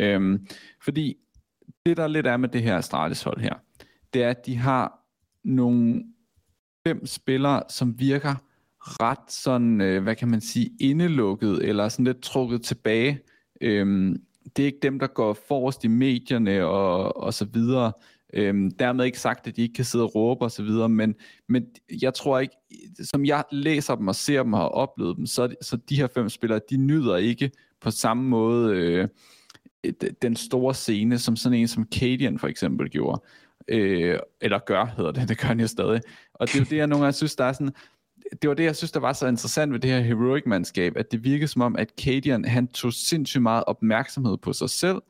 Øhm, 0.00 0.46
fordi 0.82 1.14
det, 1.86 1.96
der 1.96 2.08
lidt 2.08 2.26
er 2.26 2.36
med 2.36 2.48
det 2.48 2.62
her 2.62 2.76
Astralis 2.76 3.22
hold 3.22 3.40
her, 3.40 3.54
det 4.14 4.22
er, 4.22 4.30
at 4.30 4.46
de 4.46 4.56
har 4.56 5.00
nogle 5.44 6.02
fem 6.86 7.06
spillere, 7.06 7.62
som 7.68 8.00
virker 8.00 8.34
ret 8.80 9.32
sådan, 9.32 9.80
øh, 9.80 10.02
hvad 10.02 10.16
kan 10.16 10.28
man 10.28 10.40
sige, 10.40 10.70
indelukket, 10.80 11.68
eller 11.68 11.88
sådan 11.88 12.04
lidt 12.04 12.22
trukket 12.22 12.62
tilbage. 12.62 13.20
Øhm, 13.60 14.22
det 14.56 14.62
er 14.62 14.66
ikke 14.66 14.78
dem, 14.82 14.98
der 14.98 15.06
går 15.06 15.32
forrest 15.48 15.84
i 15.84 15.88
medierne 15.88 16.64
og, 16.64 17.16
og 17.16 17.34
så 17.34 17.44
videre. 17.44 17.92
Øhm, 18.32 18.70
dermed 18.70 19.04
ikke 19.04 19.20
sagt, 19.20 19.46
at 19.46 19.56
de 19.56 19.62
ikke 19.62 19.74
kan 19.74 19.84
sidde 19.84 20.04
og 20.04 20.14
råbe 20.14 20.44
og 20.44 20.50
så 20.50 20.62
videre, 20.62 20.88
men, 20.88 21.14
men 21.48 21.66
jeg 22.02 22.14
tror 22.14 22.38
ikke, 22.38 22.54
som 23.00 23.24
jeg 23.24 23.44
læser 23.52 23.94
dem 23.94 24.08
og 24.08 24.14
ser 24.14 24.42
dem 24.42 24.52
og 24.52 24.60
har 24.60 24.68
oplevet 24.68 25.16
dem, 25.16 25.26
så, 25.26 25.54
så 25.62 25.76
de 25.76 25.96
her 25.96 26.06
fem 26.06 26.28
spillere, 26.28 26.60
de 26.70 26.76
nyder 26.76 27.16
ikke 27.16 27.50
på 27.80 27.90
samme 27.90 28.22
måde 28.22 28.76
øh, 28.76 29.08
den 30.22 30.36
store 30.36 30.74
scene, 30.74 31.18
som 31.18 31.36
sådan 31.36 31.58
en 31.58 31.68
som 31.68 31.88
Cadian 31.94 32.38
for 32.38 32.48
eksempel 32.48 32.90
gjorde. 32.90 33.22
Øh, 33.68 34.18
eller 34.40 34.58
gør, 34.58 34.84
hedder 34.84 35.12
det, 35.12 35.28
det 35.28 35.38
gør 35.38 35.48
han 35.48 35.60
jo 35.60 35.66
stadig. 35.66 36.00
Og 36.34 36.48
det 36.48 36.54
er 36.54 36.58
jo 36.58 36.66
det, 36.70 36.76
jeg 36.76 36.86
nogle 36.86 37.04
gange 37.04 37.16
synes, 37.16 37.36
der 37.36 37.44
er 37.44 37.52
sådan, 37.52 37.74
det 38.42 38.48
var 38.48 38.54
det, 38.54 38.64
jeg 38.64 38.76
synes, 38.76 38.92
der 38.92 39.00
var 39.00 39.12
så 39.12 39.26
interessant 39.26 39.72
ved 39.72 39.80
det 39.80 39.90
her 39.90 40.00
heroic-mandskab, 40.00 40.96
at 40.96 41.12
det 41.12 41.24
virkede 41.24 41.48
som 41.48 41.62
om, 41.62 41.76
at 41.76 41.88
Cadian, 42.00 42.44
han 42.44 42.68
tog 42.68 42.92
sindssygt 42.92 43.42
meget 43.42 43.64
opmærksomhed 43.66 44.36
på 44.36 44.52
sig 44.52 44.70
selv, 44.70 45.02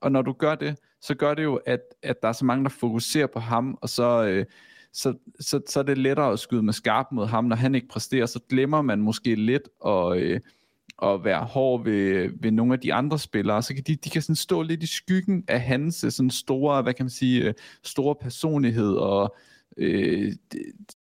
og 0.00 0.12
når 0.12 0.22
du 0.22 0.32
gør 0.32 0.54
det, 0.54 0.76
så 1.00 1.14
gør 1.14 1.34
det 1.34 1.42
jo, 1.42 1.60
at, 1.66 1.80
at 2.02 2.22
der 2.22 2.28
er 2.28 2.32
så 2.32 2.44
mange, 2.44 2.64
der 2.64 2.70
fokuserer 2.70 3.26
på 3.26 3.40
ham, 3.40 3.78
og 3.80 3.88
så, 3.88 4.24
øh, 4.24 4.46
så, 4.92 5.14
så, 5.40 5.60
så 5.68 5.78
er 5.78 5.84
det 5.84 5.98
lettere 5.98 6.32
at 6.32 6.38
skyde 6.38 6.62
med 6.62 6.72
skarp 6.72 7.06
mod 7.12 7.26
ham, 7.26 7.44
når 7.44 7.56
han 7.56 7.74
ikke 7.74 7.88
præsterer, 7.88 8.26
så 8.26 8.40
glemmer 8.48 8.82
man 8.82 9.02
måske 9.02 9.34
lidt 9.34 9.68
at, 9.86 10.16
øh, 10.16 10.40
at 11.02 11.24
være 11.24 11.44
hård 11.44 11.84
ved, 11.84 12.30
ved 12.40 12.50
nogle 12.50 12.72
af 12.72 12.80
de 12.80 12.94
andre 12.94 13.18
spillere, 13.18 13.62
så 13.62 13.74
kan 13.74 13.84
de, 13.86 13.96
de 13.96 14.10
kan 14.10 14.22
sådan 14.22 14.36
stå 14.36 14.62
lidt 14.62 14.82
i 14.82 14.86
skyggen 14.86 15.44
af 15.48 15.60
hans 15.60 16.04
øh, 16.04 16.10
sådan 16.10 16.30
store, 16.30 16.82
hvad 16.82 16.94
kan 16.94 17.04
man 17.04 17.10
sige, 17.10 17.44
øh, 17.44 17.54
store 17.82 18.14
personlighed, 18.14 18.94
og 18.94 19.36
øh, 19.76 20.32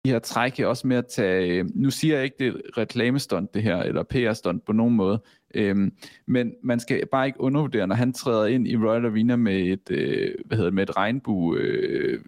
de 0.06 0.12
her 0.12 0.20
træk 0.20 0.60
også 0.60 0.88
med 0.88 0.98
at 0.98 1.08
tage, 1.08 1.48
øh, 1.48 1.66
nu 1.76 1.90
siger 1.90 2.16
jeg 2.16 2.24
ikke, 2.24 2.36
det 2.40 2.48
er 2.48 2.78
reklamestunt 2.78 3.54
det 3.54 3.64
her, 3.64 3.78
eller 3.78 4.04
PR-stunt 4.04 4.66
på 4.66 4.74
nogen 4.74 4.96
måde, 4.96 5.22
øhm, 5.54 5.92
men 6.26 6.54
man 6.64 6.80
skal 6.80 7.06
bare 7.12 7.26
ikke 7.26 7.42
undervurdere, 7.42 7.88
når 7.88 7.96
han 7.96 8.14
træder 8.14 8.46
ind 8.46 8.68
i 8.68 8.78
Royal 8.78 9.06
Arena 9.06 9.36
med 9.36 9.60
et, 9.60 9.92
øh, 9.92 10.32
hvad 10.46 10.58
hedder 10.58 10.70
det, 10.70 10.76
med 10.76 10.84
et 10.84 10.98
regnbue 10.98 11.58
øh, 11.60 12.20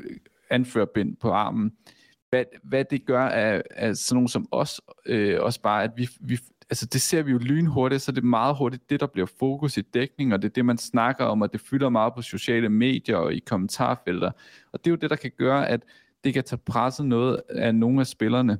anførbind 0.50 1.16
på 1.16 1.30
armen, 1.32 1.72
hvad, 2.30 2.44
hvad 2.64 2.86
det 2.86 3.06
gør 3.06 3.26
af, 3.28 3.62
af 3.70 3.96
sådan 3.96 4.16
nogen 4.16 4.28
som 4.28 4.48
os, 4.52 4.82
øh, 5.06 5.38
også 5.42 5.62
bare, 5.62 5.84
at 5.84 5.92
vi, 5.98 6.10
vi, 6.20 6.40
altså 6.70 6.86
det 6.86 7.02
ser 7.02 7.22
vi 7.22 7.32
jo 7.32 7.38
lynhurtigt, 7.38 8.02
så 8.02 8.12
det 8.12 8.22
er 8.22 8.26
meget 8.26 8.56
hurtigt 8.58 8.90
det, 8.90 9.00
der 9.00 9.08
bliver 9.08 9.28
fokus 9.40 9.78
i 9.78 9.82
dækning, 9.82 10.34
og 10.34 10.42
det 10.42 10.50
er 10.50 10.54
det, 10.54 10.66
man 10.66 10.78
snakker 10.78 11.26
om, 11.26 11.42
og 11.42 11.54
det 11.54 11.62
fylder 11.62 11.90
meget 11.90 12.14
på 12.16 12.22
sociale 12.22 12.70
medier 12.70 13.18
og 13.18 13.34
i 13.34 13.40
kommentarfelter, 13.40 14.32
og 14.72 14.80
det 14.80 14.88
er 14.88 14.92
jo 14.92 14.98
det, 14.98 15.10
der 15.10 15.16
kan 15.16 15.32
gøre, 15.38 15.70
at 15.70 15.82
det 16.24 16.34
kan 16.34 16.44
tage 16.44 16.62
presset 16.66 17.06
noget 17.06 17.42
af 17.50 17.76
nogle 17.76 18.00
af 18.00 18.08
spillerne. 18.08 18.58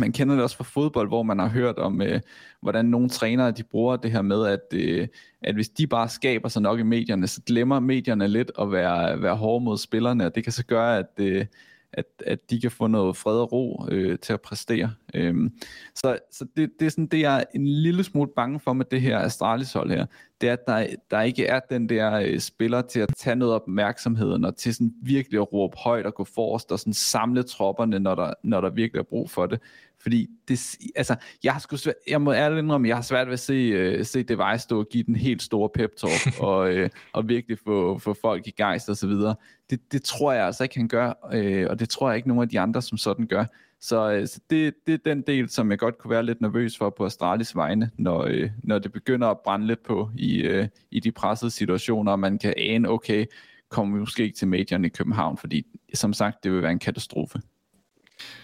Man 0.00 0.12
kender 0.12 0.34
det 0.34 0.44
også 0.44 0.56
fra 0.56 0.64
fodbold, 0.64 1.08
hvor 1.08 1.22
man 1.22 1.38
har 1.38 1.48
hørt 1.48 1.78
om, 1.78 2.02
øh, 2.02 2.20
hvordan 2.60 2.84
nogle 2.84 3.08
trænere 3.08 3.50
de 3.50 3.62
bruger 3.62 3.96
det 3.96 4.10
her 4.10 4.22
med, 4.22 4.46
at, 4.46 4.60
øh, 4.74 5.08
at 5.42 5.54
hvis 5.54 5.68
de 5.68 5.86
bare 5.86 6.08
skaber 6.08 6.48
sig 6.48 6.62
nok 6.62 6.78
i 6.78 6.82
medierne, 6.82 7.26
så 7.26 7.40
glemmer 7.46 7.80
medierne 7.80 8.28
lidt 8.28 8.50
at 8.58 8.72
være, 8.72 9.22
være 9.22 9.36
hårde 9.36 9.64
mod 9.64 9.78
spillerne, 9.78 10.26
og 10.26 10.34
det 10.34 10.44
kan 10.44 10.52
så 10.52 10.64
gøre, 10.64 10.98
at, 10.98 11.10
øh, 11.16 11.46
at, 11.92 12.04
at 12.26 12.50
de 12.50 12.60
kan 12.60 12.70
få 12.70 12.86
noget 12.86 13.16
fred 13.16 13.34
og 13.34 13.52
ro 13.52 13.86
øh, 13.90 14.18
til 14.18 14.32
at 14.32 14.40
præstere. 14.40 14.92
Øhm, 15.14 15.52
så 15.94 16.18
så 16.30 16.46
det, 16.56 16.70
det 16.80 16.86
er 16.86 16.90
sådan 16.90 17.06
det, 17.06 17.20
jeg 17.20 17.38
er 17.38 17.44
en 17.54 17.66
lille 17.66 18.04
smule 18.04 18.30
bange 18.36 18.60
for 18.60 18.72
med 18.72 18.84
det 18.90 19.00
her 19.00 19.18
Astralis 19.18 19.72
hold 19.72 19.90
her. 19.90 20.06
Det 20.42 20.48
er, 20.48 20.52
at 20.52 20.66
der, 20.66 20.86
der 21.10 21.22
ikke 21.22 21.46
er 21.46 21.60
den 21.70 21.88
der 21.88 22.12
øh, 22.12 22.40
spiller 22.40 22.82
til 22.82 23.00
at 23.00 23.08
tage 23.16 23.36
noget 23.36 23.54
opmærksomhed, 23.54 24.44
og 24.44 24.56
til 24.56 24.74
sådan 24.74 24.94
virkelig 25.02 25.40
at 25.40 25.52
råbe 25.52 25.76
højt 25.76 26.06
og 26.06 26.14
gå 26.14 26.24
forrest 26.24 26.72
og 26.72 26.78
sådan 26.78 26.92
samle 26.92 27.42
tropperne, 27.42 27.98
når 27.98 28.14
der, 28.14 28.34
når 28.42 28.60
der 28.60 28.70
virkelig 28.70 28.98
er 28.98 29.04
brug 29.04 29.30
for 29.30 29.46
det. 29.46 29.60
Fordi 30.02 30.28
det, 30.48 30.76
altså, 30.96 31.16
jeg, 31.44 31.52
har 31.52 31.60
sgu 31.60 31.76
svært, 31.76 31.94
jeg 32.08 32.22
må 32.22 32.32
ærligt 32.32 32.58
indrømme, 32.58 32.88
jeg 32.88 32.96
har 32.96 33.02
svært 33.02 33.26
ved 33.26 33.32
at 33.32 33.40
se, 33.40 33.98
uh, 33.98 34.06
se 34.06 34.22
Device 34.22 34.58
stå 34.58 34.78
og 34.78 34.88
give 34.88 35.02
den 35.02 35.16
helt 35.16 35.42
store 35.42 35.68
pep 35.68 35.90
talk, 35.96 36.38
og, 36.48 36.74
uh, 36.74 36.88
og 37.12 37.28
virkelig 37.28 37.58
få, 37.64 37.98
få 37.98 38.14
folk 38.14 38.46
i 38.46 38.50
gejst 38.50 38.88
og 38.88 38.96
så 38.96 39.06
videre. 39.06 39.34
Det, 39.70 39.92
det 39.92 40.02
tror 40.02 40.32
jeg 40.32 40.46
altså 40.46 40.62
ikke, 40.62 40.76
han 40.76 40.88
gør, 40.88 41.12
uh, 41.34 41.70
og 41.70 41.78
det 41.78 41.88
tror 41.88 42.08
jeg 42.08 42.16
ikke 42.16 42.28
nogen 42.28 42.42
af 42.42 42.48
de 42.48 42.60
andre 42.60 42.82
som 42.82 42.98
sådan 42.98 43.26
gør. 43.26 43.44
Så, 43.82 44.12
øh, 44.12 44.28
så 44.28 44.40
det, 44.50 44.74
det 44.86 44.94
er 44.94 44.98
den 45.04 45.22
del, 45.22 45.48
som 45.48 45.70
jeg 45.70 45.78
godt 45.78 45.98
kunne 45.98 46.10
være 46.10 46.22
lidt 46.22 46.40
nervøs 46.40 46.78
for 46.78 46.90
på 46.90 47.06
Astralis 47.06 47.56
vegne, 47.56 47.90
når, 47.98 48.24
øh, 48.24 48.50
når 48.64 48.78
det 48.78 48.92
begynder 48.92 49.28
at 49.28 49.38
brænde 49.44 49.66
lidt 49.66 49.82
på 49.82 50.10
i, 50.16 50.40
øh, 50.40 50.68
i 50.90 51.00
de 51.00 51.12
pressede 51.12 51.50
situationer, 51.50 52.12
og 52.12 52.18
man 52.18 52.38
kan 52.38 52.54
ane, 52.56 52.90
okay, 52.90 53.26
kommer 53.68 53.94
vi 53.94 54.00
måske 54.00 54.22
ikke 54.22 54.36
til 54.36 54.48
medierne 54.48 54.86
i 54.86 54.90
København, 54.90 55.36
fordi 55.36 55.66
som 55.94 56.12
sagt, 56.12 56.44
det 56.44 56.52
vil 56.52 56.62
være 56.62 56.72
en 56.72 56.78
katastrofe. 56.78 57.40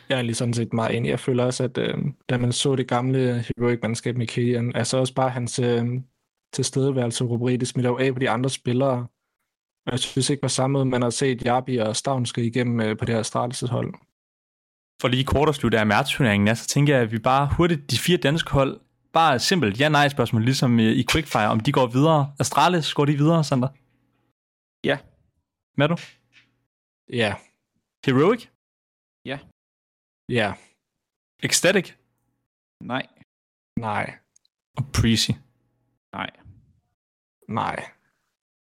Jeg 0.08 0.18
er 0.18 0.22
lige 0.22 0.34
sådan 0.34 0.54
set 0.54 0.72
meget 0.72 0.96
enig. 0.96 1.08
Jeg 1.08 1.20
føler 1.20 1.44
også, 1.44 1.64
at 1.64 1.78
øh, 1.78 1.94
da 2.28 2.38
man 2.38 2.52
så 2.52 2.76
det 2.76 2.88
gamle 2.88 3.44
Heroic-mandskab 3.58 4.16
med 4.16 4.26
Killian, 4.26 4.72
altså 4.74 4.98
også 4.98 5.14
bare 5.14 5.30
hans 5.30 5.58
øh, 5.58 5.86
tilstedeværelse 6.52 7.24
rubrik, 7.24 7.60
det 7.60 7.68
smitter 7.68 7.90
jo 7.90 7.98
af 7.98 8.12
på 8.12 8.18
de 8.18 8.30
andre 8.30 8.50
spillere. 8.50 9.06
Og 9.86 9.92
jeg 9.92 9.98
synes 9.98 10.30
ikke 10.30 10.42
på 10.42 10.48
samme 10.48 10.72
måde, 10.72 10.84
man 10.84 11.02
har 11.02 11.10
set 11.10 11.44
Jabi 11.44 11.76
og 11.76 11.96
Stavnske 11.96 12.44
igennem 12.44 12.80
øh, 12.80 12.96
på 12.96 13.04
det 13.04 13.14
her 13.14 13.22
startelseshold. 13.22 13.94
For 15.00 15.08
lige 15.08 15.24
kort 15.24 15.48
at 15.48 15.54
slutte 15.54 15.78
af 15.78 15.86
mærturneringen, 15.86 16.56
så 16.56 16.66
tænker 16.66 16.94
jeg, 16.94 17.02
at 17.02 17.12
vi 17.12 17.18
bare 17.18 17.48
hurtigt, 17.56 17.90
de 17.90 17.98
fire 17.98 18.16
danske 18.16 18.50
hold, 18.50 18.80
bare 19.12 19.38
simpelt 19.38 19.80
ja-nej 19.80 20.08
spørgsmål, 20.08 20.44
ligesom 20.44 20.78
i 20.78 21.04
Quickfire, 21.10 21.48
om 21.48 21.60
de 21.60 21.72
går 21.72 21.86
videre. 21.86 22.34
Astralis, 22.40 22.94
går 22.94 23.04
de 23.04 23.16
videre, 23.16 23.44
Sander? 23.44 23.68
Ja. 24.84 24.98
Hvad 25.76 25.88
du? 25.88 25.96
Ja. 27.12 27.34
Heroic? 28.06 28.46
Ja. 29.24 29.38
Ja. 30.28 30.52
Ecstatic? 31.42 31.92
Nej. 32.82 33.06
Nej. 33.76 34.18
Og 34.76 34.84
Precy? 34.92 35.30
Nej. 36.12 36.30
Nej. 37.48 37.97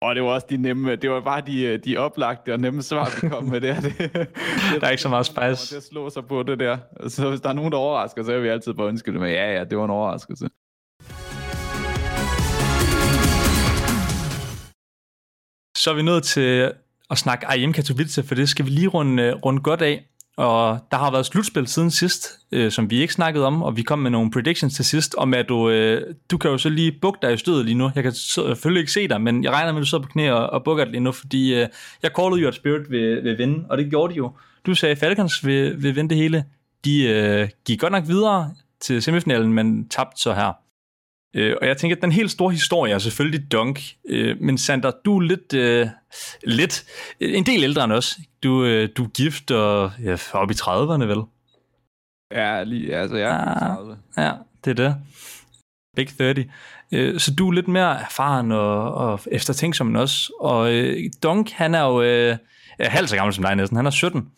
Og 0.06 0.15
det 0.15 0.24
var 0.24 0.30
også 0.30 0.48
de 0.50 0.58
nemme, 0.58 0.96
det 0.96 1.10
var 1.10 1.22
bare 1.22 1.41
de, 1.41 1.78
de 1.78 1.98
oplagte 1.98 2.54
og 2.54 2.60
nemme 2.60 2.82
svar, 2.82 3.22
vi 3.22 3.30
kom 3.30 3.44
med 3.44 3.62
der. 3.62 3.80
Det, 3.80 3.98
det, 4.74 4.82
der 4.82 4.88
er 4.88 4.89
ikke 4.89 5.02
så 5.02 5.10
meget 5.10 5.26
spice. 5.26 5.76
Det 5.76 5.84
slår 5.84 6.10
sig 6.10 6.26
på 6.26 6.44
det 6.44 6.60
der. 6.60 6.78
Så 7.08 7.30
hvis 7.30 7.41
der 7.41 7.50
er 7.50 7.54
nogen, 7.54 7.72
der 7.72 7.78
overrasker, 7.78 8.24
så 8.24 8.32
er 8.32 8.39
vi 8.39 8.48
altid 8.48 8.74
på 8.74 8.88
undskylde 8.88 9.20
med, 9.20 9.30
ja, 9.32 9.58
ja, 9.58 9.63
det 9.63 9.78
var 9.78 9.86
en 9.86 9.91
overraskelse. 9.91 10.50
Så 15.78 15.91
er 15.91 15.96
vi 15.96 16.02
nået 16.02 16.24
til 16.24 16.72
at 17.10 17.18
snakke 17.18 17.48
IM 17.58 17.74
Katowice, 17.74 18.24
for 18.24 18.36
det 18.36 18.50
skal 18.50 18.65
vi 18.65 18.70
lige 18.70 18.88
runde, 18.88 19.34
runde 19.34 19.62
godt 19.62 19.82
af. 19.82 20.06
Og 20.38 20.80
der 20.91 20.98
har 20.98 21.12
været 21.12 21.26
slutspil 21.26 21.67
siden 21.67 21.91
sidst, 21.91 22.39
øh, 22.52 22.71
som 22.71 22.89
vi 22.89 23.02
ikke 23.02 23.13
snakkede 23.13 23.45
om, 23.45 23.63
og 23.63 23.78
vi 23.78 23.82
kom 23.82 24.00
med 24.00 24.12
nogle 24.12 24.32
predictions 24.32 24.74
til 24.74 24.86
sidst, 24.86 25.15
om 25.17 25.34
at 25.34 25.50
du, 25.50 25.69
øh, 25.69 26.13
du 26.32 26.38
kan 26.38 26.52
jo 26.52 26.58
så 26.58 26.69
lige 26.69 26.91
bukke 27.02 27.19
dig 27.21 27.34
i 27.34 27.38
stødet 27.38 27.65
lige 27.65 27.76
nu. 27.76 27.91
Jeg 27.95 28.04
kan 28.04 28.13
selvfølgelig 28.13 28.80
ikke 28.80 28.91
se 28.91 29.08
dig, 29.08 29.21
men 29.21 29.43
jeg 29.43 29.52
regner 29.52 29.71
med, 29.71 29.80
at 29.80 29.86
du 29.86 29.89
sidder 29.89 30.04
på 30.04 30.10
knæ 30.10 30.32
og, 30.32 30.50
og 30.50 30.63
bukker 30.63 30.84
dig 30.84 30.91
lige 30.91 31.04
nu, 31.04 31.12
fordi 31.12 31.54
øh, 31.54 31.67
jeg 32.04 32.12
callede 32.19 32.41
jo, 32.41 32.48
at 32.48 32.56
Spirit 32.56 32.91
vil, 32.91 33.24
vil 33.24 33.38
vinde, 33.38 33.65
og 33.69 33.78
det 33.78 33.89
gjorde 33.89 34.13
de 34.13 34.17
jo. 34.17 34.32
Du 34.65 34.76
sagde, 34.76 34.91
at 34.91 34.98
Falcons 34.98 35.45
vil, 35.45 35.84
vil 35.84 35.95
vinde 35.95 36.10
det 36.10 36.17
hele. 36.17 36.45
De 36.86 37.04
øh, 37.04 37.50
gik 37.65 37.80
godt 37.80 37.91
nok 37.91 38.08
videre 38.08 38.52
til 38.80 39.02
semifinalen, 39.02 39.54
men 39.54 39.89
tabte 39.89 40.21
så 40.21 40.34
her. 40.34 40.64
Øh, 41.36 41.56
og 41.62 41.67
jeg 41.67 41.78
tænker, 41.78 41.95
at 41.95 42.02
den 42.02 42.12
helt 42.12 42.32
store 42.32 42.52
historie 42.52 42.93
er 42.93 43.00
selvfølgelig 43.00 43.52
Dunk. 43.52 43.80
Øh, 44.10 44.41
men 44.41 44.58
Sander, 44.58 44.91
du 45.06 45.17
er 45.17 45.21
lidt, 45.21 45.54
øh, 45.54 45.88
lidt 46.43 46.86
en 47.19 47.45
del 47.45 47.63
ældre 47.63 47.84
end 47.84 47.93
os. 47.93 48.17
Du, 48.43 48.65
øh, 48.65 48.89
du 48.98 49.04
er 49.04 49.10
gift 49.10 49.52
og 49.52 49.91
ja, 50.04 50.17
oppe 50.34 50.54
i 50.54 50.58
30'erne, 50.62 51.04
vel? 51.04 51.21
Ja, 52.32 52.63
lige, 52.63 52.95
altså 52.95 53.15
jeg 53.15 53.30
er 53.30 53.67
ja, 53.69 53.76
30. 53.76 53.98
Ja, 54.17 54.32
det 54.65 54.80
er 54.80 54.84
det. 54.84 54.95
Big 55.95 56.08
30. 56.17 56.45
Øh, 56.91 57.20
så 57.20 57.34
du 57.36 57.47
er 57.47 57.53
lidt 57.53 57.68
mere 57.68 58.01
erfaren 58.01 58.51
og, 58.51 58.93
og 58.93 59.20
eftertænksom 59.32 59.88
end 59.88 59.97
os. 59.97 60.32
Og 60.39 60.74
øh, 60.74 60.97
Dunk, 61.24 61.51
han 61.51 61.76
er 61.76 61.84
jo 61.84 62.01
øh, 62.01 62.38
er 62.80 62.89
halvt 62.89 63.10
så 63.10 63.16
gammel 63.16 63.34
som 63.34 63.43
dig 63.43 63.55
næsten. 63.55 63.76
Han 63.76 63.86
er 63.86 63.89
17. 63.89 64.32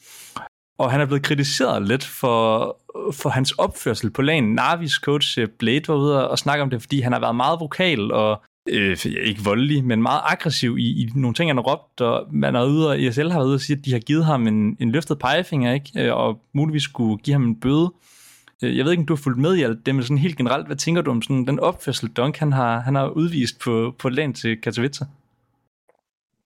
Og 0.77 0.91
han 0.91 1.01
er 1.01 1.05
blevet 1.05 1.23
kritiseret 1.23 1.87
lidt 1.87 2.03
for, 2.03 2.77
for 3.11 3.29
hans 3.29 3.51
opførsel 3.51 4.09
på 4.09 4.21
lanen. 4.21 4.55
Navis 4.55 4.93
coach 4.93 5.39
øh, 5.39 5.47
Blade 5.59 5.87
var 5.87 5.95
ude 5.95 6.29
og 6.29 6.39
snakke 6.39 6.63
om 6.63 6.69
det, 6.69 6.81
fordi 6.81 7.01
han 7.01 7.13
har 7.13 7.19
været 7.19 7.35
meget 7.35 7.59
vokal 7.59 8.11
og 8.11 8.41
øh, 8.69 8.97
ikke 9.05 9.43
voldelig, 9.43 9.85
men 9.85 10.01
meget 10.01 10.21
aggressiv 10.25 10.77
i, 10.77 11.01
i 11.01 11.09
nogle 11.15 11.33
ting, 11.33 11.49
han 11.49 11.57
har 11.57 11.63
råbt, 11.63 12.01
og 12.01 12.27
man 12.31 12.55
er 12.55 12.65
ude, 12.65 12.89
og 12.89 13.01
ESL 13.01 13.29
har 13.29 13.39
været 13.39 13.47
ude 13.47 13.55
og 13.55 13.61
sige, 13.61 13.77
at 13.77 13.85
de 13.85 13.91
har 13.91 13.99
givet 13.99 14.25
ham 14.25 14.47
en, 14.47 14.77
en 14.79 14.91
løftet 14.91 15.19
pegefinger, 15.19 15.73
ikke? 15.73 15.91
Øh, 15.95 16.15
og 16.15 16.41
muligvis 16.53 16.83
skulle 16.83 17.17
give 17.17 17.33
ham 17.33 17.43
en 17.43 17.59
bøde. 17.59 17.91
Øh, 18.63 18.77
jeg 18.77 18.85
ved 18.85 18.91
ikke, 18.91 19.01
om 19.01 19.07
du 19.07 19.15
har 19.15 19.21
fulgt 19.21 19.39
med 19.39 19.55
i 19.55 19.63
alt 19.63 19.85
det, 19.85 19.95
men 19.95 20.03
sådan 20.03 20.17
helt 20.17 20.37
generelt, 20.37 20.67
hvad 20.67 20.75
tænker 20.75 21.01
du 21.01 21.11
om 21.11 21.21
sådan 21.21 21.47
den 21.47 21.59
opførsel, 21.59 22.09
Dunk 22.09 22.37
han 22.37 22.53
har, 22.53 22.79
han 22.79 22.95
har 22.95 23.07
udvist 23.07 23.59
på, 23.59 23.95
på 23.99 24.09
land 24.09 24.33
til 24.33 24.61
Katowice? 24.61 25.05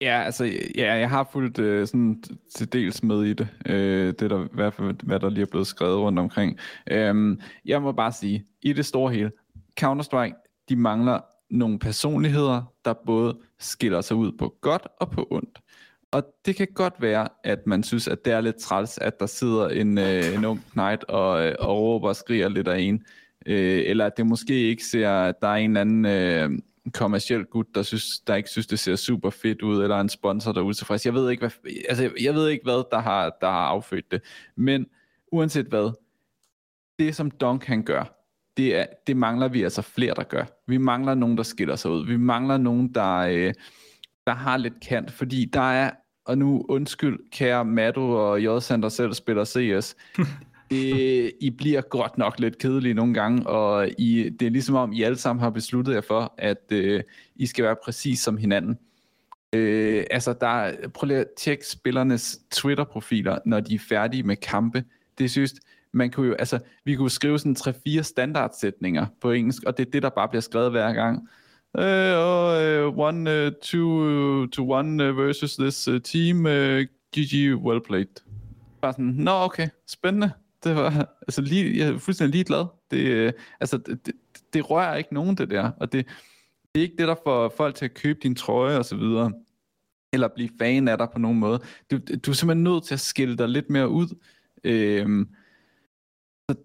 Ja, 0.02 0.22
altså, 0.24 0.46
ja, 0.76 0.94
jeg 0.94 1.10
har 1.10 1.30
fulgt 1.32 1.60
øh, 1.60 1.88
sådan 1.88 2.24
til 2.56 2.74
dels 2.74 3.04
med 3.04 3.24
i 3.24 3.34
det. 3.34 3.48
Øh, 3.66 4.14
det 4.20 4.30
der 4.30 4.46
i 4.46 4.48
hvert 4.54 4.74
fald, 4.74 4.96
hvad 5.04 5.20
der 5.20 5.30
lige 5.30 5.42
er 5.42 5.50
blevet 5.52 5.68
skrevet 5.68 5.98
rundt 5.98 6.20
omkring. 6.20 6.58
Øhm, 6.92 7.42
jeg 7.66 7.82
må 7.82 7.92
bare 7.92 8.12
sige, 8.12 8.46
i 8.62 8.74
det 8.74 8.86
store 8.86 9.14
hele, 9.14 9.32
Counter-Strike, 9.82 10.66
de 10.70 10.76
mangler 10.76 11.20
nogle 11.50 11.80
personligheder, 11.80 12.74
der 12.86 12.94
både 13.06 13.38
skiller 13.60 14.02
sig 14.02 14.18
ud 14.18 14.32
på 14.32 14.54
godt 14.62 14.88
og 15.00 15.12
på 15.12 15.28
ondt. 15.32 15.60
Og 16.12 16.24
det 16.46 16.56
kan 16.56 16.68
godt 16.76 16.94
være, 17.00 17.28
at 17.44 17.68
man 17.68 17.84
synes, 17.84 18.08
at 18.08 18.26
det 18.26 18.34
er 18.34 18.42
lidt 18.42 18.56
træls, 18.56 18.98
at 18.98 19.20
der 19.20 19.26
sidder 19.26 19.70
en, 19.70 19.98
øh, 19.98 20.36
en 20.36 20.46
ung 20.46 20.66
knight 20.72 21.04
og, 21.04 21.46
øh, 21.48 21.56
og 21.60 21.78
råber 21.78 22.08
og 22.08 22.16
skriger 22.16 22.50
lidt 22.50 22.68
af 22.68 22.80
en. 22.80 23.04
Øh, 23.46 23.84
eller 23.86 24.06
at 24.06 24.18
det 24.18 24.26
måske 24.26 24.54
ikke 24.54 24.86
ser, 24.86 25.10
at 25.10 25.36
der 25.42 25.48
er 25.48 25.56
en 25.56 25.78
eller 25.78 25.82
anden 25.82 26.06
øh, 26.06 26.60
kommersiel 26.94 27.46
gut, 27.46 27.68
der, 27.76 27.84
synes, 27.84 28.20
der 28.28 28.36
ikke 28.36 28.50
synes, 28.50 28.68
det 28.68 28.80
ser 28.80 28.96
super 28.96 29.30
fedt 29.30 29.62
ud, 29.62 29.84
eller 29.84 30.00
en 30.00 30.10
sponsor, 30.10 30.52
der 30.52 30.62
er 30.62 30.66
utilfreds. 30.66 31.06
Jeg 31.06 31.14
ved 31.14 31.30
ikke, 31.30 31.42
hvad, 31.42 31.74
altså, 31.90 32.12
jeg 32.22 32.34
ved 32.34 32.48
ikke, 32.48 32.64
hvad 32.64 32.84
der 32.92 33.00
har, 33.00 33.38
der 33.42 33.48
har 33.48 33.66
affødt 33.66 34.12
det. 34.12 34.22
Men 34.56 34.86
uanset 35.32 35.66
hvad, 35.66 35.92
det 37.00 37.16
som 37.16 37.32
Dunk 37.32 37.66
han 37.66 37.84
gør, 37.84 38.22
det, 38.58 38.76
er, 38.76 38.86
det 39.08 39.18
mangler 39.18 39.48
vi 39.48 39.64
altså 39.64 39.82
flere, 39.82 40.14
der 40.16 40.24
gør. 40.24 40.46
Vi 40.68 40.78
mangler 40.78 41.16
nogen, 41.16 41.38
der 41.38 41.44
skiller 41.44 41.76
sig 41.76 41.92
ud. 41.92 42.06
Vi 42.06 42.18
mangler 42.18 42.58
nogen, 42.58 42.94
der, 42.94 43.18
øh, 43.18 43.54
der 44.28 44.34
har 44.34 44.58
lidt 44.58 44.80
kant, 44.88 45.12
fordi 45.12 45.46
der 45.46 45.62
er, 45.62 45.92
og 46.26 46.38
nu 46.38 46.66
undskyld, 46.70 47.20
kære 47.32 47.66
Maddo 47.66 48.32
og 48.32 48.42
J. 48.42 48.46
der 48.46 48.90
selv 48.90 49.14
spiller 49.14 49.46
CS, 49.46 49.96
det, 50.72 51.32
I 51.40 51.50
bliver 51.50 51.82
godt 51.82 52.18
nok 52.18 52.40
lidt 52.40 52.58
kedelige 52.58 52.94
nogle 52.94 53.14
gange, 53.14 53.48
og 53.48 53.90
I, 53.98 54.30
det 54.40 54.46
er 54.46 54.50
ligesom 54.50 54.76
om, 54.76 54.94
I 54.94 55.04
alle 55.04 55.18
sammen 55.18 55.44
har 55.44 55.50
besluttet 55.50 55.94
jer 55.94 56.02
for, 56.02 56.34
at 56.38 56.64
øh, 56.72 57.04
I 57.36 57.46
skal 57.46 57.66
være 57.66 57.76
præcis 57.84 58.20
som 58.20 58.38
hinanden. 58.38 58.78
Øh, 59.54 60.04
altså, 60.12 60.34
der 60.42 60.72
prøv 60.94 61.08
lige 61.08 61.20
at 61.20 61.28
tjekke 61.38 61.68
spillernes 61.68 62.40
Twitter-profiler, 62.52 63.38
når 63.46 63.60
de 63.60 63.76
er 63.76 63.80
færdige 63.90 64.24
med 64.24 64.36
kampe. 64.36 64.84
Det 65.18 65.32
synes 65.32 65.54
man 65.94 66.12
kunne 66.12 66.28
jo, 66.28 66.34
altså, 66.34 66.60
vi 66.86 66.96
kunne 66.96 67.10
skrive 67.10 67.40
sådan 67.40 67.56
3-4 67.60 68.02
standardsætninger 68.02 69.06
på 69.22 69.32
engelsk, 69.32 69.64
og 69.64 69.78
det 69.78 69.88
er 69.88 69.92
det, 69.92 70.04
der 70.04 70.10
bare 70.10 70.30
bliver 70.30 70.42
skrevet 70.42 70.72
hver 70.72 70.94
gang. 70.94 71.30
Uh, 71.74 71.84
oh, 71.84 72.88
uh, 72.88 72.98
one, 72.98 73.46
uh, 73.46 73.52
two 73.62 74.48
to 74.48 74.72
one 74.72 75.10
uh, 75.10 75.18
versus 75.18 75.56
this 75.56 75.88
uh, 75.88 76.02
team. 76.02 76.46
Uh, 76.46 76.86
GG, 77.16 77.56
well 77.56 77.82
played. 77.88 78.24
Bare 78.82 78.94
sådan, 78.94 79.06
nå 79.06 79.32
okay, 79.32 79.68
spændende. 79.88 80.32
Det 80.64 80.76
var, 80.76 81.16
altså 81.22 81.42
lige, 81.42 81.78
jeg 81.78 81.88
er 81.88 81.98
fuldstændig 81.98 82.34
ligeglad. 82.34 82.66
Det, 82.92 82.98
øh, 82.98 83.34
altså, 83.60 83.78
det, 83.78 84.06
det, 84.06 84.14
det 84.54 84.70
rører 84.70 84.96
ikke 84.96 85.14
nogen, 85.14 85.38
det 85.38 85.50
der. 85.50 85.72
Og 85.78 85.92
det, 85.92 86.08
det 86.76 86.80
er 86.82 86.84
ikke 86.84 86.98
det, 86.98 87.08
der 87.08 87.16
får 87.24 87.54
folk 87.58 87.76
til 87.76 87.86
at 87.86 87.94
købe 87.94 88.20
din 88.24 88.36
trøje 88.36 88.78
og 88.78 88.86
så 88.86 88.96
videre. 88.96 89.32
Eller 90.14 90.28
blive 90.28 90.50
fan 90.60 90.88
af 90.88 90.98
dig 90.98 91.08
på 91.14 91.20
nogen 91.20 91.40
måde. 91.40 91.60
Du, 91.92 91.98
du 91.98 92.32
er 92.32 92.36
simpelthen 92.36 92.64
nødt 92.64 92.84
til 92.84 92.94
at 92.94 93.00
skille 93.00 93.38
dig 93.38 93.50
lidt 93.50 93.70
mere 93.70 93.90
ud. 93.90 94.08
Øhm, 94.64 95.30
så 96.50 96.56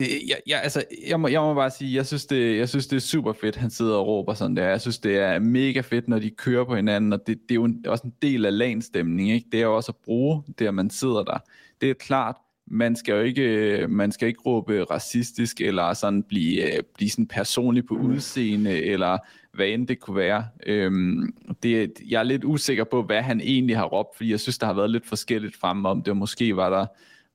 det, 0.00 0.08
jeg, 0.28 0.36
jeg, 0.46 0.62
altså, 0.62 0.84
jeg, 1.08 1.20
må, 1.20 1.28
jeg 1.28 1.40
må 1.40 1.54
bare 1.54 1.70
sige, 1.70 1.94
jeg 1.94 2.06
synes, 2.06 2.26
det, 2.26 2.58
jeg 2.58 2.68
synes, 2.68 2.86
det 2.86 2.96
er 2.96 3.00
super 3.00 3.32
fedt, 3.32 3.56
han 3.56 3.70
sidder 3.70 3.96
og 3.96 4.06
råber 4.06 4.34
sådan 4.34 4.56
der. 4.56 4.68
Jeg 4.68 4.80
synes, 4.80 4.98
det 4.98 5.18
er 5.18 5.38
mega 5.38 5.80
fedt, 5.80 6.08
når 6.08 6.18
de 6.18 6.30
kører 6.30 6.64
på 6.64 6.76
hinanden, 6.76 7.12
og 7.12 7.26
det, 7.26 7.38
det 7.42 7.50
er 7.50 7.54
jo 7.54 7.64
en, 7.64 7.86
også 7.86 8.06
en 8.06 8.14
del 8.22 8.46
af 8.46 8.58
lanstemning, 8.58 9.30
ikke? 9.30 9.48
Det 9.52 9.60
er 9.60 9.64
jo 9.64 9.76
også 9.76 9.92
at 9.92 9.96
bruge 10.04 10.42
det, 10.58 10.66
at 10.66 10.74
man 10.74 10.90
sidder 10.90 11.24
der. 11.24 11.38
Det 11.80 11.90
er 11.90 11.94
klart, 11.94 12.36
man 12.66 12.96
skal 12.96 13.12
jo 13.12 13.20
ikke, 13.20 13.86
man 13.88 14.12
skal 14.12 14.28
ikke 14.28 14.40
råbe 14.40 14.84
racistisk, 14.84 15.60
eller 15.60 15.94
sådan 15.94 16.22
blive, 16.22 16.62
blive 16.94 17.10
sådan 17.10 17.26
personlig 17.26 17.86
på 17.86 17.94
udseende, 17.94 18.82
eller 18.82 19.18
hvad 19.52 19.66
end 19.66 19.88
det 19.88 20.00
kunne 20.00 20.16
være. 20.16 20.46
Øhm, 20.66 21.34
det, 21.62 21.92
jeg 22.08 22.18
er 22.18 22.22
lidt 22.22 22.44
usikker 22.44 22.84
på, 22.84 23.02
hvad 23.02 23.22
han 23.22 23.40
egentlig 23.40 23.76
har 23.76 23.84
råbt, 23.84 24.16
fordi 24.16 24.30
jeg 24.30 24.40
synes, 24.40 24.58
der 24.58 24.66
har 24.66 24.74
været 24.74 24.90
lidt 24.90 25.06
forskelligt 25.06 25.56
fremme 25.56 25.88
om 25.88 26.02
det, 26.02 26.16
måske 26.16 26.56
var 26.56 26.70
der 26.70 26.86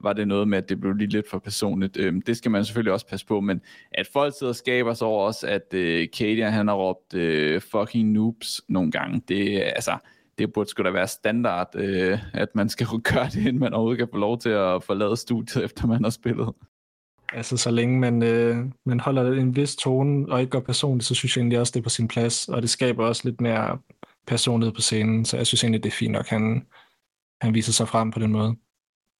var 0.03 0.13
det 0.13 0.27
noget 0.27 0.47
med, 0.47 0.57
at 0.57 0.69
det 0.69 0.79
blev 0.81 0.93
lige 0.93 1.09
lidt 1.09 1.29
for 1.29 1.39
personligt. 1.39 1.97
Øhm, 1.97 2.21
det 2.21 2.37
skal 2.37 2.51
man 2.51 2.65
selvfølgelig 2.65 2.93
også 2.93 3.07
passe 3.07 3.25
på, 3.25 3.39
men 3.39 3.61
at 3.91 4.07
folk 4.13 4.33
sidder 4.37 4.51
og 4.51 4.55
skaber 4.55 4.93
sig 4.93 5.07
over 5.07 5.27
os, 5.27 5.43
at 5.43 5.73
øh, 5.73 6.07
Kadia 6.17 6.49
han 6.49 6.67
har 6.67 6.75
råbt 6.75 7.13
øh, 7.13 7.61
fucking 7.61 8.11
noobs 8.11 8.61
nogle 8.67 8.91
gange, 8.91 9.21
det 9.27 9.61
altså, 9.75 9.97
det 10.37 10.53
burde 10.53 10.69
sgu 10.69 10.83
da 10.83 10.89
være 10.89 11.07
standard, 11.07 11.75
øh, 11.75 12.19
at 12.33 12.55
man 12.55 12.69
skal 12.69 12.87
gøre 13.13 13.25
det, 13.25 13.35
inden 13.35 13.59
man 13.59 13.73
overhovedet 13.73 13.97
kan 13.97 14.07
få 14.11 14.17
lov 14.17 14.39
til 14.39 14.49
at 14.49 14.83
forlade 14.83 15.17
studiet, 15.17 15.63
efter 15.65 15.87
man 15.87 16.03
har 16.03 16.11
spillet. 16.11 16.49
Altså, 17.33 17.57
så 17.57 17.71
længe 17.71 17.99
man, 17.99 18.23
øh, 18.23 18.57
man 18.85 18.99
holder 18.99 19.31
en 19.31 19.55
vis 19.55 19.75
tone 19.75 20.31
og 20.31 20.39
ikke 20.39 20.51
går 20.51 20.59
personligt, 20.59 21.07
så 21.07 21.15
synes 21.15 21.37
jeg 21.37 21.41
egentlig 21.41 21.59
også, 21.59 21.71
det 21.71 21.79
er 21.79 21.83
på 21.83 21.89
sin 21.89 22.07
plads, 22.07 22.49
og 22.49 22.61
det 22.61 22.69
skaber 22.69 23.05
også 23.05 23.21
lidt 23.25 23.41
mere 23.41 23.79
personlighed 24.27 24.73
på 24.73 24.81
scenen, 24.81 25.25
så 25.25 25.37
jeg 25.37 25.47
synes 25.47 25.63
egentlig, 25.63 25.83
det 25.83 25.89
er 25.89 25.95
fint 25.95 26.11
nok, 26.11 26.27
han, 26.27 26.67
han 27.41 27.53
viser 27.53 27.71
sig 27.71 27.87
frem 27.87 28.11
på 28.11 28.19
den 28.19 28.31
måde. 28.31 28.55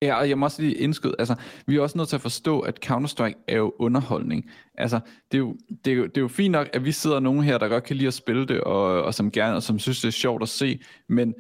Ja, 0.01 0.15
og 0.15 0.29
jeg 0.29 0.37
må 0.37 0.45
også 0.45 0.61
lige 0.61 0.75
indskyde, 0.75 1.15
altså, 1.19 1.35
vi 1.67 1.75
er 1.75 1.81
også 1.81 1.97
nødt 1.97 2.09
til 2.09 2.15
at 2.15 2.21
forstå, 2.21 2.59
at 2.59 2.85
Counter-Strike 2.85 3.43
er 3.47 3.57
jo 3.57 3.73
underholdning. 3.79 4.49
Altså, 4.75 4.99
det 5.31 5.37
er 5.37 5.39
jo, 5.39 5.55
det 5.85 5.91
er 5.91 5.95
jo, 5.95 6.03
det 6.03 6.17
er 6.17 6.21
jo 6.21 6.27
fint 6.27 6.51
nok, 6.51 6.69
at 6.73 6.85
vi 6.85 6.91
sidder 6.91 7.19
nogen 7.19 7.43
her, 7.43 7.57
der 7.57 7.67
godt 7.67 7.83
kan 7.83 7.95
lide 7.95 8.07
at 8.07 8.13
spille 8.13 8.47
det, 8.47 8.61
og, 8.61 9.03
og 9.03 9.13
som 9.13 9.31
gerne, 9.31 9.55
og 9.55 9.63
som 9.63 9.79
synes, 9.79 10.01
det 10.01 10.07
er 10.07 10.11
sjovt 10.11 10.43
at 10.43 10.49
se, 10.49 10.79
men, 11.09 11.33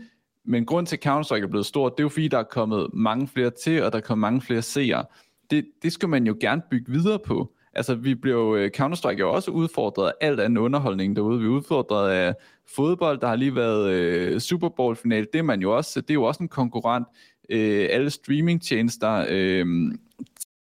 men 0.45 0.65
grund 0.65 0.87
til, 0.87 0.95
at 0.95 1.07
Counter-Strike 1.07 1.43
er 1.43 1.47
blevet 1.47 1.65
stort, 1.65 1.91
det 1.97 1.99
er 1.99 2.05
jo 2.05 2.09
fordi, 2.09 2.27
der 2.27 2.37
er 2.37 2.43
kommet 2.43 2.87
mange 2.93 3.27
flere 3.27 3.51
til, 3.63 3.83
og 3.83 3.91
der 3.91 3.97
er 3.97 4.01
kommet 4.01 4.21
mange 4.21 4.41
flere 4.41 4.61
seere. 4.61 5.05
Det, 5.51 5.65
det 5.83 5.93
skal 5.93 6.09
man 6.09 6.27
jo 6.27 6.37
gerne 6.41 6.61
bygge 6.71 6.91
videre 6.91 7.19
på. 7.19 7.51
Altså, 7.73 7.95
vi 7.95 8.15
bliver 8.15 8.37
jo, 8.37 8.55
øh, 8.55 8.71
Counter-Strike 8.77 9.07
er 9.07 9.17
jo 9.17 9.33
også 9.33 9.51
udfordret 9.51 10.07
af 10.07 10.27
alt 10.27 10.39
andet 10.39 10.61
underholdning 10.61 11.15
derude. 11.15 11.39
Vi 11.39 11.45
er 11.45 11.49
udfordret 11.49 12.11
af 12.11 12.35
fodbold, 12.75 13.19
der 13.19 13.27
har 13.27 13.35
lige 13.35 13.55
været 13.55 13.91
øh, 13.91 14.39
Super 14.39 14.69
Bowl-final. 14.69 15.27
Det 15.33 15.39
er 15.39 15.43
man 15.43 15.61
jo 15.61 15.77
også, 15.77 16.01
det 16.01 16.09
er 16.09 16.13
jo 16.13 16.23
også 16.23 16.43
en 16.43 16.49
konkurrent 16.49 17.07
øh, 17.51 17.87
alle 17.91 18.09
streamingtjenester, 18.09 19.25
øh, 19.29 19.65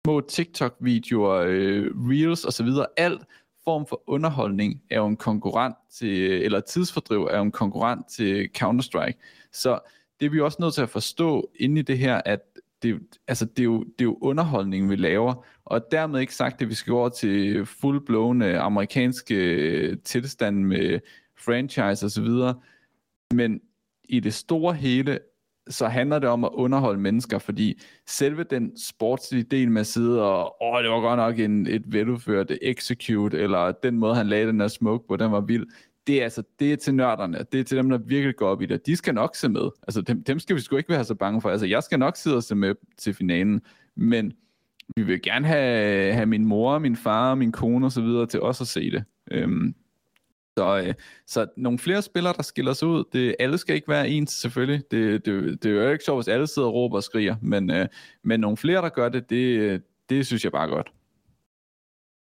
små 0.07 0.20
TikTok-videoer, 0.20 1.45
øh, 1.47 1.87
Reels 1.95 2.45
osv., 2.45 2.68
alt 2.97 3.22
form 3.64 3.87
for 3.87 4.03
underholdning 4.07 4.83
er 4.91 4.97
jo 4.97 5.07
en 5.07 5.16
konkurrent 5.16 5.76
til, 5.93 6.33
eller 6.45 6.61
tidsfordriv 6.61 7.28
er 7.31 7.37
jo 7.37 7.43
en 7.43 7.53
konkurrent 7.53 8.09
til 8.09 8.49
Counter-Strike. 8.59 9.49
Så 9.53 9.78
det 10.20 10.26
er 10.26 10.31
vi 10.31 10.41
også 10.41 10.59
nødt 10.61 10.74
til 10.74 10.83
at 10.83 10.91
forstå 10.91 11.51
inde 11.55 11.78
i 11.81 11.83
det 11.83 11.99
her, 11.99 12.20
at 12.24 12.41
det, 12.83 13.01
altså 13.28 13.45
det, 13.45 13.59
er 13.59 13.64
jo, 13.64 13.81
det 13.83 14.01
er 14.01 14.05
jo 14.05 14.18
underholdning, 14.20 14.91
vi 14.91 14.97
laver, 14.97 15.47
og 15.64 15.87
dermed 15.91 16.20
ikke 16.20 16.35
sagt, 16.35 16.62
at 16.62 16.68
vi 16.68 16.74
skal 16.74 16.91
gå 16.91 16.99
over 16.99 17.09
til 17.09 17.66
full-blown 17.66 18.43
øh, 18.43 18.64
amerikanske 18.64 19.35
øh, 19.35 19.97
tilstand 20.05 20.57
med 20.64 21.01
franchise 21.37 22.07
osv., 22.07 22.28
men 23.35 23.61
i 24.05 24.20
det 24.20 24.35
store 24.35 24.74
hele 24.74 25.18
så 25.71 25.89
handler 25.89 26.18
det 26.18 26.29
om 26.29 26.45
at 26.45 26.51
underholde 26.53 27.01
mennesker, 27.01 27.39
fordi 27.39 27.81
selve 28.07 28.45
den 28.45 28.77
sportslige 28.77 29.43
del 29.43 29.71
med 29.71 29.81
at 29.81 29.87
sidde 29.87 30.23
og, 30.23 30.57
åh, 30.62 30.83
det 30.83 30.91
var 30.91 31.01
godt 31.01 31.16
nok 31.16 31.39
en, 31.39 31.66
et 31.66 31.93
veludført 31.93 32.53
execute, 32.62 33.39
eller 33.39 33.73
den 33.73 33.99
måde, 33.99 34.14
han 34.14 34.27
lagde 34.27 34.47
den 34.47 34.61
der 34.61 34.68
smoke 34.68 35.09
på, 35.09 35.16
den 35.16 35.33
var 35.33 35.41
vild, 35.41 35.66
det 36.07 36.21
er, 36.21 36.25
altså, 36.25 36.43
det 36.59 36.73
er 36.73 36.77
til 36.77 36.95
nørderne, 36.95 37.45
det 37.53 37.61
er 37.61 37.64
til 37.64 37.77
dem, 37.77 37.91
der 37.91 37.99
virkelig 37.99 38.37
går 38.37 38.49
op 38.49 38.62
i 38.62 38.66
det. 38.66 38.87
De 38.87 38.97
skal 38.97 39.14
nok 39.14 39.37
se 39.37 39.49
med. 39.49 39.71
Altså, 39.83 40.01
dem, 40.01 40.25
dem 40.25 40.39
skal 40.39 40.57
vi 40.57 40.61
sgu 40.61 40.77
ikke 40.77 40.89
være 40.89 41.05
så 41.05 41.14
bange 41.14 41.41
for. 41.41 41.51
Altså, 41.51 41.66
jeg 41.66 41.83
skal 41.83 41.99
nok 41.99 42.16
sidde 42.16 42.37
og 42.37 42.43
se 42.43 42.55
med 42.55 42.75
til 42.99 43.14
finalen, 43.14 43.61
men 43.97 44.33
vi 44.97 45.03
vil 45.03 45.23
gerne 45.23 45.47
have, 45.47 46.12
have 46.12 46.27
min 46.27 46.45
mor, 46.45 46.79
min 46.79 46.97
far, 46.97 47.35
min 47.35 47.53
kone 47.53 47.87
og 47.87 47.93
så 47.93 48.03
videre 48.03 48.27
til 48.27 48.41
også 48.41 48.64
at 48.64 48.68
se 48.68 48.91
det. 48.91 49.05
Øhm, 49.31 49.75
så, 50.59 50.83
øh, 50.87 50.95
så 51.27 51.47
nogle 51.57 51.79
flere 51.79 52.03
spillere, 52.03 52.35
der 52.37 52.43
skiller 52.43 52.73
sig 52.73 52.89
ud. 52.89 53.05
Det, 53.13 53.37
alle 53.39 53.59
skal 53.59 53.75
ikke 53.75 53.89
være 53.89 54.09
ens, 54.09 54.31
selvfølgelig. 54.31 54.83
Det, 54.91 55.27
det, 55.27 55.63
det 55.63 55.71
er 55.71 55.85
jo 55.85 55.91
ikke 55.91 56.05
sjovt, 56.05 56.19
hvis 56.19 56.29
alle 56.29 56.47
sidder 56.47 56.69
og 56.69 56.75
råber 56.75 56.97
og 56.97 57.03
skriger, 57.03 57.37
men, 57.43 57.71
øh, 57.71 57.89
men 58.25 58.41
nogle 58.41 58.57
flere, 58.57 58.83
der 58.83 58.89
gør 58.89 59.09
det, 59.09 59.31
det, 59.31 59.83
det 60.11 60.27
synes 60.27 60.45
jeg 60.45 60.53
bare 60.53 60.69
godt. 60.69 60.89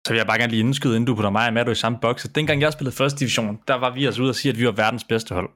Så 0.06 0.12
vil 0.12 0.18
jeg 0.18 0.26
bare 0.26 0.38
gerne 0.38 0.50
lige 0.50 0.60
indskyde, 0.60 0.96
inden 0.96 1.06
du 1.06 1.14
putter 1.14 1.30
mig 1.30 1.52
med, 1.52 1.64
du 1.64 1.70
i 1.70 1.74
samme 1.74 1.98
boks. 2.02 2.22
Dengang 2.34 2.60
jeg 2.60 2.72
spillede 2.72 2.96
første 2.96 3.18
division, 3.20 3.58
der 3.68 3.74
var 3.74 3.94
vi 3.94 4.06
altså 4.06 4.22
ude 4.22 4.30
og 4.30 4.34
sige, 4.34 4.52
at 4.52 4.58
vi 4.58 4.66
var 4.66 4.72
verdens 4.72 5.04
bedste 5.04 5.34
hold 5.34 5.50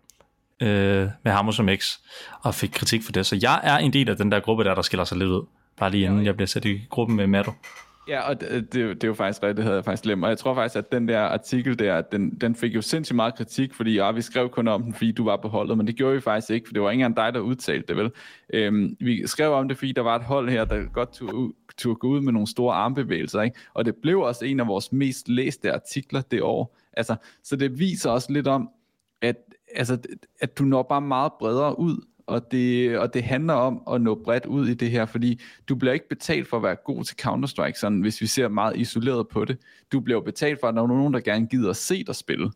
øh, 0.63 1.09
med 1.25 1.33
Hammer 1.33 1.53
som 1.53 1.69
X, 1.77 1.99
og 2.43 2.55
fik 2.55 2.71
kritik 2.71 3.03
for 3.03 3.13
det. 3.13 3.27
Så 3.27 3.39
jeg 3.43 3.61
er 3.63 3.79
en 3.79 3.93
del 3.93 4.09
af 4.09 4.17
den 4.17 4.33
der 4.33 4.41
gruppe 4.41 4.65
der, 4.65 4.75
der 4.75 4.83
skiller 4.83 5.05
sig 5.05 5.19
lidt 5.19 5.31
ud. 5.31 5.47
Bare 5.77 5.91
lige 5.91 6.07
inden 6.07 6.25
jeg 6.25 6.37
bliver 6.37 6.47
sat 6.47 6.65
i 6.65 6.87
gruppen 6.91 7.17
med 7.17 7.27
Matto. 7.27 7.53
Ja, 8.09 8.29
og 8.29 8.41
det, 8.41 8.51
det, 8.51 8.73
det 8.75 9.05
er 9.05 9.09
jo 9.09 9.15
faktisk 9.15 9.43
rigtigt, 9.43 9.57
det 9.57 9.65
havde 9.65 9.77
jeg 9.77 9.85
faktisk 9.85 10.03
glemt. 10.03 10.25
Og 10.25 10.31
jeg 10.31 10.39
tror 10.39 10.55
faktisk, 10.55 10.77
at 10.77 10.93
den 10.93 11.09
der 11.09 11.21
artikel 11.21 11.79
der, 11.79 12.01
den, 12.01 12.31
den 12.31 12.55
fik 12.55 12.75
jo 12.75 12.83
sindssygt 12.83 13.17
meget 13.17 13.35
kritik, 13.35 13.75
fordi 13.75 13.95
ja, 13.95 14.13
vi 14.13 14.21
skrev 14.21 14.49
kun 14.49 14.69
om 14.69 14.83
den, 14.83 14.95
fordi 14.95 15.13
du 15.13 15.25
var 15.25 15.37
på 15.37 15.49
holdet, 15.49 15.79
men 15.79 15.87
det 15.87 15.97
gjorde 15.97 16.15
vi 16.15 16.21
faktisk 16.21 16.51
ikke, 16.51 16.67
for 16.69 16.73
det 16.73 16.83
var 16.83 16.91
ikke 16.91 17.05
engang 17.05 17.17
dig, 17.17 17.35
der 17.35 17.41
udtalte 17.41 17.87
det, 17.89 17.97
vel? 17.97 18.11
Øhm, 18.55 18.97
vi 19.01 19.27
skrev 19.27 19.53
om 19.53 19.69
det, 19.69 19.79
fordi 19.79 19.93
der 19.93 20.03
var 20.03 20.17
et 20.17 20.23
hold 20.23 20.49
her, 20.51 20.65
der 20.65 20.93
godt 20.93 21.13
turde, 21.13 21.53
turde 21.79 21.97
gå 21.97 22.09
ud 22.09 22.21
med 22.21 22.33
nogle 22.33 22.47
store 22.47 22.75
armbevægelser, 22.75 23.43
ikke? 23.43 23.59
Og 23.75 23.85
det 23.85 23.95
blev 23.97 24.21
også 24.21 24.45
en 24.45 24.61
af 24.61 24.67
vores 24.67 24.93
mest 24.93 25.29
læste 25.29 25.73
artikler 25.73 26.21
det 26.21 26.43
år. 26.43 26.77
Altså, 26.93 27.17
så 27.43 27.57
det 27.57 27.79
viser 27.79 28.11
også 28.11 28.33
lidt 28.33 28.47
om, 28.47 28.69
at, 29.23 29.37
altså, 29.75 29.99
at 30.41 30.59
du 30.59 30.65
når 30.65 30.83
bare 30.83 31.01
meget 31.01 31.33
bredere 31.39 31.79
ud, 31.79 32.05
og 32.27 32.51
det, 32.51 32.99
og 32.99 33.15
det 33.15 33.23
handler 33.23 33.55
om 33.55 33.83
at 33.93 34.01
nå 34.01 34.15
bredt 34.25 34.47
ud 34.47 34.69
i 34.69 34.75
det 34.75 34.91
her, 34.91 35.07
fordi 35.07 35.41
du 35.69 35.75
bliver 35.75 35.93
ikke 35.93 36.09
betalt 36.09 36.49
for 36.49 36.57
at 36.57 36.63
være 36.63 36.77
god 36.85 37.05
til 37.05 37.17
Counter-Strike, 37.23 37.81
sådan, 37.81 38.01
hvis 38.01 38.21
vi 38.21 38.27
ser 38.27 38.49
meget 38.49 38.77
isoleret 38.77 39.29
på 39.29 39.45
det. 39.45 39.59
Du 39.93 40.01
bliver 40.01 40.21
betalt 40.21 40.61
for, 40.61 40.67
at 40.69 40.75
der 40.75 40.83
er 40.83 40.87
nogen, 40.87 41.15
der 41.15 41.21
gerne 41.21 41.47
gider 41.47 41.71
at 41.71 41.77
se 41.77 42.05
dig 42.05 42.15
spille. 42.15 42.51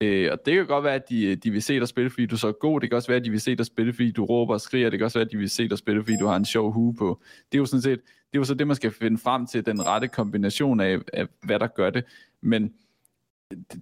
Øh, 0.00 0.28
og 0.32 0.38
det 0.46 0.54
kan 0.54 0.66
godt 0.66 0.84
være, 0.84 0.94
at 0.94 1.08
de, 1.08 1.36
de 1.36 1.50
vil 1.50 1.62
se 1.62 1.80
dig 1.80 1.88
spille, 1.88 2.10
fordi 2.10 2.26
du 2.26 2.34
er 2.34 2.38
så 2.38 2.52
god. 2.52 2.80
Det 2.80 2.90
kan 2.90 2.96
også 2.96 3.08
være, 3.08 3.16
at 3.16 3.24
de 3.24 3.30
vil 3.30 3.40
se 3.40 3.56
dig 3.56 3.66
spille, 3.66 3.92
fordi 3.92 4.10
du 4.10 4.24
råber 4.24 4.54
og 4.54 4.60
skriger. 4.60 4.90
Det 4.90 4.98
kan 4.98 5.04
også 5.04 5.18
være, 5.18 5.26
at 5.26 5.32
de 5.32 5.38
vil 5.38 5.50
se 5.50 5.68
dig 5.68 5.78
spille, 5.78 6.04
fordi 6.04 6.16
du 6.16 6.26
har 6.26 6.36
en 6.36 6.44
sjov 6.44 6.72
hue 6.72 6.94
på. 6.94 7.20
Det 7.52 7.58
er 7.58 7.60
jo 7.60 7.66
sådan 7.66 7.82
set, 7.82 8.00
det 8.00 8.38
er 8.38 8.38
jo 8.38 8.44
så 8.44 8.54
det, 8.54 8.66
man 8.66 8.76
skal 8.76 8.90
finde 8.90 9.18
frem 9.18 9.46
til, 9.46 9.66
den 9.66 9.86
rette 9.86 10.08
kombination 10.08 10.80
af, 10.80 10.98
af 11.12 11.26
hvad 11.42 11.58
der 11.58 11.66
gør 11.66 11.90
det. 11.90 12.04
Men 12.40 12.72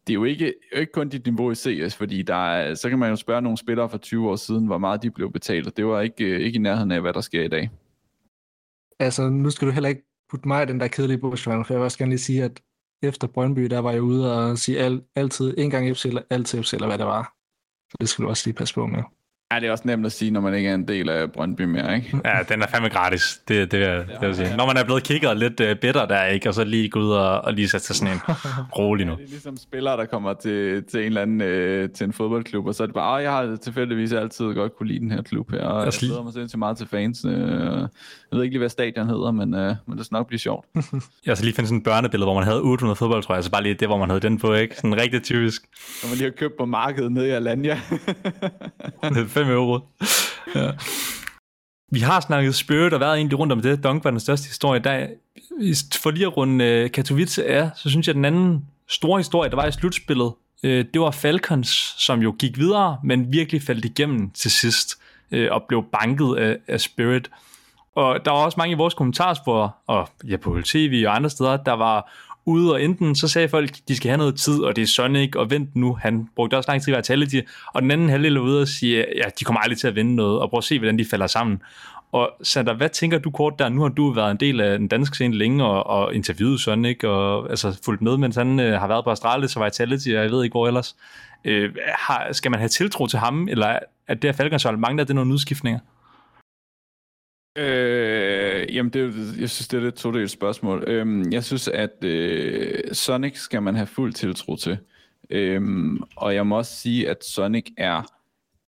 det 0.06 0.10
er 0.10 0.14
jo 0.14 0.24
ikke, 0.24 0.54
ikke 0.72 0.92
kun 0.92 1.08
dit 1.08 1.26
niveau 1.26 1.50
i 1.50 1.54
CS, 1.54 1.96
fordi 1.96 2.22
der 2.22 2.34
er, 2.34 2.74
så 2.74 2.88
kan 2.88 2.98
man 2.98 3.10
jo 3.10 3.16
spørge 3.16 3.42
nogle 3.42 3.58
spillere 3.58 3.88
fra 3.88 3.98
20 3.98 4.30
år 4.30 4.36
siden, 4.36 4.66
hvor 4.66 4.78
meget 4.78 5.02
de 5.02 5.10
blev 5.10 5.32
betalt, 5.32 5.66
og 5.66 5.76
det 5.76 5.86
var 5.86 6.00
ikke, 6.00 6.24
øh, 6.24 6.40
ikke 6.40 6.56
i 6.56 6.60
nærheden 6.60 6.92
af, 6.92 7.00
hvad 7.00 7.12
der 7.12 7.20
sker 7.20 7.42
i 7.42 7.48
dag. 7.48 7.70
Altså, 8.98 9.28
nu 9.28 9.50
skal 9.50 9.68
du 9.68 9.72
heller 9.72 9.88
ikke 9.88 10.02
putte 10.30 10.48
mig 10.48 10.62
i 10.62 10.66
den 10.66 10.80
der 10.80 10.88
kedelige 10.88 11.18
bush, 11.18 11.44
for 11.44 11.50
jeg 11.50 11.78
vil 11.78 11.84
også 11.84 11.98
gerne 11.98 12.10
lige 12.10 12.18
sige, 12.18 12.44
at 12.44 12.60
efter 13.02 13.26
Brøndby, 13.26 13.64
der 13.64 13.78
var 13.78 13.90
jeg 13.90 14.02
ude 14.02 14.34
og 14.36 14.58
sige 14.58 14.78
al, 14.78 15.02
altid 15.16 15.54
en 15.58 15.70
gang 15.70 15.96
FC 15.96 16.04
eller 16.04 16.22
altid 16.30 16.62
FC, 16.62 16.72
eller 16.72 16.86
hvad 16.86 16.98
det 16.98 17.06
var. 17.06 17.34
Så 17.90 17.96
det 18.00 18.08
skal 18.08 18.24
du 18.24 18.28
også 18.28 18.46
lige 18.46 18.54
passe 18.54 18.74
på 18.74 18.86
med. 18.86 19.02
Ja, 19.52 19.60
det 19.60 19.66
er 19.66 19.70
også 19.72 19.84
nemt 19.86 20.06
at 20.06 20.12
sige, 20.12 20.30
når 20.30 20.40
man 20.40 20.54
ikke 20.54 20.68
er 20.68 20.74
en 20.74 20.88
del 20.88 21.08
af 21.08 21.32
Brøndby 21.32 21.62
mere, 21.62 21.96
ikke? 21.96 22.20
Ja, 22.24 22.38
den 22.48 22.62
er 22.62 22.66
fandme 22.66 22.88
gratis. 22.88 23.40
Det, 23.48 23.72
det, 23.72 23.86
det, 23.86 24.06
det 24.20 24.28
vil 24.28 24.36
sige. 24.36 24.56
Når 24.56 24.66
man 24.66 24.76
er 24.76 24.84
blevet 24.84 25.02
kigget 25.02 25.36
lidt 25.36 25.60
uh, 25.60 25.66
bitter 25.80 26.06
der, 26.06 26.24
ikke? 26.24 26.48
Og 26.48 26.54
så 26.54 26.64
lige 26.64 26.88
gå 26.88 27.00
ud 27.00 27.10
og, 27.10 27.40
og 27.40 27.52
lige 27.52 27.68
sætte 27.68 27.86
sig 27.86 27.96
sådan 27.96 28.14
en 28.14 28.20
rolig 28.78 29.06
nu. 29.06 29.12
Ja, 29.12 29.16
det 29.16 29.24
er 29.24 29.28
ligesom 29.30 29.56
spillere, 29.56 29.96
der 29.96 30.04
kommer 30.04 30.34
til, 30.34 30.84
til 30.84 31.00
en 31.00 31.06
eller 31.06 31.22
anden 31.22 31.40
øh, 31.40 31.90
til 31.90 32.04
en 32.04 32.12
fodboldklub, 32.12 32.66
og 32.66 32.74
så 32.74 32.82
er 32.82 32.86
det 32.86 32.94
bare, 32.94 33.14
jeg 33.14 33.30
har 33.30 33.56
tilfældigvis 33.56 34.12
altid 34.12 34.54
godt 34.54 34.76
kunne 34.76 34.88
lide 34.88 35.00
den 35.00 35.10
her 35.10 35.22
klub 35.22 35.50
her, 35.50 35.64
og 35.64 35.84
jeg 35.84 35.92
glæder 35.92 36.22
mig 36.22 36.32
sindssygt 36.32 36.58
meget 36.58 36.76
til 36.76 36.86
fans. 36.86 37.24
Øh, 37.24 37.32
jeg 37.32 37.88
ved 38.30 38.42
ikke 38.42 38.52
lige, 38.52 38.58
hvad 38.58 38.68
stadion 38.68 39.06
hedder, 39.08 39.30
men, 39.30 39.54
øh, 39.54 39.74
men 39.86 39.98
det 39.98 40.06
skal 40.06 40.16
nok 40.16 40.26
blive 40.26 40.38
sjovt. 40.38 40.66
jeg 41.26 41.36
så 41.36 41.44
lige 41.44 41.54
finde 41.54 41.68
sådan 41.68 41.78
et 41.78 41.84
børnebillede, 41.84 42.26
hvor 42.26 42.34
man 42.34 42.44
havde 42.44 42.60
800 42.60 42.96
fodbold, 42.96 43.22
tror 43.22 43.34
jeg, 43.34 43.44
så 43.44 43.50
bare 43.50 43.62
lige 43.62 43.74
det, 43.74 43.88
hvor 43.88 43.98
man 43.98 44.08
havde 44.08 44.20
den 44.20 44.38
på, 44.38 44.54
ikke? 44.54 44.76
Sådan 44.76 45.00
rigtig 45.00 45.22
typisk. 45.22 45.62
Som 46.00 46.10
man 46.10 46.16
lige 46.18 46.30
har 46.30 46.36
købt 46.36 46.56
på 46.58 46.64
markedet 46.64 47.12
nede 47.12 47.28
i 47.28 47.30
Alanya. 47.30 47.80
5 49.44 49.50
euro. 49.50 49.78
Ja. 50.54 50.70
Vi 51.92 52.00
har 52.00 52.20
snakket 52.20 52.54
Spirit 52.54 52.92
og 52.92 53.00
været 53.00 53.16
egentlig 53.16 53.38
rundt 53.38 53.52
om 53.52 53.62
det. 53.62 53.84
Dunk 53.84 54.04
var 54.04 54.10
den 54.10 54.20
største 54.20 54.48
historie 54.48 54.80
i 54.80 54.82
dag. 54.82 55.08
For 55.96 56.10
lige 56.10 56.26
at 56.26 56.36
runde 56.36 56.64
øh, 56.64 56.90
Katowice 56.90 57.44
er, 57.44 57.70
så 57.76 57.90
synes 57.90 58.06
jeg, 58.06 58.12
at 58.12 58.16
den 58.16 58.24
anden 58.24 58.66
store 58.88 59.18
historie, 59.18 59.50
der 59.50 59.56
var 59.56 59.66
i 59.66 59.72
slutspillet, 59.72 60.32
øh, 60.62 60.84
det 60.94 61.00
var 61.00 61.10
Falcons, 61.10 61.94
som 61.98 62.22
jo 62.22 62.34
gik 62.38 62.58
videre, 62.58 62.98
men 63.04 63.32
virkelig 63.32 63.62
faldt 63.62 63.84
igennem 63.84 64.30
til 64.30 64.50
sidst 64.50 64.98
øh, 65.30 65.48
og 65.52 65.62
blev 65.68 65.84
banket 65.92 66.36
af, 66.36 66.56
af 66.68 66.80
Spirit. 66.80 67.30
Og 67.94 68.24
der 68.24 68.30
var 68.30 68.38
også 68.38 68.54
mange 68.58 68.72
i 68.72 68.76
vores 68.76 68.94
kommentarspor, 68.94 69.76
og 69.86 70.08
ja, 70.28 70.36
på 70.36 70.58
TV 70.64 71.04
og 71.06 71.16
andre 71.16 71.30
steder, 71.30 71.56
der 71.56 71.72
var 71.72 72.12
ude, 72.44 72.72
og 72.72 72.82
enten 72.82 73.14
så 73.14 73.28
sagde 73.28 73.48
folk, 73.48 73.70
de 73.88 73.96
skal 73.96 74.08
have 74.08 74.18
noget 74.18 74.36
tid, 74.36 74.62
og 74.62 74.76
det 74.76 74.82
er 74.82 74.86
Sonic, 74.86 75.36
og 75.36 75.50
vent 75.50 75.76
nu, 75.76 75.98
han 76.02 76.28
brugte 76.36 76.56
også 76.56 76.70
lang 76.70 76.82
tid 76.82 76.92
i 76.92 76.96
Vitality, 76.96 77.40
og 77.66 77.82
den 77.82 77.90
anden 77.90 78.08
halvdel 78.08 78.36
er 78.36 78.40
ude 78.40 78.62
og 78.62 78.68
sige, 78.68 79.04
ja, 79.16 79.24
de 79.40 79.44
kommer 79.44 79.60
aldrig 79.60 79.78
til 79.78 79.88
at 79.88 79.94
vinde 79.94 80.16
noget, 80.16 80.40
og 80.40 80.50
prøv 80.50 80.58
at 80.58 80.64
se, 80.64 80.78
hvordan 80.78 80.98
de 80.98 81.04
falder 81.04 81.26
sammen. 81.26 81.62
Og 82.12 82.30
Sander, 82.42 82.74
hvad 82.74 82.88
tænker 82.88 83.18
du 83.18 83.30
kort 83.30 83.58
der? 83.58 83.68
Nu 83.68 83.82
har 83.82 83.88
du 83.88 84.10
været 84.10 84.30
en 84.30 84.36
del 84.36 84.60
af 84.60 84.78
den 84.78 84.88
danske 84.88 85.14
scene 85.14 85.34
længe, 85.34 85.64
og, 85.64 85.86
og 85.86 86.14
interviewet 86.14 86.60
Sonic, 86.60 87.04
og 87.04 87.50
altså 87.50 87.80
fulgt 87.84 88.02
med, 88.02 88.16
mens 88.16 88.36
han 88.36 88.60
øh, 88.60 88.80
har 88.80 88.88
været 88.88 89.04
på 89.04 89.10
Astralis 89.10 89.56
og 89.56 89.64
Vitality, 89.64 90.08
og 90.08 90.22
jeg 90.22 90.30
ved 90.30 90.44
ikke 90.44 90.54
hvor 90.54 90.66
ellers. 90.66 90.96
Øh, 91.44 91.74
har, 91.98 92.32
skal 92.32 92.50
man 92.50 92.60
have 92.60 92.68
tiltro 92.68 93.06
til 93.06 93.18
ham, 93.18 93.48
eller 93.48 93.78
at 94.06 94.22
det 94.22 94.28
her 94.28 94.36
Falcons 94.36 94.66
mangler 94.78 95.04
det 95.04 95.14
nogle 95.14 95.32
udskiftninger? 95.32 95.80
Øh, 97.58 98.29
Øh, 98.60 98.74
jamen, 98.74 98.92
det, 98.92 99.14
jeg 99.40 99.50
synes, 99.50 99.68
det 99.68 99.82
er 99.82 99.88
et 99.88 99.94
todelt 99.94 100.30
spørgsmål. 100.30 100.84
Øhm, 100.86 101.32
jeg 101.32 101.44
synes, 101.44 101.68
at 101.68 102.04
øh, 102.04 102.78
Sonic 102.92 103.38
skal 103.38 103.62
man 103.62 103.74
have 103.74 103.86
fuld 103.86 104.12
tiltro 104.12 104.56
til. 104.56 104.78
Øhm, 105.30 106.02
og 106.16 106.34
jeg 106.34 106.46
må 106.46 106.56
også 106.56 106.76
sige, 106.76 107.10
at 107.10 107.24
Sonic 107.24 107.66
er 107.76 108.02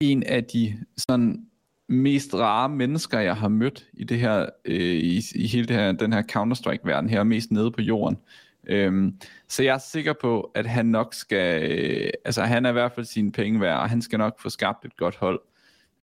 en 0.00 0.22
af 0.22 0.44
de 0.44 0.78
sådan 0.96 1.46
mest 1.88 2.34
rare 2.34 2.68
mennesker, 2.68 3.20
jeg 3.20 3.36
har 3.36 3.48
mødt 3.48 3.86
i 3.92 4.04
det 4.04 4.18
her, 4.18 4.46
øh, 4.64 4.76
i, 4.80 5.22
i 5.34 5.46
hele 5.46 5.66
det 5.66 5.76
her, 5.76 5.92
den 5.92 6.12
her 6.12 6.22
Counter-Strike-verden 6.22 7.08
her, 7.08 7.22
mest 7.22 7.50
nede 7.50 7.70
på 7.70 7.80
jorden. 7.82 8.18
Øhm, 8.66 9.20
så 9.48 9.62
jeg 9.62 9.74
er 9.74 9.78
sikker 9.78 10.12
på, 10.20 10.50
at 10.54 10.66
han 10.66 10.86
nok 10.86 11.14
skal, 11.14 11.72
øh, 11.72 12.10
altså 12.24 12.42
han 12.42 12.64
er 12.66 12.70
i 12.70 12.72
hvert 12.72 12.92
fald 12.92 13.06
sine 13.06 13.32
penge 13.32 13.60
værd, 13.60 13.78
og 13.78 13.90
han 13.90 14.02
skal 14.02 14.18
nok 14.18 14.40
få 14.40 14.50
skabt 14.50 14.84
et 14.84 14.96
godt 14.96 15.16
hold. 15.16 15.40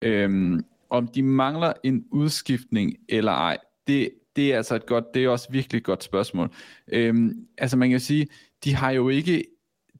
Øhm, 0.01 0.65
om 0.89 1.07
de 1.07 1.23
mangler 1.23 1.73
en 1.83 2.05
udskiftning 2.11 2.95
eller 3.09 3.31
ej, 3.31 3.57
det, 3.87 4.11
det 4.35 4.53
er 4.53 4.57
altså 4.57 4.75
et 4.75 4.85
godt, 4.85 5.13
det 5.13 5.23
er 5.23 5.29
også 5.29 5.47
virkelig 5.51 5.77
et 5.77 5.83
godt 5.83 6.03
spørgsmål. 6.03 6.53
Øhm, 6.87 7.47
altså 7.57 7.77
man 7.77 7.89
kan 7.89 7.99
sige, 7.99 8.27
de 8.63 8.75
har 8.75 8.91
jo 8.91 9.09
ikke, 9.09 9.43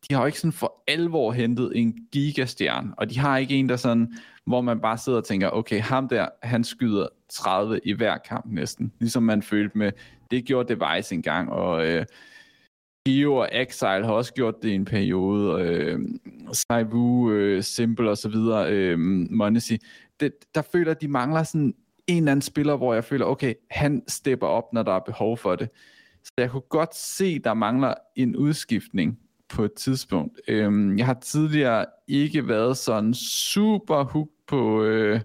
de 0.10 0.16
har 0.16 0.22
jo 0.22 0.26
ikke 0.26 0.40
sådan 0.40 0.52
for 0.52 0.84
alvor 0.88 1.32
hentet 1.32 1.72
en 1.76 1.98
gigastjerne, 2.12 2.94
og 2.98 3.10
de 3.10 3.20
har 3.20 3.38
ikke 3.38 3.56
en, 3.56 3.70
der 3.70 3.76
sådan, 3.76 4.14
hvor 4.46 4.62
man 4.62 4.80
bare 4.80 4.98
sidder 4.98 5.18
og 5.18 5.26
tænker, 5.26 5.50
okay, 5.50 5.82
ham 5.82 6.08
der, 6.08 6.28
han 6.44 6.64
skyder 6.64 7.08
30 7.30 7.80
i 7.84 7.94
hver 7.94 8.18
kamp 8.18 8.46
næsten, 8.46 8.94
ligesom 9.00 9.24
man 9.24 9.42
følte 9.42 9.78
med, 9.78 9.92
det 10.32 10.46
gjorde 10.46 10.76
Device 10.76 11.16
engang, 11.16 11.50
og 11.50 11.88
øh, 11.88 12.06
Geo 13.06 13.36
og 13.36 13.50
Exile 13.52 14.06
har 14.06 14.12
også 14.12 14.34
gjort 14.34 14.56
det 14.62 14.70
i 14.70 14.74
en 14.74 14.86
periode, 14.86 15.62
øh, 15.62 16.00
Saivu, 16.54 17.32
øh, 17.32 17.64
Simple 17.64 18.10
og 18.10 18.18
så 18.18 18.30
videre, 18.30 18.72
øh, 18.72 19.00
Monesi 19.30 19.78
det, 20.20 20.34
der 20.56 20.62
føler 20.62 20.92
at 20.92 21.02
de 21.02 21.08
mangler 21.08 21.44
sådan 21.44 21.74
en 22.08 22.18
eller 22.18 22.32
anden 22.32 22.42
spiller, 22.42 22.76
hvor 22.76 22.94
jeg 22.94 23.04
føler, 23.04 23.26
okay, 23.26 23.54
han 23.72 24.04
stepper 24.08 24.48
op, 24.48 24.74
når 24.74 24.84
der 24.84 24.92
er 24.92 25.00
behov 25.00 25.38
for 25.38 25.56
det. 25.56 25.70
Så 26.24 26.34
jeg 26.38 26.50
kunne 26.50 26.62
godt 26.62 26.96
se, 26.96 27.40
der 27.40 27.54
mangler 27.54 27.94
en 28.16 28.36
udskiftning 28.36 29.20
på 29.50 29.64
et 29.64 29.74
tidspunkt. 29.74 30.42
Øhm, 30.48 30.98
jeg 30.98 31.06
har 31.06 31.14
tidligere 31.14 31.86
ikke 32.08 32.48
været 32.48 32.78
sådan 32.78 33.14
super 33.14 34.04
hooked 34.04 34.34
på, 34.48 34.84
øh, 34.84 35.22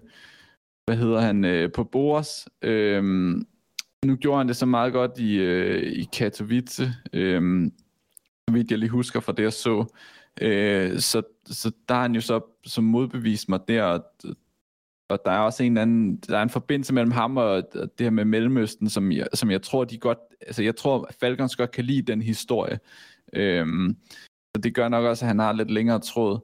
hvad 0.85 0.97
hedder 0.97 1.21
han, 1.21 1.45
øh, 1.45 1.71
på 1.71 1.83
Boris. 1.83 2.47
Øhm, 2.61 3.45
nu 4.05 4.15
gjorde 4.15 4.37
han 4.37 4.47
det 4.47 4.55
så 4.55 4.65
meget 4.65 4.93
godt 4.93 5.19
i, 5.19 5.35
øh, 5.35 5.93
i 5.93 6.07
Katowice, 6.13 6.91
øh, 7.13 7.71
så 8.47 8.53
vidt 8.53 8.71
jeg 8.71 8.79
lige 8.79 8.89
husker 8.89 9.19
fra 9.19 9.31
det, 9.31 9.43
jeg 9.43 9.53
så. 9.53 9.85
Øh, 10.41 10.99
så, 10.99 11.21
så 11.45 11.71
der 11.89 11.95
har 11.95 12.01
han 12.01 12.15
jo 12.15 12.21
så 12.21 12.41
som 12.65 12.83
modbevist 12.83 13.49
mig 13.49 13.59
der, 13.67 13.83
og 13.83 14.03
og 15.09 15.19
der 15.25 15.31
er 15.31 15.39
også 15.39 15.63
en 15.63 15.77
anden, 15.77 16.15
der 16.17 16.37
er 16.37 16.43
en 16.43 16.49
forbindelse 16.49 16.93
mellem 16.93 17.11
ham 17.11 17.37
og 17.37 17.63
det 17.73 17.91
her 17.99 18.09
med 18.09 18.25
Mellemøsten, 18.25 18.89
som 18.89 19.11
jeg, 19.11 19.27
som 19.33 19.51
jeg 19.51 19.61
tror, 19.61 19.83
de 19.83 19.97
godt, 19.97 20.17
altså 20.41 20.63
jeg 20.63 20.75
tror, 20.75 21.09
Falcons 21.19 21.55
godt 21.55 21.71
kan 21.71 21.85
lide 21.85 22.01
den 22.01 22.21
historie. 22.21 22.79
Øhm, 23.33 23.97
så 24.55 24.61
det 24.61 24.75
gør 24.75 24.89
nok 24.89 25.05
også, 25.05 25.25
at 25.25 25.27
han 25.27 25.39
har 25.39 25.53
lidt 25.53 25.71
længere 25.71 25.99
tråd, 25.99 26.39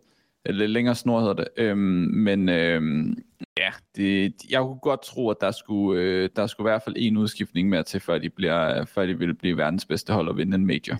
eller 0.46 0.60
lidt 0.60 0.72
længere 0.72 0.96
snor 0.96 1.20
hedder 1.20 1.34
det. 1.34 1.48
Øhm, 1.58 2.12
men 2.14 2.50
øhm, 2.50 3.18
ja, 3.58 3.70
det, 3.96 4.34
jeg 4.50 4.62
kunne 4.62 4.80
godt 4.80 5.04
tro, 5.04 5.30
at 5.30 5.38
der 5.42 5.52
skulle, 5.52 6.02
øh, 6.02 6.30
der 6.36 6.48
skulle 6.48 6.70
i 6.70 6.72
hvert 6.72 6.84
fald 6.84 6.96
en 6.98 7.18
udskiftning 7.18 7.70
mere 7.70 7.84
til, 7.84 8.00
før 8.00 8.18
de, 8.18 8.30
bliver, 8.30 8.86
før 8.86 9.06
de 9.06 9.18
vil 9.18 9.36
blive 9.36 9.58
verdens 9.58 9.86
bedste 9.86 10.14
hold 10.14 10.28
og 10.28 10.38
vinde 10.38 10.56
en 10.56 10.66
major. 10.66 10.98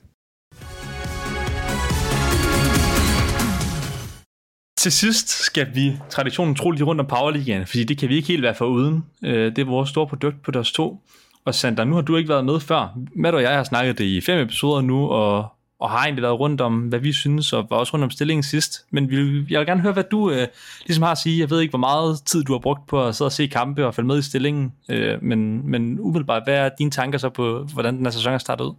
Til 4.80 4.92
sidst 4.92 5.30
skal 5.30 5.68
vi 5.76 5.98
traditionen 6.10 6.56
tro 6.56 6.72
lige 6.72 6.84
rundt 6.84 7.02
om 7.02 7.08
Powerligaen, 7.08 7.68
fordi 7.68 7.84
det 7.84 7.98
kan 7.98 8.10
vi 8.10 8.16
ikke 8.16 8.28
helt 8.28 8.44
være 8.44 8.56
for 8.56 8.66
uden. 8.66 9.06
Øh, 9.24 9.56
det 9.56 9.60
er 9.60 9.66
vores 9.66 9.90
store 9.90 10.08
produkt 10.08 10.42
på 10.44 10.52
deres 10.52 10.72
to. 10.72 11.02
Og 11.46 11.56
Sander, 11.56 11.84
nu 11.84 11.96
har 11.96 12.02
du 12.02 12.16
ikke 12.16 12.30
været 12.30 12.46
med 12.46 12.60
før. 12.60 12.98
Matt 13.16 13.36
og 13.36 13.42
jeg 13.42 13.56
har 13.56 13.64
snakket 13.64 13.98
det 13.98 14.04
i 14.04 14.22
fem 14.22 14.40
episoder 14.40 14.82
nu, 14.82 15.08
og, 15.08 15.48
og 15.80 15.90
har 15.90 16.04
egentlig 16.04 16.22
været 16.22 16.40
rundt 16.40 16.62
om, 16.62 16.80
hvad 16.80 17.00
vi 17.00 17.14
synes, 17.14 17.54
og 17.54 17.68
var 17.70 17.78
også 17.78 17.94
rundt 17.94 18.04
om 18.04 18.12
stillingen 18.12 18.44
sidst. 18.44 18.86
Men 18.92 19.10
vi, 19.10 19.16
jeg 19.50 19.60
vil 19.60 19.68
gerne 19.68 19.82
høre, 19.82 19.94
hvad 19.94 20.04
du 20.12 20.32
øh, 20.32 20.48
ligesom 20.86 21.04
har 21.04 21.12
at 21.12 21.18
sige. 21.18 21.40
Jeg 21.40 21.50
ved 21.50 21.62
ikke, 21.62 21.72
hvor 21.72 21.80
meget 21.80 22.20
tid 22.26 22.44
du 22.44 22.52
har 22.52 22.60
brugt 22.60 22.88
på 22.88 23.04
at 23.04 23.16
sidde 23.16 23.28
og 23.28 23.32
se 23.32 23.48
kampe 23.48 23.86
og 23.86 23.96
følge 23.96 24.08
med 24.08 24.20
i 24.20 24.22
stillingen, 24.22 24.74
øh, 24.90 25.24
men, 25.24 25.72
men 25.72 26.00
umiddelbart, 26.00 26.44
hvad 26.46 26.56
er 26.56 26.70
dine 26.78 26.92
tanker 26.92 27.18
så 27.18 27.30
på, 27.30 27.68
hvordan 27.74 27.98
den 27.98 28.06
her 28.06 28.12
sæson 28.12 28.34
er 28.34 28.38
startet 28.38 28.66
ud? 28.66 28.74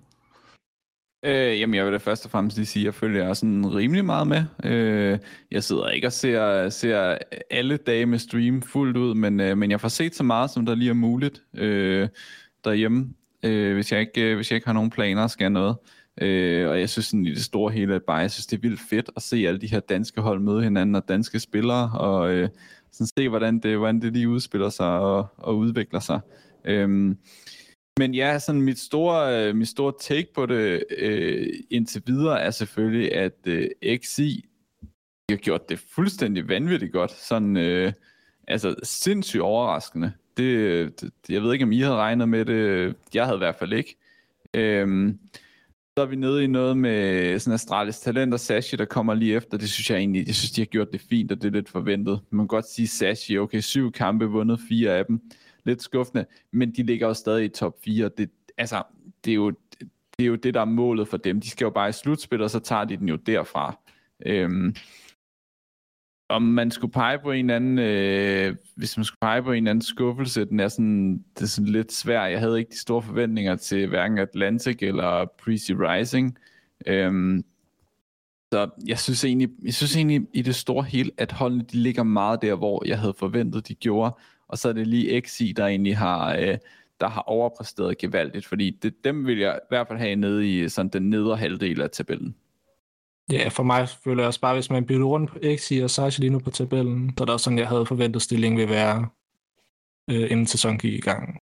Øh, 1.22 1.60
jamen, 1.60 1.74
jeg 1.74 1.84
vil 1.84 1.92
da 1.92 1.98
først 1.98 2.24
og 2.24 2.30
fremmest 2.30 2.56
lige 2.56 2.66
sige, 2.66 2.82
at 2.82 2.84
jeg 2.84 2.94
følger 2.94 3.26
jeg 3.26 3.36
sådan 3.36 3.74
rimelig 3.74 4.04
meget 4.04 4.26
med. 4.28 4.44
Øh, 4.64 5.18
jeg 5.50 5.64
sidder 5.64 5.88
ikke 5.88 6.06
og 6.06 6.12
ser, 6.12 6.68
ser 6.68 7.18
alle 7.50 7.76
dage 7.76 8.06
med 8.06 8.18
stream 8.18 8.62
fuldt 8.62 8.96
ud, 8.96 9.14
men, 9.14 9.40
øh, 9.40 9.58
men 9.58 9.70
jeg 9.70 9.80
får 9.80 9.88
set 9.88 10.14
så 10.14 10.22
meget, 10.22 10.50
som 10.50 10.66
der 10.66 10.74
lige 10.74 10.90
er 10.90 10.94
muligt 10.94 11.42
øh, 11.54 12.08
derhjemme, 12.64 13.08
øh, 13.42 13.74
hvis, 13.74 13.92
jeg 13.92 14.00
ikke, 14.00 14.30
øh, 14.30 14.36
hvis 14.36 14.50
jeg 14.50 14.56
ikke 14.56 14.66
har 14.66 14.74
nogen 14.74 14.90
planer 14.90 15.22
og 15.22 15.30
skal 15.30 15.52
noget. 15.52 15.76
Øh, 16.20 16.68
og 16.68 16.80
jeg 16.80 16.90
synes 16.90 17.06
sådan, 17.06 17.26
i 17.26 17.30
det 17.30 17.44
store 17.44 17.72
hele, 17.72 17.94
at 17.94 18.02
bare, 18.02 18.16
jeg 18.16 18.30
synes, 18.30 18.46
det 18.46 18.56
er 18.56 18.60
vildt 18.60 18.80
fedt 18.90 19.10
at 19.16 19.22
se 19.22 19.36
alle 19.36 19.60
de 19.60 19.66
her 19.66 19.80
danske 19.80 20.20
hold 20.20 20.40
møde 20.40 20.62
hinanden 20.62 20.94
og 20.94 21.08
danske 21.08 21.40
spillere, 21.40 21.90
og 21.98 22.32
øh, 22.32 22.48
sådan 22.92 23.06
se, 23.06 23.28
hvordan 23.28 23.58
det, 23.58 23.78
hvordan 23.78 24.02
det 24.02 24.12
lige 24.12 24.28
udspiller 24.28 24.68
sig 24.68 24.98
og, 24.98 25.26
og 25.36 25.58
udvikler 25.58 26.00
sig. 26.00 26.20
Øh, 26.64 27.14
men 27.98 28.14
ja, 28.14 28.38
sådan 28.38 28.62
mit 28.62 28.78
store, 28.78 29.48
øh, 29.48 29.56
mit 29.56 29.68
store 29.68 29.92
take 30.00 30.28
på 30.34 30.46
det 30.46 30.84
øh, 30.98 31.46
indtil 31.70 32.02
videre 32.06 32.40
er 32.40 32.50
selvfølgelig, 32.50 33.14
at 33.14 33.46
øh, 33.46 33.68
XI 34.04 34.44
har 35.30 35.36
gjort 35.36 35.68
det 35.68 35.78
fuldstændig 35.78 36.48
vanvittigt 36.48 36.92
godt. 36.92 37.10
Sådan, 37.10 37.56
øh, 37.56 37.92
altså 38.48 38.74
sindssygt 38.82 39.42
overraskende. 39.42 40.12
Det, 40.36 41.00
det, 41.00 41.10
jeg 41.28 41.42
ved 41.42 41.52
ikke, 41.52 41.64
om 41.64 41.72
I 41.72 41.80
havde 41.80 41.96
regnet 41.96 42.28
med 42.28 42.44
det. 42.44 42.94
Jeg 43.14 43.24
havde 43.24 43.36
i 43.36 43.38
hvert 43.38 43.56
fald 43.56 43.72
ikke. 43.72 43.96
Øhm, 44.54 45.18
så 45.96 46.02
er 46.04 46.06
vi 46.06 46.16
nede 46.16 46.44
i 46.44 46.46
noget 46.46 46.76
med 46.76 47.38
sådan 47.38 47.54
Astralis 47.54 47.98
Talent 47.98 48.34
og 48.34 48.40
Sashi, 48.40 48.76
der 48.76 48.84
kommer 48.84 49.14
lige 49.14 49.34
efter. 49.34 49.58
Det 49.58 49.70
synes 49.70 49.90
jeg 49.90 49.98
egentlig, 49.98 50.26
jeg 50.26 50.34
synes, 50.34 50.50
de 50.50 50.60
har 50.60 50.66
gjort 50.66 50.92
det 50.92 51.00
fint, 51.00 51.32
og 51.32 51.42
det 51.42 51.48
er 51.48 51.52
lidt 51.52 51.68
forventet. 51.68 52.20
Man 52.30 52.42
kan 52.42 52.48
godt 52.48 52.68
sige 52.68 52.88
Sashi, 52.88 53.38
okay, 53.38 53.60
syv 53.60 53.92
kampe, 53.92 54.24
vundet 54.24 54.60
fire 54.68 54.98
af 54.98 55.06
dem. 55.06 55.20
Lidt 55.64 55.82
skuffende, 55.82 56.26
men 56.52 56.72
de 56.72 56.82
ligger 56.82 57.06
jo 57.06 57.14
stadig 57.14 57.44
i 57.44 57.48
top 57.48 57.74
4. 57.84 58.10
Det, 58.18 58.30
altså, 58.58 58.82
det 59.24 59.30
er 59.30 59.34
jo 59.34 59.50
det, 60.18 60.24
er 60.24 60.28
jo 60.28 60.34
det 60.34 60.54
der 60.54 60.60
er 60.60 60.64
målet 60.64 61.08
for 61.08 61.16
dem. 61.16 61.40
De 61.40 61.50
skal 61.50 61.64
jo 61.64 61.70
bare 61.70 61.88
i 61.88 61.92
slutspil, 61.92 62.42
og 62.42 62.50
så 62.50 62.58
tager 62.58 62.84
de 62.84 62.96
den 62.96 63.08
jo 63.08 63.16
derfra. 63.16 63.78
Øhm, 64.26 64.74
om 66.28 66.42
man 66.42 66.70
skulle 66.70 66.92
pege 66.92 67.18
på 67.18 67.30
en 67.30 67.50
anden, 67.50 67.78
øh, 67.78 68.56
hvis 68.76 68.96
man 68.96 69.04
skulle 69.04 69.18
pege 69.20 69.42
på 69.42 69.52
en 69.52 69.66
anden 69.66 69.82
skuffelse, 69.82 70.44
den 70.44 70.60
er 70.60 70.68
sådan, 70.68 71.24
det 71.34 71.42
er 71.42 71.46
sådan 71.46 71.72
lidt 71.72 71.92
svært. 71.92 72.32
Jeg 72.32 72.40
havde 72.40 72.58
ikke 72.58 72.70
de 72.70 72.80
store 72.80 73.02
forventninger 73.02 73.56
til 73.56 73.88
hverken 73.88 74.18
Atlantic 74.18 74.76
eller 74.80 75.26
Prezi 75.44 75.74
Rising. 75.74 76.38
Øhm, 76.86 77.44
så 78.52 78.70
jeg 78.86 78.98
synes, 78.98 79.24
egentlig, 79.24 79.48
jeg 79.62 79.74
synes 79.74 79.96
egentlig 79.96 80.26
i 80.34 80.42
det 80.42 80.54
store 80.54 80.84
hele, 80.84 81.10
at 81.18 81.32
holdene 81.32 81.64
de 81.72 81.76
ligger 81.76 82.02
meget 82.02 82.42
der, 82.42 82.54
hvor 82.54 82.82
jeg 82.86 82.98
havde 82.98 83.14
forventet, 83.18 83.68
de 83.68 83.74
gjorde. 83.74 84.16
Og 84.50 84.58
så 84.58 84.68
er 84.68 84.72
det 84.72 84.86
lige 84.86 85.20
XI, 85.20 85.52
der 85.56 85.66
egentlig 85.66 85.96
har, 85.96 86.36
øh, 86.36 86.58
der 87.00 87.08
har 87.08 87.20
overpræsteret 87.20 87.98
gevaldigt, 87.98 88.46
fordi 88.46 88.70
det, 88.70 89.04
dem 89.04 89.26
vil 89.26 89.38
jeg 89.38 89.58
i 89.62 89.66
hvert 89.68 89.88
fald 89.88 89.98
have 89.98 90.16
nede 90.16 90.48
i 90.48 90.68
sådan 90.68 90.88
den 90.88 91.10
nedre 91.10 91.36
halvdel 91.36 91.82
af 91.82 91.90
tabellen. 91.90 92.34
Ja, 93.32 93.48
for 93.48 93.62
mig 93.62 93.88
føler 94.04 94.22
jeg 94.22 94.26
også 94.26 94.40
bare, 94.40 94.54
hvis 94.54 94.70
man 94.70 94.86
bytter 94.86 95.06
rundt 95.06 95.30
på 95.30 95.38
XI 95.56 95.78
og 95.78 95.90
Sachi 95.90 96.20
lige 96.20 96.30
nu 96.30 96.38
på 96.38 96.50
tabellen, 96.50 97.14
så 97.18 97.24
er 97.24 97.24
det 97.24 97.32
også 97.32 97.44
sådan, 97.44 97.58
jeg 97.58 97.68
havde 97.68 97.86
forventet 97.86 98.22
stillingen 98.22 98.60
vil 98.60 98.68
være, 98.68 99.08
øh, 100.10 100.30
inden 100.30 100.46
sæsonen 100.46 100.78
gik 100.78 100.92
i 100.92 101.00
gang. 101.00 101.38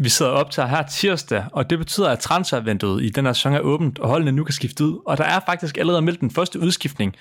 Vi 0.00 0.08
sidder 0.08 0.32
op 0.32 0.50
til 0.50 0.62
her 0.62 0.82
tirsdag, 0.82 1.44
og 1.52 1.70
det 1.70 1.78
betyder, 1.78 2.10
at 2.10 2.18
transfervinduet 2.18 3.04
i 3.04 3.08
den 3.08 3.26
her 3.26 3.32
sæson 3.32 3.52
er 3.52 3.60
åbent, 3.60 3.98
og 3.98 4.08
holdene 4.08 4.32
nu 4.32 4.44
kan 4.44 4.52
skifte 4.52 4.84
ud. 4.84 5.02
Og 5.06 5.16
der 5.18 5.24
er 5.24 5.40
faktisk 5.46 5.78
allerede 5.78 6.02
meldt 6.02 6.20
den 6.20 6.30
første 6.30 6.60
udskiftning. 6.60 7.16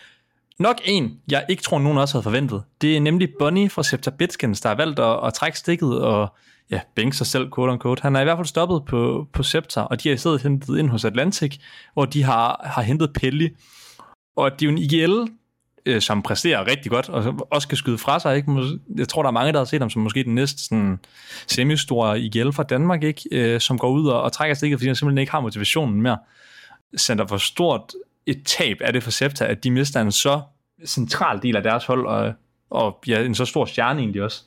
Nok 0.60 0.82
en, 0.86 1.20
jeg 1.32 1.46
ikke 1.50 1.64
tror, 1.64 1.80
nogen 1.80 1.98
også 1.98 2.14
havde 2.14 2.24
forventet. 2.24 2.64
Det 2.82 2.98
er 2.98 3.02
nemlig 3.02 3.30
Bonnie 3.40 3.70
fra 3.70 3.84
Septa 3.84 4.10
Bitskins, 4.10 4.62
der 4.62 4.70
har 4.70 4.76
valgt 4.76 5.00
at, 5.00 5.20
at 5.28 5.34
trække 5.34 5.60
stikket 5.60 6.02
og 6.02 6.34
ja, 6.72 6.82
bænke 6.96 7.18
sig 7.18 7.28
selv, 7.28 7.52
quote 7.56 7.72
unquote. 7.72 8.02
Han 8.02 8.16
er 8.16 8.22
i 8.22 8.24
hvert 8.24 8.38
fald 8.38 8.48
stoppet 8.48 8.86
på, 8.86 9.28
på 9.34 9.44
Scepter, 9.44 9.82
og 9.82 10.04
de 10.04 10.10
har 10.10 10.14
i 10.14 10.18
stedet 10.18 10.42
hentet 10.42 10.78
ind 10.80 10.90
hos 10.90 11.06
Atlantic, 11.06 11.58
hvor 11.94 12.06
de 12.06 12.24
har, 12.24 12.62
har 12.64 12.82
hentet 12.82 13.14
Pelli, 13.14 13.50
og 14.36 14.52
det 14.52 14.62
er 14.62 14.66
jo 14.66 14.72
en 14.72 14.78
IGL, 14.78 15.32
øh, 15.86 16.02
som 16.02 16.22
præsterer 16.22 16.68
rigtig 16.68 16.92
godt, 16.92 17.10
og 17.10 17.48
også 17.52 17.68
kan 17.68 17.78
skyde 17.78 17.98
fra 17.98 18.20
sig. 18.20 18.36
Ikke? 18.36 18.80
Jeg 18.96 19.08
tror, 19.08 19.22
der 19.22 19.28
er 19.28 19.34
mange, 19.34 19.54
der 19.54 19.58
har 19.60 19.66
set 19.66 19.82
ham 19.82 19.90
som 19.90 20.02
måske 20.02 20.24
den 20.24 20.36
næste 20.36 20.64
sådan, 20.64 21.00
semistore 21.48 22.20
IGL 22.20 22.52
fra 22.52 22.64
Danmark, 22.64 23.04
ikke? 23.04 23.24
Øh, 23.32 23.60
som 23.60 23.78
går 23.78 23.90
ud 23.90 24.08
og, 24.08 24.22
og 24.22 24.32
trækker 24.32 24.56
stikket, 24.56 24.80
fordi 24.80 24.88
han 24.88 24.96
simpelthen 24.96 25.18
ikke 25.18 25.32
har 25.32 25.40
motivationen 25.40 26.02
mere. 26.02 26.18
Sender 26.96 27.28
for 27.28 27.38
stort 27.38 27.94
et 28.28 28.44
tab 28.46 28.78
af 28.82 28.94
det 28.94 29.04
for 29.04 29.12
Septa, 29.12 29.46
at 29.46 29.64
de 29.64 29.72
mister 29.72 30.02
en 30.02 30.12
så 30.12 30.42
central 30.86 31.42
del 31.42 31.56
af 31.56 31.64
deres 31.64 31.86
hold, 31.86 32.06
og, 32.06 32.34
og 32.70 33.00
ja, 33.08 33.24
en 33.24 33.36
så 33.36 33.46
stor 33.46 33.66
stjerne 33.66 34.00
egentlig 34.00 34.24
også. 34.24 34.44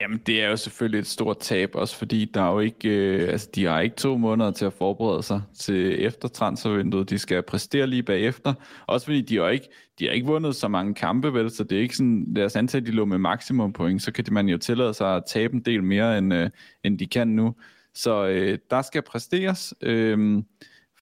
Jamen, 0.00 0.22
det 0.26 0.42
er 0.42 0.48
jo 0.48 0.56
selvfølgelig 0.56 0.98
et 0.98 1.06
stort 1.06 1.38
tab, 1.38 1.70
også 1.74 1.96
fordi 1.96 2.30
der 2.34 2.42
er 2.42 2.52
jo 2.52 2.60
ikke, 2.60 2.88
øh, 2.88 3.28
altså, 3.28 3.48
de 3.54 3.64
har 3.64 3.80
ikke 3.80 3.96
to 3.96 4.16
måneder 4.16 4.50
til 4.50 4.64
at 4.64 4.72
forberede 4.72 5.22
sig 5.22 5.42
til 5.58 6.04
efter 6.04 6.28
transfervinduet. 6.28 7.10
De 7.10 7.18
skal 7.18 7.42
præstere 7.42 7.86
lige 7.86 8.02
bagefter. 8.02 8.54
Også 8.86 9.06
fordi 9.06 9.20
de 9.20 9.36
har 9.36 9.48
ikke, 9.48 9.68
de 9.98 10.04
har 10.04 10.12
ikke 10.12 10.26
vundet 10.26 10.56
så 10.56 10.68
mange 10.68 10.94
kampe, 10.94 11.34
vel, 11.34 11.50
så 11.50 11.64
det 11.64 11.78
er 11.78 11.82
ikke 11.82 11.96
sådan, 11.96 12.34
deres 12.36 12.56
antal, 12.56 12.86
de 12.86 12.90
lå 12.90 13.04
med 13.04 13.18
maksimum 13.18 13.72
point, 13.72 14.02
så 14.02 14.12
kan 14.12 14.24
man 14.30 14.48
jo 14.48 14.58
tillade 14.58 14.94
sig 14.94 15.16
at 15.16 15.22
tabe 15.28 15.54
en 15.54 15.60
del 15.60 15.82
mere, 15.82 16.18
end, 16.18 16.34
øh, 16.34 16.50
end 16.84 16.98
de 16.98 17.06
kan 17.06 17.28
nu. 17.28 17.54
Så 17.94 18.26
øh, 18.26 18.58
der 18.70 18.82
skal 18.82 19.02
præsteres 19.02 19.74
øh, 19.80 20.42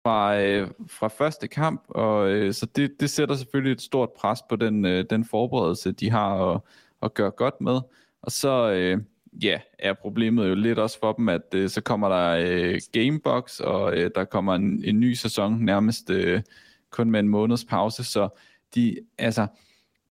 fra, 0.07 0.41
øh, 0.41 0.69
fra 0.89 1.09
første 1.09 1.49
kamp, 1.49 1.85
og 1.89 2.31
øh, 2.31 2.55
så 2.55 2.67
det, 2.67 3.01
det 3.01 3.11
sætter 3.11 3.35
selvfølgelig 3.35 3.73
et 3.73 3.81
stort 3.81 4.11
pres 4.13 4.43
på 4.49 4.57
den, 4.57 4.85
øh, 4.85 5.05
den 5.11 5.25
forberedelse, 5.25 5.93
de 5.93 6.11
har 6.11 6.53
at, 6.55 6.61
at 7.03 7.15
gøre 7.15 7.31
godt 7.31 7.61
med. 7.61 7.81
Og 8.23 8.33
så 8.33 8.71
øh, 8.71 8.99
ja, 9.43 9.61
er 9.79 9.93
problemet 9.93 10.49
jo 10.49 10.55
lidt 10.55 10.79
også 10.79 10.99
for 10.99 11.13
dem, 11.13 11.29
at 11.29 11.43
øh, 11.55 11.69
så 11.69 11.81
kommer 11.81 12.09
der 12.09 12.37
øh, 12.41 12.81
Gamebox, 12.93 13.61
og 13.61 13.97
øh, 13.97 14.11
der 14.15 14.25
kommer 14.25 14.55
en, 14.55 14.85
en 14.85 15.01
ny 15.01 15.13
sæson 15.13 15.65
nærmest 15.65 16.11
øh, 16.11 16.43
kun 16.91 17.11
med 17.11 17.21
en 17.21 17.29
måneds 17.29 17.65
pause, 17.65 18.05
så 18.05 18.29
de, 18.75 18.97
altså, 19.19 19.47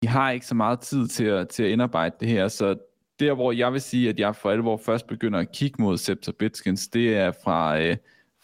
de 0.01 0.07
har 0.07 0.31
ikke 0.31 0.45
så 0.45 0.55
meget 0.55 0.79
tid 0.79 1.07
til 1.07 1.25
at, 1.25 1.49
til 1.49 1.63
at 1.63 1.69
indarbejde 1.69 2.15
det 2.19 2.27
her, 2.27 2.47
så 2.47 2.75
der, 3.19 3.33
hvor 3.33 3.51
jeg 3.51 3.73
vil 3.73 3.81
sige, 3.81 4.09
at 4.09 4.19
jeg 4.19 4.35
for 4.35 4.51
alvor 4.51 4.77
først 4.77 5.07
begynder 5.07 5.39
at 5.39 5.51
kigge 5.51 5.81
mod 5.81 5.97
Scepter 5.97 6.31
Bitskins, 6.31 6.87
det 6.87 7.17
er 7.17 7.31
fra, 7.43 7.81
øh, 7.81 7.97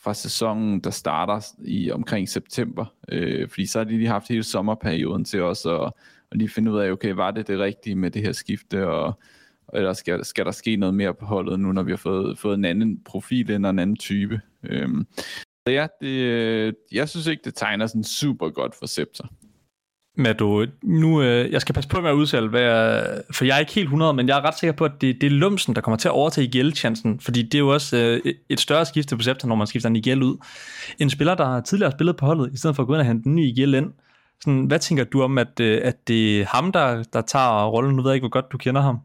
fra 0.03 0.13
sæsonen, 0.13 0.79
der 0.79 0.89
starter 0.89 1.39
i 1.65 1.91
omkring 1.91 2.29
september. 2.29 2.85
Øh, 3.09 3.49
fordi 3.49 3.65
så 3.65 3.79
har 3.79 3.83
de 3.83 3.97
lige 3.97 4.07
haft 4.07 4.27
hele 4.27 4.43
sommerperioden 4.43 5.25
til 5.25 5.41
os 5.41 5.65
at, 5.65 5.91
at 6.31 6.37
lige 6.37 6.49
finde 6.49 6.71
ud 6.71 6.79
af, 6.79 6.91
okay, 6.91 7.11
var 7.11 7.31
det 7.31 7.47
det 7.47 7.59
rigtige 7.59 7.95
med 7.95 8.11
det 8.11 8.21
her 8.21 8.31
skifte, 8.31 8.87
og 8.87 9.19
eller 9.73 9.93
skal, 9.93 10.25
skal 10.25 10.45
der 10.45 10.51
ske 10.51 10.75
noget 10.75 10.95
mere 10.95 11.13
på 11.13 11.25
holdet 11.25 11.59
nu, 11.59 11.71
når 11.71 11.83
vi 11.83 11.91
har 11.91 11.97
fået, 11.97 12.39
fået 12.39 12.53
en 12.53 12.65
anden 12.65 12.99
profil 13.03 13.51
end 13.51 13.65
en 13.65 13.79
anden 13.79 13.95
type. 13.95 14.41
Øhm, 14.63 15.07
så 15.67 15.73
ja, 15.73 15.87
det, 16.01 16.07
øh, 16.07 16.73
jeg 16.91 17.09
synes 17.09 17.27
ikke, 17.27 17.41
det 17.45 17.55
tegner 17.55 17.87
sådan 17.87 18.03
super 18.03 18.49
godt 18.49 18.75
for 18.75 18.85
Scepter. 18.85 19.23
Men 20.15 20.35
nu, 20.83 21.21
øh, 21.21 21.51
jeg 21.51 21.61
skal 21.61 21.75
passe 21.75 21.89
på 21.89 22.01
med 22.01 22.09
at 22.09 22.13
udtale, 22.13 22.49
hvad 22.49 22.61
jeg, 22.61 23.21
for 23.31 23.45
jeg 23.45 23.55
er 23.55 23.59
ikke 23.59 23.73
helt 23.73 23.85
100, 23.85 24.13
men 24.13 24.27
jeg 24.27 24.37
er 24.37 24.41
ret 24.41 24.59
sikker 24.59 24.73
på, 24.73 24.85
at 24.85 24.91
det, 25.01 25.21
det 25.21 25.27
er 25.27 25.31
Lumsen, 25.31 25.75
der 25.75 25.81
kommer 25.81 25.97
til 25.97 26.07
at 26.07 26.11
overtage 26.11 26.47
IGL-chancen, 26.47 27.19
fordi 27.19 27.41
det 27.41 27.55
er 27.55 27.59
jo 27.59 27.73
også 27.73 27.97
øh, 27.97 28.33
et 28.49 28.59
større 28.59 28.85
skifte 28.85 29.15
på 29.15 29.21
Scepter, 29.21 29.47
når 29.47 29.55
man 29.55 29.67
skifter 29.67 29.89
en 29.89 29.95
IGL 29.95 30.23
ud. 30.23 30.37
En 30.99 31.09
spiller, 31.09 31.35
der 31.35 31.45
har 31.45 31.61
tidligere 31.61 31.91
spillet 31.91 32.17
på 32.17 32.25
holdet, 32.25 32.53
i 32.53 32.57
stedet 32.57 32.75
for 32.75 32.83
at 32.83 32.87
gå 32.87 32.93
ind 32.93 32.99
og 32.99 33.05
hente 33.05 33.27
en 33.27 33.35
ny 33.35 33.45
IGL 33.45 33.73
ind. 33.73 33.93
Sådan, 34.41 34.65
hvad 34.65 34.79
tænker 34.79 35.03
du 35.03 35.21
om, 35.21 35.37
at, 35.37 35.59
øh, 35.59 35.81
at 35.83 36.07
det 36.07 36.41
er 36.41 36.45
ham, 36.45 36.71
der, 36.71 37.03
der 37.13 37.21
tager 37.21 37.67
rollen? 37.67 37.95
Nu 37.95 38.01
ved 38.01 38.11
jeg 38.11 38.15
ikke, 38.15 38.23
hvor 38.23 38.41
godt 38.41 38.51
du 38.51 38.57
kender 38.57 38.81
ham. 38.81 38.99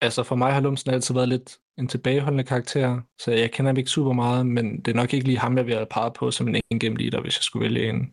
Altså 0.00 0.22
for 0.22 0.36
mig 0.36 0.52
har 0.52 0.60
Lumsen 0.60 0.90
altid 0.90 1.14
været 1.14 1.28
lidt 1.28 1.58
en 1.78 1.88
tilbageholdende 1.88 2.44
karakter, 2.44 3.00
så 3.18 3.30
jeg 3.30 3.50
kender 3.50 3.68
ham 3.68 3.76
ikke 3.76 3.90
super 3.90 4.12
meget, 4.12 4.46
men 4.46 4.80
det 4.80 4.88
er 4.88 4.96
nok 4.96 5.14
ikke 5.14 5.26
lige 5.26 5.38
ham, 5.38 5.56
jeg 5.56 5.66
vil 5.66 5.74
have 5.74 5.86
peget 5.90 6.12
på 6.12 6.30
som 6.30 6.48
en 6.48 6.56
in-game 6.70 6.94
hvis 6.94 7.12
jeg 7.12 7.42
skulle 7.42 7.64
vælge 7.64 7.88
en. 7.88 8.12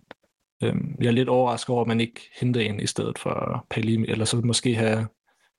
Øhm, 0.63 0.95
jeg 1.01 1.07
er 1.07 1.11
lidt 1.11 1.29
overrasket 1.29 1.69
over, 1.69 1.81
at 1.81 1.87
man 1.87 1.99
ikke 1.99 2.29
henter 2.39 2.61
en 2.61 2.79
i 2.79 2.87
stedet 2.87 3.19
for 3.19 3.65
Pali, 3.69 4.05
eller 4.07 4.25
så 4.25 4.37
måske 4.37 4.75
have 4.75 5.07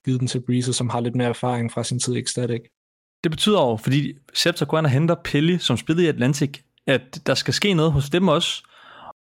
givet 0.04 0.20
den 0.20 0.28
til 0.28 0.42
Breeze, 0.46 0.72
som 0.72 0.88
har 0.88 1.00
lidt 1.00 1.14
mere 1.14 1.28
erfaring 1.28 1.72
fra 1.72 1.84
sin 1.84 1.98
tid 1.98 2.14
i 2.16 2.18
Ecstatic. 2.18 2.60
Det 3.24 3.30
betyder 3.30 3.60
jo, 3.60 3.76
fordi 3.76 4.12
Scepter 4.34 4.66
går 4.66 4.78
ind 4.78 4.86
og 4.86 4.92
henter 4.92 5.14
Pelli, 5.24 5.58
som 5.58 5.76
spillede 5.76 6.06
i 6.06 6.08
Atlantic, 6.08 6.60
at 6.86 7.26
der 7.26 7.34
skal 7.34 7.54
ske 7.54 7.74
noget 7.74 7.92
hos 7.92 8.10
dem 8.10 8.28
også. 8.28 8.62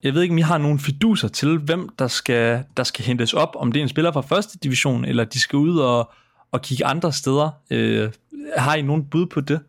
Jeg 0.02 0.14
ved 0.14 0.22
ikke, 0.22 0.32
om 0.32 0.38
I 0.38 0.42
har 0.42 0.58
nogle 0.58 0.78
fiduser 0.78 1.28
til, 1.28 1.58
hvem 1.58 1.88
der 1.98 2.08
skal, 2.08 2.64
der 2.76 2.82
skal 2.82 3.04
hentes 3.04 3.34
op, 3.34 3.56
om 3.56 3.72
det 3.72 3.80
er 3.80 3.82
en 3.82 3.88
spiller 3.88 4.12
fra 4.12 4.20
første 4.20 4.58
division, 4.58 5.04
eller 5.04 5.24
de 5.24 5.40
skal 5.40 5.56
ud 5.56 5.78
og, 5.78 6.12
og 6.50 6.62
kigge 6.62 6.84
andre 6.84 7.12
steder. 7.12 7.50
Øh, 7.70 8.12
har 8.56 8.74
I 8.74 8.82
nogen 8.82 9.10
bud 9.10 9.26
på 9.26 9.40
det? 9.40 9.60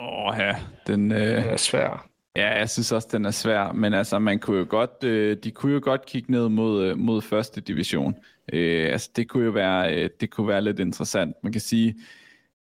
Åh 0.00 0.26
oh, 0.26 0.38
ja, 0.38 0.56
den, 0.86 1.12
øh, 1.12 1.36
den 1.36 1.48
er 1.48 1.56
svær. 1.56 2.09
Ja, 2.36 2.58
jeg 2.58 2.70
synes 2.70 2.92
også, 2.92 3.08
den 3.12 3.24
er 3.24 3.30
svær, 3.30 3.72
men 3.72 3.94
altså, 3.94 4.18
man 4.18 4.38
kunne 4.38 4.58
jo 4.58 4.66
godt, 4.68 5.04
øh, 5.04 5.36
de 5.44 5.50
kunne 5.50 5.72
jo 5.72 5.80
godt 5.82 6.06
kigge 6.06 6.32
ned 6.32 6.48
mod, 6.48 6.84
øh, 6.84 6.98
mod 6.98 7.22
første 7.22 7.60
division. 7.60 8.14
Øh, 8.52 8.92
altså, 8.92 9.10
det 9.16 9.28
kunne 9.28 9.44
jo 9.44 9.50
være, 9.50 9.94
øh, 9.94 10.10
det 10.20 10.30
kunne 10.30 10.48
være 10.48 10.62
lidt 10.62 10.78
interessant. 10.78 11.36
Man 11.42 11.52
kan 11.52 11.60
sige, 11.60 11.94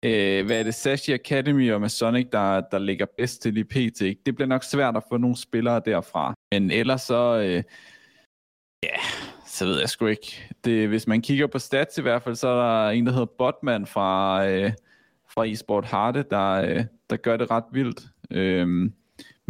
øh, 0.05 0.45
hvad 0.45 0.59
er 0.59 0.63
det, 0.63 0.75
Sashi 0.75 1.13
Academy 1.13 1.71
og 1.71 1.81
Masonic, 1.81 2.27
der, 2.31 2.61
der 2.61 2.79
ligger 2.79 3.05
bedst 3.17 3.41
til 3.41 3.57
i 3.57 3.63
PT, 3.63 4.01
ikke? 4.01 4.21
det 4.25 4.35
bliver 4.35 4.47
nok 4.47 4.63
svært 4.63 4.97
at 4.97 5.03
få 5.09 5.17
nogle 5.17 5.37
spillere 5.37 5.81
derfra. 5.85 6.33
Men 6.51 6.71
ellers 6.71 7.01
så, 7.01 7.39
øh, 7.39 7.63
ja, 8.83 8.97
så 9.45 9.65
ved 9.65 9.79
jeg 9.79 9.89
sgu 9.89 10.05
ikke. 10.05 10.49
Det, 10.63 10.87
hvis 10.87 11.07
man 11.07 11.21
kigger 11.21 11.47
på 11.47 11.59
stats 11.59 11.97
i 11.97 12.01
hvert 12.01 12.23
fald, 12.23 12.35
så 12.35 12.47
er 12.47 12.83
der 12.83 12.89
en, 12.89 13.05
der 13.05 13.11
hedder 13.11 13.33
Botman 13.37 13.85
fra, 13.87 14.45
øh, 14.47 14.71
fra 15.29 15.45
eSport 15.45 15.85
Harte, 15.85 16.25
der, 16.31 16.51
øh, 16.51 16.83
der 17.09 17.17
gør 17.17 17.37
det 17.37 17.51
ret 17.51 17.65
vildt. 17.71 18.01
Øh, 18.31 18.91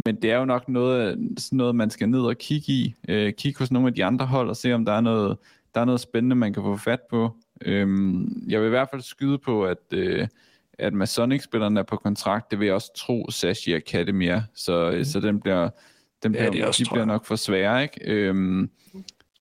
men 0.08 0.16
det 0.22 0.30
er 0.30 0.36
jo 0.36 0.44
nok 0.44 0.68
noget, 0.68 1.18
sådan 1.38 1.56
noget, 1.56 1.74
man 1.74 1.90
skal 1.90 2.08
ned 2.08 2.20
og 2.20 2.38
kigge 2.38 2.72
i. 2.72 2.94
Øh, 3.08 3.32
kigge 3.32 3.58
hos 3.58 3.70
nogle 3.70 3.88
af 3.88 3.94
de 3.94 4.04
andre 4.04 4.26
hold 4.26 4.48
og 4.48 4.56
se, 4.56 4.72
om 4.72 4.84
der 4.84 4.92
er 4.92 5.00
noget, 5.00 5.36
der 5.74 5.80
er 5.80 5.84
noget 5.84 6.00
spændende, 6.00 6.36
man 6.36 6.52
kan 6.52 6.62
få 6.62 6.76
fat 6.76 7.00
på. 7.10 7.36
Øhm, 7.62 8.42
jeg 8.48 8.60
vil 8.60 8.66
i 8.66 8.70
hvert 8.70 8.88
fald 8.90 9.02
skyde 9.02 9.38
på, 9.38 9.64
at, 9.64 9.78
øh, 9.92 10.28
at 10.78 10.94
Masonic-spillerne 10.94 11.80
er 11.80 11.84
på 11.84 11.96
kontrakt. 11.96 12.50
Det 12.50 12.58
vil 12.58 12.66
jeg 12.66 12.74
også 12.74 12.92
tro, 12.96 13.30
Sashi 13.30 13.72
Academy 13.72 14.28
er. 14.28 14.42
Så, 14.54 14.94
mm. 14.96 15.04
så 15.04 15.20
den 15.20 15.40
bliver, 15.40 15.70
den 16.22 16.32
bliver, 16.32 16.44
ja, 16.44 16.50
de, 16.50 16.66
også, 16.66 16.84
de 16.84 16.90
bliver 16.90 17.04
nok 17.04 17.24
for 17.24 17.36
svære. 17.36 17.82
Ikke? 17.82 18.00
Øhm, 18.04 18.70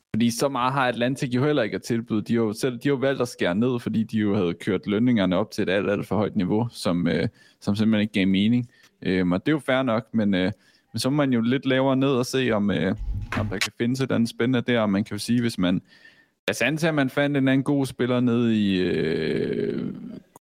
fordi 0.09 0.31
så 0.31 0.49
meget 0.49 0.73
har 0.73 0.87
Atlantic 0.87 1.35
jo 1.35 1.45
heller 1.45 1.63
ikke 1.63 1.75
at 1.75 1.81
tilbyde. 1.81 2.21
De 2.21 2.33
har 2.33 2.41
jo, 2.41 2.53
selv, 2.53 2.73
de 2.73 2.79
har 2.83 2.95
jo 2.95 2.95
valgt 2.95 3.21
at 3.21 3.27
skære 3.27 3.55
ned, 3.55 3.79
fordi 3.79 4.03
de 4.03 4.17
jo 4.17 4.35
havde 4.35 4.53
kørt 4.53 4.87
lønningerne 4.87 5.35
op 5.35 5.51
til 5.51 5.61
et 5.61 5.69
alt, 5.69 5.89
alt 5.89 6.07
for 6.07 6.15
højt 6.15 6.35
niveau, 6.35 6.67
som, 6.71 7.07
øh, 7.07 7.27
som 7.59 7.75
simpelthen 7.75 8.01
ikke 8.01 8.13
gav 8.13 8.27
mening. 8.27 8.69
Øhm, 9.01 9.31
og 9.31 9.45
det 9.45 9.51
er 9.51 9.55
jo 9.55 9.59
fair 9.59 9.83
nok, 9.83 10.07
men, 10.13 10.33
øh, 10.33 10.51
men 10.93 10.99
så 10.99 11.09
må 11.09 11.15
man 11.15 11.33
jo 11.33 11.41
lidt 11.41 11.65
lavere 11.65 11.95
ned 11.95 12.09
og 12.09 12.25
se, 12.25 12.51
om, 12.51 12.71
øh, 12.71 12.95
om 13.39 13.47
der 13.47 13.57
kan 13.57 13.71
findes 13.77 14.01
et 14.01 14.11
andet 14.11 14.29
spændende 14.29 14.71
der. 14.71 14.81
Og 14.81 14.89
man 14.89 15.03
kan 15.03 15.15
jo 15.15 15.19
sige, 15.19 15.41
hvis 15.41 15.57
man, 15.57 15.81
Altså 16.47 16.65
antager, 16.65 16.89
at 16.91 16.95
man 16.95 17.09
fandt 17.09 17.37
en 17.37 17.47
anden 17.47 17.63
god 17.63 17.85
spiller 17.85 18.19
nede 18.19 18.55
i 18.55 18.79
øh, 18.79 19.93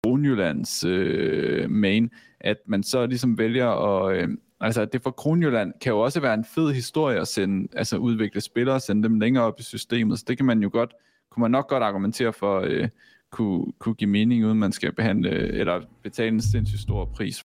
Kronjyllands 0.03 0.85
øh, 0.85 1.71
main, 1.71 2.11
at 2.41 2.57
man 2.67 2.83
så 2.83 3.07
ligesom 3.07 3.39
vælger 3.39 3.69
at... 3.69 4.17
Øh, 4.17 4.29
altså 4.61 4.85
det 4.85 5.03
for 5.03 5.11
Kronjylland 5.11 5.73
kan 5.81 5.93
jo 5.93 6.01
også 6.01 6.21
være 6.21 6.35
en 6.35 6.45
fed 6.45 6.73
historie 6.73 7.21
at 7.21 7.29
sende, 7.29 7.69
altså 7.73 7.97
udvikle 7.97 8.41
spillere 8.41 8.75
og 8.75 8.83
sende 8.83 9.03
dem 9.03 9.21
længere 9.21 9.45
op 9.45 9.61
i 9.61 9.63
systemet, 9.63 10.19
så 10.19 10.25
det 10.29 10.37
kan 10.37 10.47
man 10.47 10.63
jo 10.63 10.71
godt, 10.73 10.95
kunne 11.31 11.41
man 11.41 11.51
nok 11.51 11.69
godt 11.69 11.83
argumentere 11.83 12.33
for, 12.33 12.61
øh, 12.61 12.89
kunne, 13.33 13.73
kunne 13.79 13.95
give 13.95 14.11
mening, 14.11 14.47
uden 14.47 14.59
man 14.59 14.73
skal 14.73 14.93
behandle, 14.93 15.31
eller 15.31 15.81
betale 16.03 16.29
en 16.29 16.41
sindssygt 16.41 16.81
stor 16.81 17.05
pris. 17.05 17.45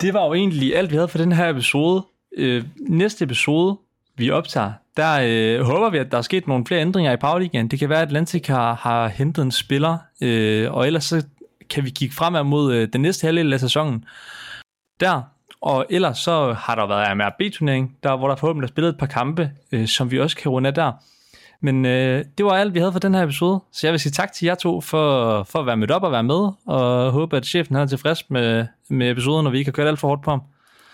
Det 0.00 0.14
var 0.14 0.26
jo 0.26 0.34
egentlig 0.34 0.76
alt, 0.76 0.90
vi 0.90 0.96
havde 0.96 1.08
for 1.08 1.18
den 1.18 1.32
her 1.32 1.48
episode. 1.48 2.06
Øh, 2.36 2.64
næste 2.88 3.24
episode, 3.24 3.78
vi 4.16 4.30
optager, 4.30 4.72
der 4.96 5.20
øh, 5.22 5.60
håber 5.60 5.90
vi, 5.90 5.98
at 5.98 6.12
der 6.12 6.18
er 6.18 6.22
sket 6.22 6.46
nogle 6.46 6.66
flere 6.66 6.80
ændringer 6.80 7.12
i 7.12 7.16
Powerligaen. 7.16 7.68
Det 7.68 7.78
kan 7.78 7.88
være, 7.88 8.02
at 8.02 8.08
Atlantic 8.08 8.46
har, 8.46 8.74
har 8.74 9.08
hentet 9.08 9.42
en 9.42 9.52
spiller, 9.52 9.98
øh, 10.22 10.72
og 10.72 10.86
ellers 10.86 11.04
så 11.04 11.24
kan 11.70 11.84
vi 11.84 11.90
kigge 11.90 12.14
fremad 12.14 12.44
mod 12.44 12.74
øh, 12.74 12.88
den 12.92 13.00
næste 13.00 13.24
halvdel 13.24 13.52
af 13.52 13.60
sæsonen. 13.60 14.04
Der, 15.00 15.22
og 15.60 15.86
ellers 15.90 16.18
så 16.18 16.52
har 16.52 16.74
der 16.74 16.86
været 16.86 17.16
MRB-turnering, 17.16 17.96
der, 18.02 18.16
hvor 18.16 18.28
der 18.28 18.36
forhåbentlig 18.36 18.66
er 18.66 18.72
spillet 18.72 18.88
et 18.88 18.98
par 18.98 19.06
kampe, 19.06 19.50
øh, 19.72 19.86
som 19.86 20.10
vi 20.10 20.20
også 20.20 20.36
kan 20.36 20.50
runde 20.50 20.68
af 20.68 20.74
der. 20.74 20.92
Men 21.60 21.86
øh, 21.86 22.24
det 22.38 22.46
var 22.46 22.52
alt, 22.52 22.74
vi 22.74 22.78
havde 22.78 22.92
for 22.92 22.98
den 22.98 23.14
her 23.14 23.22
episode. 23.22 23.60
Så 23.72 23.86
jeg 23.86 23.92
vil 23.92 24.00
sige 24.00 24.12
tak 24.12 24.32
til 24.32 24.46
jer 24.46 24.54
to 24.54 24.80
for, 24.80 25.42
for 25.42 25.58
at 25.58 25.66
være 25.66 25.76
med 25.76 25.90
op 25.90 26.02
og 26.02 26.12
være 26.12 26.22
med, 26.22 26.50
og 26.66 27.10
håbe, 27.12 27.36
at 27.36 27.46
chefen 27.46 27.76
er 27.76 27.86
tilfreds 27.86 28.30
med, 28.30 28.66
med 28.88 29.10
episoden, 29.10 29.46
og 29.46 29.52
vi 29.52 29.58
ikke 29.58 29.68
har 29.68 29.72
kørt 29.72 29.86
alt 29.86 29.98
for 29.98 30.08
hårdt 30.08 30.22
på 30.22 30.30
ham. 30.30 30.42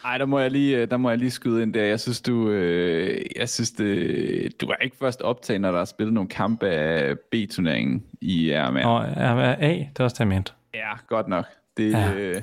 Ej, 0.05 0.19
der 0.19 0.27
må 0.27 0.39
jeg 0.39 0.51
lige, 0.51 0.87
der 0.87 0.97
må 0.97 1.11
jeg 1.11 1.19
lige 1.19 1.31
skyde 1.31 1.63
ind 1.63 1.75
der. 1.75 1.85
Jeg 1.85 2.01
synes, 2.01 2.21
du, 2.21 2.49
øh, 2.49 3.25
jeg 3.37 3.49
synes 3.49 3.71
det, 3.71 4.61
du 4.61 4.67
er 4.67 4.77
ikke 4.83 4.97
først 4.97 5.23
optaget, 5.23 5.61
når 5.61 5.73
der 5.73 5.81
er 5.81 5.85
spillet 5.85 6.15
nogle 6.15 6.29
kampe 6.29 6.67
af 6.67 7.19
B-turneringen 7.19 8.03
i 8.21 8.53
RMR. 8.55 8.87
Og 8.87 9.05
RMA, 9.17 9.69
det 9.69 10.01
er 10.01 10.05
også 10.05 10.15
det, 10.15 10.21
jeg 10.21 10.29
mente. 10.29 10.53
Ja, 10.75 10.91
godt 11.09 11.29
nok. 11.29 11.45
Det, 11.77 11.93
ja. 11.93 12.15
øh, 12.15 12.43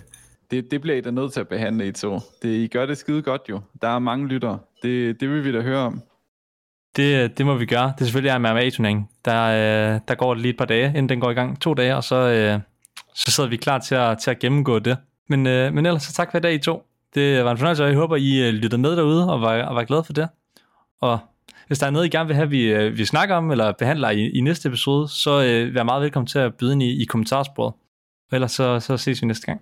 det, 0.52 0.72
det 0.72 0.82
bliver 0.82 0.98
I 0.98 1.02
da 1.02 1.12
nødt 1.12 1.34
til 1.34 1.40
at 1.40 1.48
behandle 1.48 1.88
i 1.88 1.92
to. 1.92 2.20
Det, 2.42 2.50
I 2.50 2.68
gør 2.68 2.86
det 2.86 2.98
skide 2.98 3.22
godt 3.22 3.42
jo. 3.50 3.60
Der 3.82 3.88
er 3.88 4.00
mange 4.00 4.28
lyttere. 4.28 4.60
Det, 4.84 5.22
det 5.22 5.30
vil 5.30 5.44
vi 5.44 5.52
da 5.52 5.62
høre 5.62 5.80
om. 5.80 6.02
Det, 6.96 7.24
øh, 7.24 7.30
det 7.38 7.46
må 7.46 7.56
vi 7.56 7.66
gøre. 7.66 7.94
Det 7.96 8.02
er 8.02 8.06
selvfølgelig 8.06 8.36
en 8.36 8.42
MMA-turnering. 8.42 9.10
Der, 9.26 9.44
øh, 9.44 10.00
der 10.08 10.16
går 10.16 10.34
det 10.34 10.42
lige 10.42 10.50
et 10.50 10.58
par 10.58 10.66
dage, 10.66 10.88
inden 10.88 11.10
den 11.10 11.20
går 11.20 11.32
i 11.32 11.34
gang. 11.34 11.62
To 11.62 11.74
dage, 11.74 11.96
og 11.96 12.04
så, 12.04 12.16
øh, 12.16 12.60
så 13.16 13.32
sidder 13.32 13.50
vi 13.50 13.58
klar 13.58 13.80
til 13.80 13.96
at, 13.96 14.18
til 14.18 14.32
at 14.32 14.40
gennemgå 14.40 14.80
det. 14.80 14.98
Men, 15.30 15.48
øh, 15.48 15.74
men 15.74 15.86
ellers 15.86 16.04
så 16.04 16.14
tak 16.14 16.32
for 16.32 16.38
i 16.38 16.42
dag, 16.42 16.54
I 16.54 16.58
to. 16.58 16.84
Det 17.16 17.46
var 17.46 17.52
en 17.52 17.58
fornøjelse, 17.58 17.84
og 17.84 17.90
jeg 17.90 17.98
håber, 17.98 18.16
I 18.16 18.48
øh, 18.48 18.54
lyttede 18.54 18.82
med 18.82 18.96
derude 18.96 19.34
og 19.34 19.42
var, 19.42 19.64
og 19.64 19.76
var 19.76 19.84
glade 19.84 20.04
for 20.04 20.14
det. 20.14 20.30
Og 21.02 21.20
hvis 21.68 21.80
der 21.80 21.88
er 21.88 21.92
noget, 21.92 22.06
I 22.06 22.10
gerne 22.10 22.28
vil 22.28 22.36
have, 22.36 22.50
vi, 22.50 22.64
øh, 22.64 22.98
vi 22.98 23.06
snakker 23.06 23.36
om 23.36 23.52
eller 23.52 23.72
behandler 23.72 24.10
i, 24.10 24.30
i 24.30 24.42
næste 24.42 24.68
episode, 24.68 25.08
så 25.08 25.44
øh, 25.44 25.76
vær 25.76 25.84
meget 25.84 26.02
velkommen 26.02 26.28
til 26.28 26.40
at 26.40 26.56
byde 26.56 26.74
ind 26.74 26.84
i, 26.84 27.02
i 27.02 27.06
kommentarsporet. 27.06 27.74
Og 28.32 28.36
ellers 28.36 28.52
så, 28.52 28.80
så 28.80 28.98
ses 28.98 29.22
vi 29.22 29.28
næste 29.28 29.46
gang. 29.46 29.62